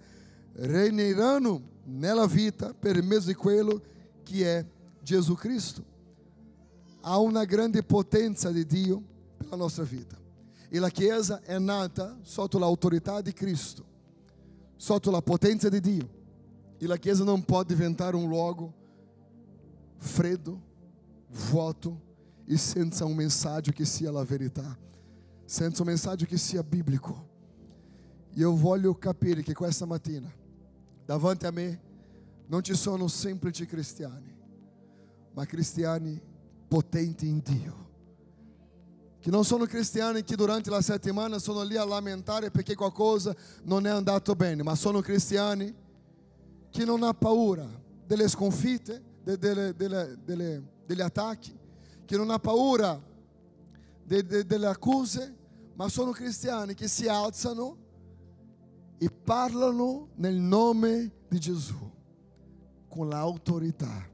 regneranno 0.53 1.59
nella 1.85 2.27
vita 2.27 2.75
per 2.75 3.01
mezzo 3.01 3.27
di 3.27 3.33
quello 3.33 3.81
che 4.21 4.59
è 4.59 4.65
Gesù 5.01 5.33
Cristo. 5.33 5.83
Há 7.01 7.17
una 7.17 7.45
grande 7.45 7.81
potenza 7.81 8.51
di 8.51 8.63
Dio 8.63 9.01
per 9.37 9.47
la 9.49 9.55
nostra 9.55 9.83
vita. 9.83 10.15
E 10.69 10.77
la 10.77 10.89
Chiesa 10.89 11.41
è 11.41 11.57
nata 11.57 12.15
sotto 12.21 12.59
l'autorità 12.59 13.21
di 13.21 13.33
Cristo, 13.33 13.83
sotto 14.75 15.09
la 15.09 15.21
potenza 15.23 15.67
di 15.67 15.79
Dio. 15.79 16.07
E 16.77 16.85
la 16.85 16.97
Chiesa 16.97 17.23
non 17.23 17.43
può 17.43 17.63
diventare 17.63 18.15
un 18.15 18.27
luogo 18.27 18.71
freddo, 19.97 20.69
vuoto 21.31 22.09
e 22.45 22.57
senza 22.57 23.05
un 23.05 23.15
messaggio 23.15 23.71
che 23.71 23.85
sia 23.85 24.11
la 24.11 24.23
verità, 24.23 24.77
senza 25.45 25.81
un 25.81 25.89
messaggio 25.89 26.25
che 26.25 26.37
sia 26.37 26.63
biblico. 26.63 27.29
Eu 28.33 28.55
voglio 28.55 28.93
capire 28.95 29.41
che 29.41 29.53
questa 29.53 29.85
mattina, 29.85 30.31
davanti 31.05 31.45
a 31.45 31.51
me, 31.51 31.81
non 32.47 32.61
ci 32.63 32.75
sono 32.75 33.07
semplici 33.07 33.65
cristiani, 33.65 34.33
ma 35.33 35.45
cristiani 35.45 36.21
potenti 36.67 37.27
in 37.27 37.41
Dio. 37.43 37.89
Che 39.19 39.29
non 39.29 39.45
sono 39.45 39.65
cristiani 39.65 40.23
che 40.23 40.35
durante 40.35 40.69
la 40.69 40.81
settimana 40.81 41.37
sono 41.37 41.61
lì 41.63 41.75
a 41.75 41.85
lamentare 41.85 42.49
perché 42.49 42.73
qualcosa 42.75 43.35
non 43.63 43.85
è 43.85 43.89
andato 43.89 44.33
bene, 44.35 44.63
ma 44.63 44.73
sono 44.75 44.99
cristiani 45.01 45.73
che 46.69 46.85
non 46.85 47.03
hanno 47.03 47.13
paura 47.13 47.67
delle 48.05 48.27
sconfitte, 48.27 49.01
de- 49.23 49.37
delle- 49.37 49.75
delle- 49.75 50.17
delle- 50.23 50.63
degli 50.91 51.01
attacchi, 51.01 51.57
che 52.05 52.17
non 52.17 52.29
hanno 52.29 52.39
paura 52.39 53.01
de- 54.03 54.25
de- 54.25 54.45
delle 54.45 54.67
accuse, 54.67 55.37
ma 55.75 55.87
sono 55.87 56.11
cristiani 56.11 56.73
che 56.73 56.87
si 56.87 57.07
alzano 57.07 57.77
e 58.97 59.09
parlano 59.09 60.09
nel 60.15 60.35
nome 60.35 61.11
di 61.29 61.39
Gesù, 61.39 61.89
con 62.87 63.07
l'autorità. 63.07 64.09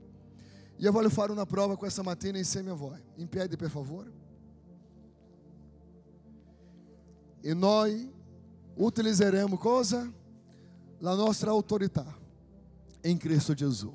Io 0.78 0.91
voglio 0.91 1.09
fare 1.09 1.32
una 1.32 1.45
prova 1.45 1.75
questa 1.75 2.03
mattina 2.03 2.38
insieme 2.38 2.69
a 2.69 2.75
voi. 2.75 3.01
In 3.15 3.28
piedi, 3.28 3.55
per 3.55 3.71
favore. 3.71 4.13
E 7.41 7.53
noi 7.53 8.13
utilizzeremo 8.75 9.57
cosa? 9.57 10.11
La 10.99 11.15
nostra 11.15 11.49
autorità 11.49 12.05
in 13.01 13.17
Cristo 13.17 13.53
Gesù. 13.53 13.91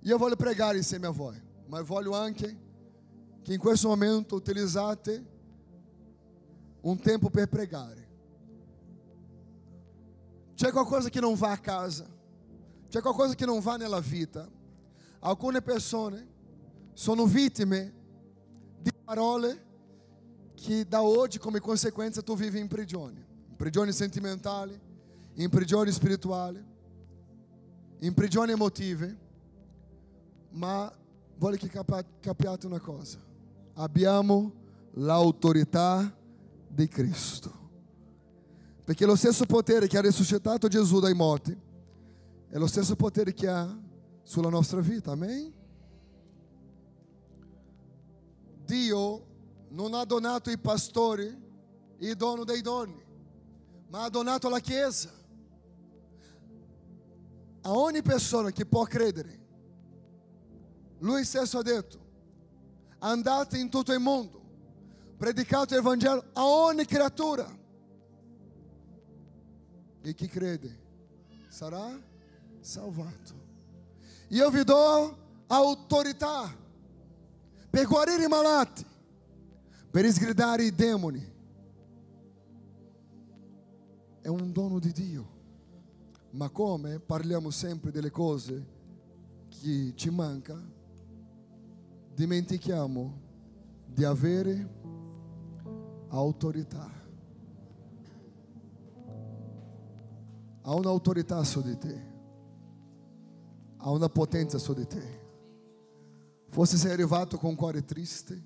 Io 0.00 0.18
voglio 0.18 0.36
pregare 0.36 0.76
insieme 0.76 1.06
a 1.06 1.10
voi, 1.10 1.40
ma 1.70 1.80
voglio 1.82 2.14
anche 2.14 2.58
che 3.42 3.52
in 3.52 3.60
questo 3.60 3.86
momento 3.86 4.34
utilizzate 4.34 5.24
un 6.80 6.98
tempo 6.98 7.30
per 7.30 7.48
pregare. 7.48 8.08
C'è 10.54 10.72
qualcosa 10.72 11.08
che 11.08 11.20
non 11.20 11.36
va 11.36 11.52
a 11.52 11.58
casa, 11.58 12.06
c'è 12.88 13.00
qualcosa 13.00 13.34
che 13.34 13.46
non 13.46 13.60
va 13.60 13.76
nella 13.76 14.00
vita. 14.00 14.50
Alcune 15.20 15.62
persone 15.62 16.26
sono 16.92 17.24
vittime 17.26 17.94
di 18.80 18.90
parole 19.04 19.68
che 20.54 20.84
da 20.88 21.04
oggi 21.04 21.38
come 21.38 21.60
conseguenza 21.60 22.20
tu 22.20 22.34
vivi 22.34 22.58
in 22.58 22.66
prigione, 22.66 23.24
in 23.48 23.54
prigioni 23.54 23.92
sentimentali, 23.92 24.78
in 25.34 25.48
prigioni 25.48 25.92
spirituali, 25.92 26.62
in 28.00 28.12
prigioni 28.12 28.50
emotive. 28.50 29.28
Ma 30.50 30.92
voglio 31.40 31.66
capa- 31.68 32.04
capiate 32.20 32.66
una 32.66 32.78
cosa. 32.78 33.18
Abbiamo 33.74 34.52
l'autorità 34.92 36.14
di 36.68 36.86
Cristo. 36.86 37.50
Perché 38.84 39.06
lo 39.06 39.16
stesso 39.16 39.46
potere 39.46 39.86
che 39.86 39.96
ha 39.96 40.02
risuscitato 40.02 40.68
Gesù 40.68 41.00
dai 41.00 41.14
morti 41.14 41.58
è 42.48 42.58
lo 42.58 42.66
stesso 42.66 42.94
potere 42.94 43.32
che 43.32 43.48
ha 43.48 43.74
sulla 44.22 44.50
nostra 44.50 44.80
vita, 44.80 45.12
amém? 45.12 45.50
Dio 48.66 49.26
non 49.70 49.94
ha 49.94 50.04
donato 50.04 50.50
i 50.50 50.58
pastori 50.58 51.48
il 51.98 52.16
dono 52.16 52.44
dei 52.44 52.60
doni, 52.60 53.02
ma 53.88 54.04
ha 54.04 54.10
donato 54.10 54.48
la 54.50 54.58
Chiesa. 54.58 55.10
A 57.62 57.72
ogni 57.72 58.02
persona 58.02 58.50
che 58.50 58.66
può 58.66 58.84
credere, 58.84 59.39
Lui 61.00 61.24
stesso 61.24 61.58
ha 61.58 61.62
detto, 61.62 61.98
andate 62.98 63.58
in 63.58 63.68
tutto 63.68 63.92
il 63.92 64.00
mondo, 64.00 64.40
predicate 65.16 65.76
il 65.76 65.82
Vangelo 65.82 66.24
a 66.32 66.46
ogni 66.46 66.84
creatura. 66.84 67.58
E 70.02 70.14
chi 70.14 70.26
crede 70.26 70.78
sarà 71.48 71.98
salvato. 72.60 73.48
Io 74.28 74.50
vi 74.50 74.62
do 74.62 75.18
autorità 75.46 76.54
per 77.68 77.86
guarire 77.86 78.24
i 78.24 78.28
malati, 78.28 78.84
per 79.90 80.06
sgridare 80.10 80.64
i 80.64 80.74
demoni. 80.74 81.38
È 84.20 84.28
un 84.28 84.52
dono 84.52 84.78
di 84.78 84.92
Dio. 84.92 85.38
Ma 86.32 86.48
come 86.50 87.00
parliamo 87.00 87.50
sempre 87.50 87.90
delle 87.90 88.10
cose 88.10 88.78
che 89.48 89.92
ci 89.96 90.10
manca, 90.10 90.56
dimentichiamo 92.14 93.18
di 93.86 94.04
avere 94.04 94.68
autorità. 96.08 96.98
Há 100.62 100.74
un'autorità 100.74 101.42
su 101.42 101.62
di 101.62 101.76
te. 101.78 102.08
Há 103.78 103.90
una 103.90 104.08
potenza 104.08 104.58
su 104.58 104.74
di 104.74 104.86
te. 104.86 105.18
Fosse 106.50 106.76
sei 106.76 106.92
arrivato 106.92 107.38
con 107.38 107.54
cuore 107.54 107.84
triste, 107.84 108.42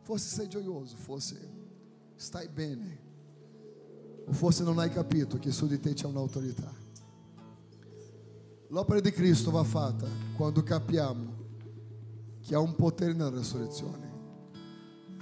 fosse 0.00 0.34
sei 0.34 0.48
gioioso, 0.48 0.96
fosse 0.96 1.38
stai 2.16 2.48
bene, 2.48 3.00
o 4.26 4.32
fosse 4.32 4.62
non 4.62 4.78
hai 4.78 4.90
capito 4.90 5.38
che 5.38 5.50
su 5.50 5.66
di 5.66 5.78
te 5.78 5.92
c'è 5.92 6.06
un'autorità. 6.06 6.72
L'opera 8.68 9.00
di 9.00 9.10
Cristo 9.10 9.50
va 9.50 9.64
fatta 9.64 10.06
quando 10.34 10.62
capiamo 10.62 11.41
che 12.42 12.54
há 12.54 12.60
un 12.60 12.74
potere 12.74 13.12
nella 13.12 13.30
resurrezione. 13.30 14.10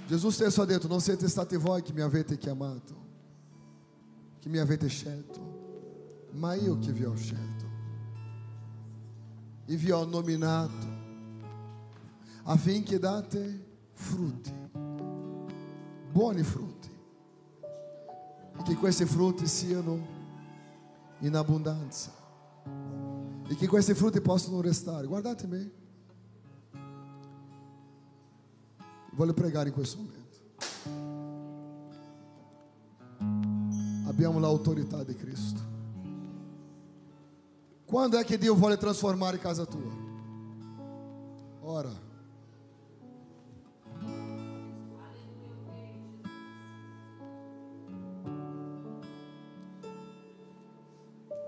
Gesù 0.07 0.29
stesso 0.29 0.61
ha 0.61 0.65
detto: 0.65 0.87
Non 0.87 1.01
siete 1.01 1.27
stati 1.27 1.55
voi 1.55 1.81
che 1.81 1.93
mi 1.93 2.01
avete 2.01 2.37
chiamato, 2.37 2.95
che 4.39 4.49
mi 4.49 4.57
avete 4.57 4.87
scelto, 4.87 6.29
ma 6.31 6.53
io 6.55 6.79
che 6.79 6.91
vi 6.91 7.05
ho 7.05 7.15
scelto 7.15 7.69
e 9.65 9.75
vi 9.75 9.91
ho 9.91 10.03
nominato 10.03 10.99
affinché 12.43 12.99
date 12.99 13.65
frutti, 13.93 14.53
buoni 16.11 16.43
frutti, 16.43 16.89
e 18.57 18.63
che 18.63 18.75
questi 18.75 19.05
frutti 19.05 19.47
siano 19.47 20.19
in 21.19 21.35
abbondanza 21.35 22.11
e 23.47 23.55
che 23.55 23.67
questi 23.67 23.93
frutti 23.93 24.19
possano 24.21 24.61
restare. 24.61 25.05
Guardate 25.07 25.47
me. 25.47 25.80
Voglio 29.11 29.33
pregare 29.33 29.69
in 29.69 29.73
questo 29.73 29.97
momento. 29.97 30.19
Abbiamo 34.07 34.39
l'autorità 34.39 35.03
di 35.03 35.13
Cristo. 35.15 35.59
Quando 37.85 38.17
é 38.17 38.23
que 38.23 38.37
Deus 38.37 38.57
vuole 38.57 38.77
trasformare 38.77 39.37
casa 39.37 39.65
tua? 39.65 39.91
Ora. 41.61 41.91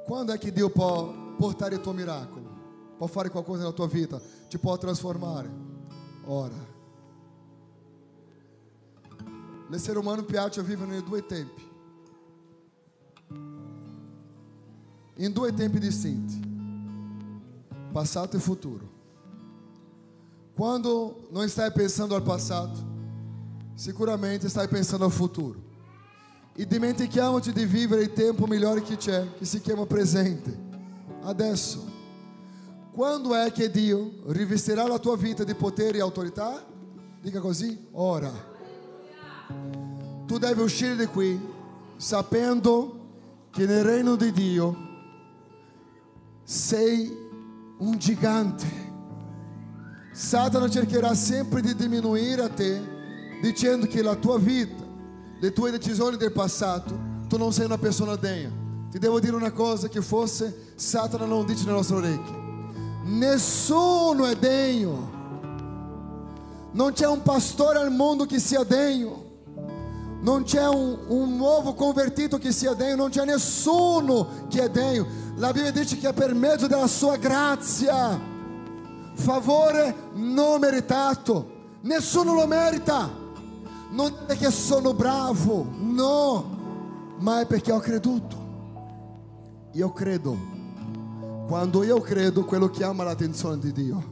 Quando 0.05 0.33
é 0.33 0.37
que 0.37 0.51
Deus 0.51 0.71
può 0.71 1.13
portare 1.37 1.75
il 1.75 1.81
tuo 1.81 1.93
miracolo? 1.93 2.51
Può 2.97 3.07
fare 3.07 3.29
qualcosa 3.29 3.59
nella 3.59 3.71
tua 3.71 3.87
vita? 3.87 4.21
Ti 4.49 4.57
può 4.57 4.77
trasformare? 4.77 5.49
Ora. 6.25 6.82
L'essere 9.73 9.97
umano 9.97 10.21
piace 10.21 10.61
vivere 10.61 10.91
nei 10.91 11.01
due 11.01 11.25
tempi. 11.25 11.71
em 15.17 15.31
dois 15.31 15.51
tempos 15.51 15.81
distintos: 15.81 16.35
passado 17.91 18.37
e 18.37 18.39
futuro. 18.39 18.87
Quando 20.55 21.27
não 21.31 21.43
está 21.43 21.71
pensando 21.71 22.13
ao 22.13 22.21
passado, 22.21 22.77
sicuramente 23.75 24.45
está 24.45 24.67
pensando 24.67 25.05
ao 25.05 25.09
futuro. 25.09 25.59
E 26.55 26.67
dimentichiamoci 26.67 27.51
di 27.51 27.65
vivere 27.65 28.03
il 28.03 28.13
tempo 28.13 28.45
migliore 28.45 28.83
che 28.83 28.95
c'è, 28.95 29.27
che 29.39 29.45
si 29.45 29.59
chiama 29.59 29.87
presente. 29.87 30.55
Adesso. 31.23 31.83
Quando 32.93 33.33
é 33.33 33.49
que 33.49 33.67
Dio 33.67 34.21
rivestirà 34.27 34.87
la 34.87 34.99
tua 34.99 35.17
vita 35.17 35.43
di 35.43 35.55
potere 35.55 35.97
e 35.97 36.01
autorità? 36.01 36.63
Dica 37.23 37.39
così, 37.39 37.87
ora. 37.93 38.52
Tu 40.25 40.37
devi 40.37 40.61
uscire 40.61 40.95
di 40.95 41.05
qui 41.05 41.39
sapendo 41.97 42.99
che 43.51 43.65
nel 43.65 43.83
regno 43.83 44.15
di 44.15 44.31
Dio 44.31 44.75
sei 46.43 47.15
um 47.77 47.97
gigante. 47.97 48.81
Satana 50.11 50.69
cercherà 50.69 51.15
sempre 51.15 51.61
di 51.61 51.75
diminuire 51.75 52.43
a 52.43 52.49
te, 52.49 52.81
dicendo 53.41 53.87
que 53.87 54.07
a 54.07 54.15
tua 54.15 54.37
vida, 54.37 54.75
le 55.39 55.51
tue 55.51 55.71
decisioni 55.71 56.17
del 56.17 56.31
passato, 56.31 56.93
tu 57.27 57.37
non 57.37 57.51
sei 57.51 57.65
una 57.65 57.77
persona 57.77 58.15
degna. 58.15 58.51
Ti 58.91 58.99
devo 58.99 59.19
dire 59.19 59.35
una 59.35 59.51
cosa 59.51 59.87
che 59.87 60.01
forse 60.01 60.73
Satana 60.75 61.25
non 61.25 61.45
dice 61.45 61.63
nelle 61.63 61.77
nostre 61.77 61.95
orecchie. 61.95 62.41
Nessuno 63.05 64.25
è 64.25 64.35
degno. 64.35 65.11
Non 66.71 66.93
c'è 66.93 67.07
un 67.07 67.21
pastore 67.21 67.79
al 67.79 67.91
mondo 67.91 68.25
che 68.25 68.39
sia 68.39 68.63
degno. 68.63 69.22
Non 70.23 70.43
c'è 70.43 70.65
un, 70.65 70.99
un 71.07 71.35
nuovo 71.35 71.73
convertito 71.73 72.37
che 72.37 72.53
sia 72.53 72.73
degno. 72.73 72.95
Non 72.95 73.09
c'è 73.09 73.25
nessuno 73.25 74.47
che 74.47 74.63
è 74.63 74.69
degno. 74.69 75.05
La 75.35 75.51
Bibbia 75.51 75.71
dice 75.71 75.97
che 75.97 76.07
è 76.07 76.13
per 76.13 76.33
mezzo 76.33 76.67
della 76.67 76.87
sua 76.87 77.17
grazia, 77.17 78.17
favore 79.15 79.95
non 80.13 80.61
meritato, 80.61 81.77
nessuno 81.81 82.33
lo 82.33 82.47
merita. 82.47 83.21
Non 83.89 84.15
è 84.27 84.37
che 84.37 84.49
sono 84.49 84.93
bravo, 84.93 85.67
no, 85.77 87.15
ma 87.19 87.41
è 87.41 87.45
perché 87.45 87.71
ho 87.71 87.79
creduto. 87.79 88.41
Io 89.73 89.91
credo. 89.91 90.51
Quando 91.47 91.83
io 91.83 91.99
credo, 91.99 92.45
quello 92.45 92.69
chiama 92.69 93.03
l'attenzione 93.03 93.59
di 93.59 93.73
Dio. 93.73 94.11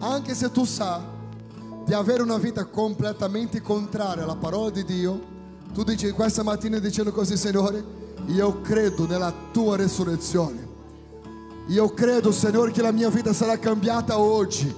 Anche 0.00 0.34
se 0.34 0.50
tu 0.50 0.64
sai 0.64 1.18
di 1.84 1.94
avere 1.94 2.22
una 2.22 2.38
vita 2.38 2.64
completamente 2.66 3.60
contraria 3.60 4.24
alla 4.24 4.36
parola 4.36 4.70
di 4.70 4.84
Dio, 4.84 5.20
tu 5.72 5.82
dici 5.84 6.10
questa 6.10 6.42
mattina 6.42 6.78
dicendo 6.78 7.12
così, 7.12 7.36
Signore, 7.36 7.82
io 8.26 8.60
credo 8.60 9.06
nella 9.06 9.32
tua 9.52 9.76
resurrezione. 9.76 10.68
Io 11.68 11.88
credo, 11.94 12.32
Signore, 12.32 12.72
che 12.72 12.82
la 12.82 12.90
mia 12.90 13.08
vita 13.08 13.32
sarà 13.32 13.58
cambiata 13.58 14.18
oggi. 14.18 14.74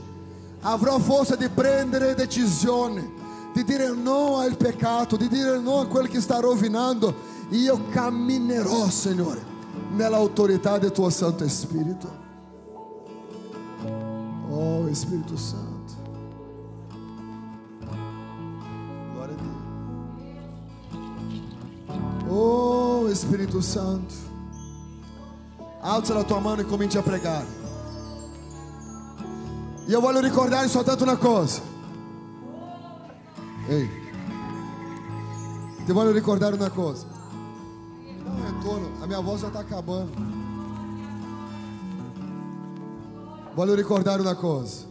Avrò 0.61 0.99
forza 0.99 1.35
di 1.37 1.49
prendere 1.49 2.15
decisione, 2.15 3.11
di 3.55 3.65
dire 3.65 3.91
no 3.91 4.39
al 4.39 4.57
peccato, 4.57 5.17
di 5.17 5.29
dire 5.29 5.59
no 5.59 5.81
a 5.81 5.87
quello 5.87 6.09
che 6.09 6.21
sta 6.21 6.39
rovinando. 6.39 7.15
Io 7.51 7.89
camminerò, 7.91 8.89
Signore, 8.91 9.43
nell'autorità 9.93 10.79
del 10.79 10.93
tuo 10.93 11.09
Santo 11.09 11.49
Spirito. 11.49 12.21
Oh, 14.51 14.87
Spirito 14.93 15.37
Santo. 15.37 15.72
Oh, 22.35 23.09
Espírito 23.11 23.61
Santo. 23.61 24.15
Alza 25.83 26.15
la 26.15 26.25
tua 26.25 26.41
mano 26.41 26.63
e 26.63 26.65
cominci 26.65 26.97
a 26.97 27.03
pregare. 27.03 27.47
E 29.87 29.93
eu 29.93 30.01
voglio 30.01 30.21
ricordare 30.21 30.67
soltanto 30.69 31.03
una 31.03 31.17
cosa. 31.17 31.61
Ehi, 33.69 33.91
ti 35.85 35.93
voglio 35.93 36.13
ricordare 36.13 36.55
una 36.55 36.71
cosa. 36.71 37.07
Mi 38.03 38.23
dá 38.25 38.31
um 38.31 38.45
retorno, 38.45 39.03
a 39.03 39.07
minha 39.07 39.21
voz 39.21 39.43
já 39.43 39.49
está 39.49 39.61
acabando. 39.61 40.13
Voglio 43.55 43.75
ricordare 43.75 44.23
una 44.23 44.37
cosa. 44.37 44.87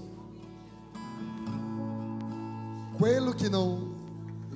Quello 2.97 3.31
che 3.31 3.49
non 3.49 3.95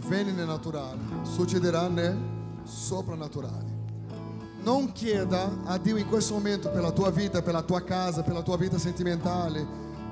viene 0.07 0.31
nel 0.33 0.45
naturale 0.45 0.99
succederà 1.23 1.87
nel 1.87 2.34
soprannaturale. 2.65 3.83
Non 4.61 4.91
chieda 4.91 5.59
a 5.65 5.77
Dio 5.77 5.95
in 5.95 6.07
questo 6.07 6.33
momento 6.33 6.69
per 6.69 6.81
la 6.81 6.91
tua 6.91 7.11
vita, 7.11 7.41
per 7.41 7.53
la 7.53 7.61
tua 7.61 7.83
casa, 7.83 8.23
per 8.23 8.33
la 8.33 8.41
tua 8.41 8.57
vita 8.57 8.79
sentimentale, 8.79 9.65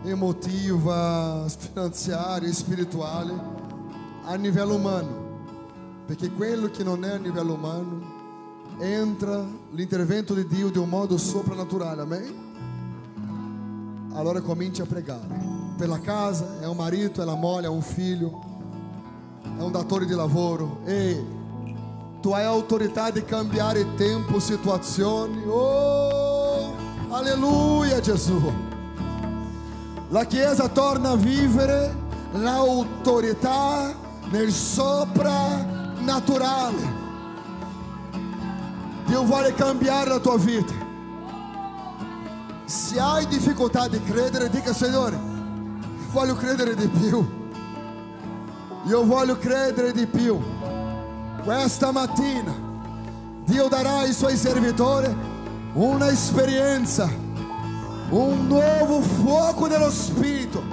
emotiva, 0.03 1.45
finanziaria, 1.47 2.53
spirituale, 2.53 3.33
a 4.25 4.35
livello 4.35 4.75
umano. 4.75 5.21
Perché 6.05 6.31
quello 6.31 6.69
che 6.69 6.83
non 6.83 7.03
è 7.03 7.11
a 7.13 7.17
livello 7.17 7.53
umano 7.53 8.11
entra 8.77 9.43
l'intervento 9.71 10.33
di 10.33 10.45
Dio 10.45 10.69
di 10.69 10.77
un 10.77 10.89
modo 10.89 11.17
soprannaturale, 11.17 12.01
amen? 12.01 12.51
Allora 14.13 14.41
cominci 14.41 14.81
a 14.81 14.85
pregare. 14.85 15.41
Per 15.75 15.87
la 15.87 15.99
casa, 15.99 16.59
è 16.59 16.67
un 16.67 16.75
marito, 16.75 17.23
è 17.23 17.25
la 17.25 17.33
moglie, 17.33 17.65
è 17.65 17.69
un 17.69 17.81
figlio, 17.81 18.43
è 19.41 19.61
un 19.61 19.71
datore 19.71 20.05
di 20.05 20.13
lavoro. 20.13 20.81
Ehi, 20.85 21.41
tu 22.23 22.31
hai 22.31 22.45
autorità 22.45 23.11
di 23.11 23.23
cambiare 23.25 23.95
tempo, 23.95 24.39
situazioni. 24.39 25.43
Oh, 25.45 26.73
alleluia 27.09 27.99
Gesù. 27.99 28.41
La 30.07 30.23
Chiesa 30.23 30.69
torna 30.69 31.09
a 31.09 31.17
vivere 31.17 31.93
l'autorità 32.31 33.93
nel 34.29 34.53
soprannaturale. 34.53 37.01
Dio 39.05 39.23
vuole 39.23 39.53
cambiare 39.53 40.07
la 40.07 40.19
tua 40.19 40.37
vita. 40.37 40.73
Se 42.63 42.97
hai 43.01 43.27
difficoltà 43.27 43.89
di 43.89 44.01
credere, 44.01 44.49
dica 44.49 44.71
Signore, 44.71 45.19
voglio 46.09 46.35
credere 46.35 46.73
di 46.73 46.87
più. 46.87 47.41
Io 48.85 49.03
voglio 49.03 49.37
credere 49.37 49.91
di 49.91 50.05
più. 50.05 50.52
Questa 51.43 51.91
mattina 51.91 52.55
Dio 53.43 53.67
darà 53.67 53.97
ai 53.99 54.13
suoi 54.13 54.37
servitori 54.37 55.13
una 55.73 56.09
esperienza, 56.09 57.09
un 58.11 58.47
nuovo 58.47 59.01
fuoco 59.01 59.67
dello 59.67 59.89
Spirito, 59.89 60.63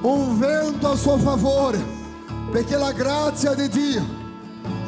un 0.00 0.38
vento 0.38 0.90
a 0.90 0.96
suo 0.96 1.18
favore, 1.18 1.78
perché 2.50 2.78
la 2.78 2.92
grazia 2.92 3.52
di 3.52 3.68
Dio 3.68 4.02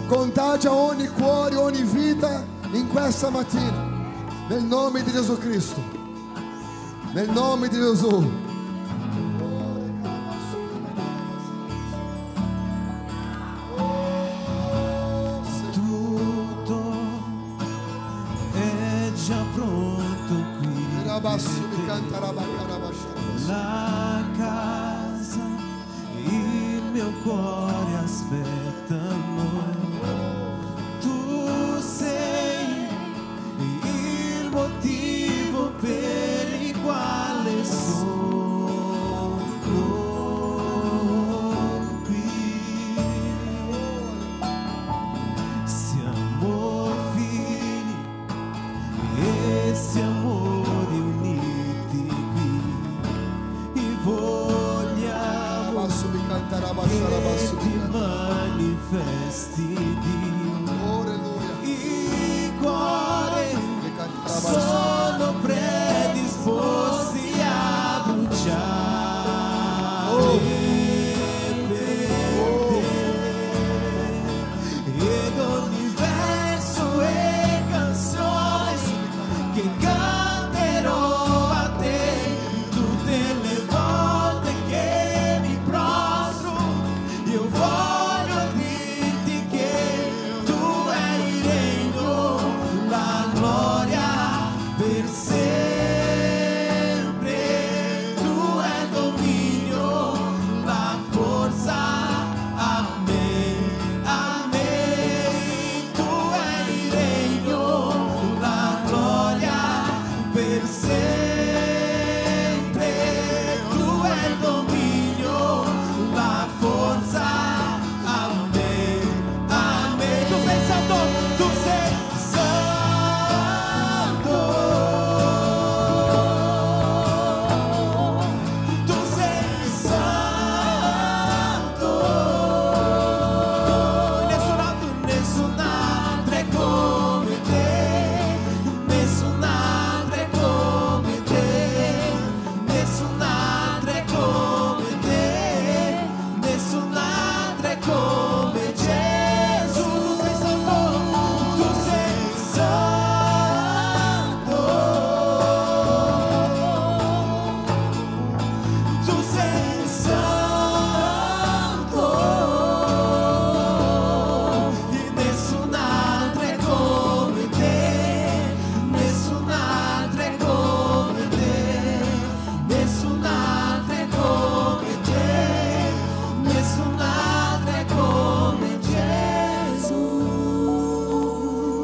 contagia 0.07 0.73
ogni 0.73 1.09
cuore, 1.09 1.57
ogni 1.57 1.83
vita 1.83 2.43
in 2.73 2.89
questa 2.89 3.29
mattina. 3.29 3.87
Nel 4.49 4.63
nome 4.63 5.03
di 5.03 5.13
Gesù 5.13 5.37
Cristo. 5.37 5.83
Nel 7.13 7.29
nome 7.29 7.69
di 7.69 7.77
Gesù. 7.77 8.48
Barabara. 64.41 64.88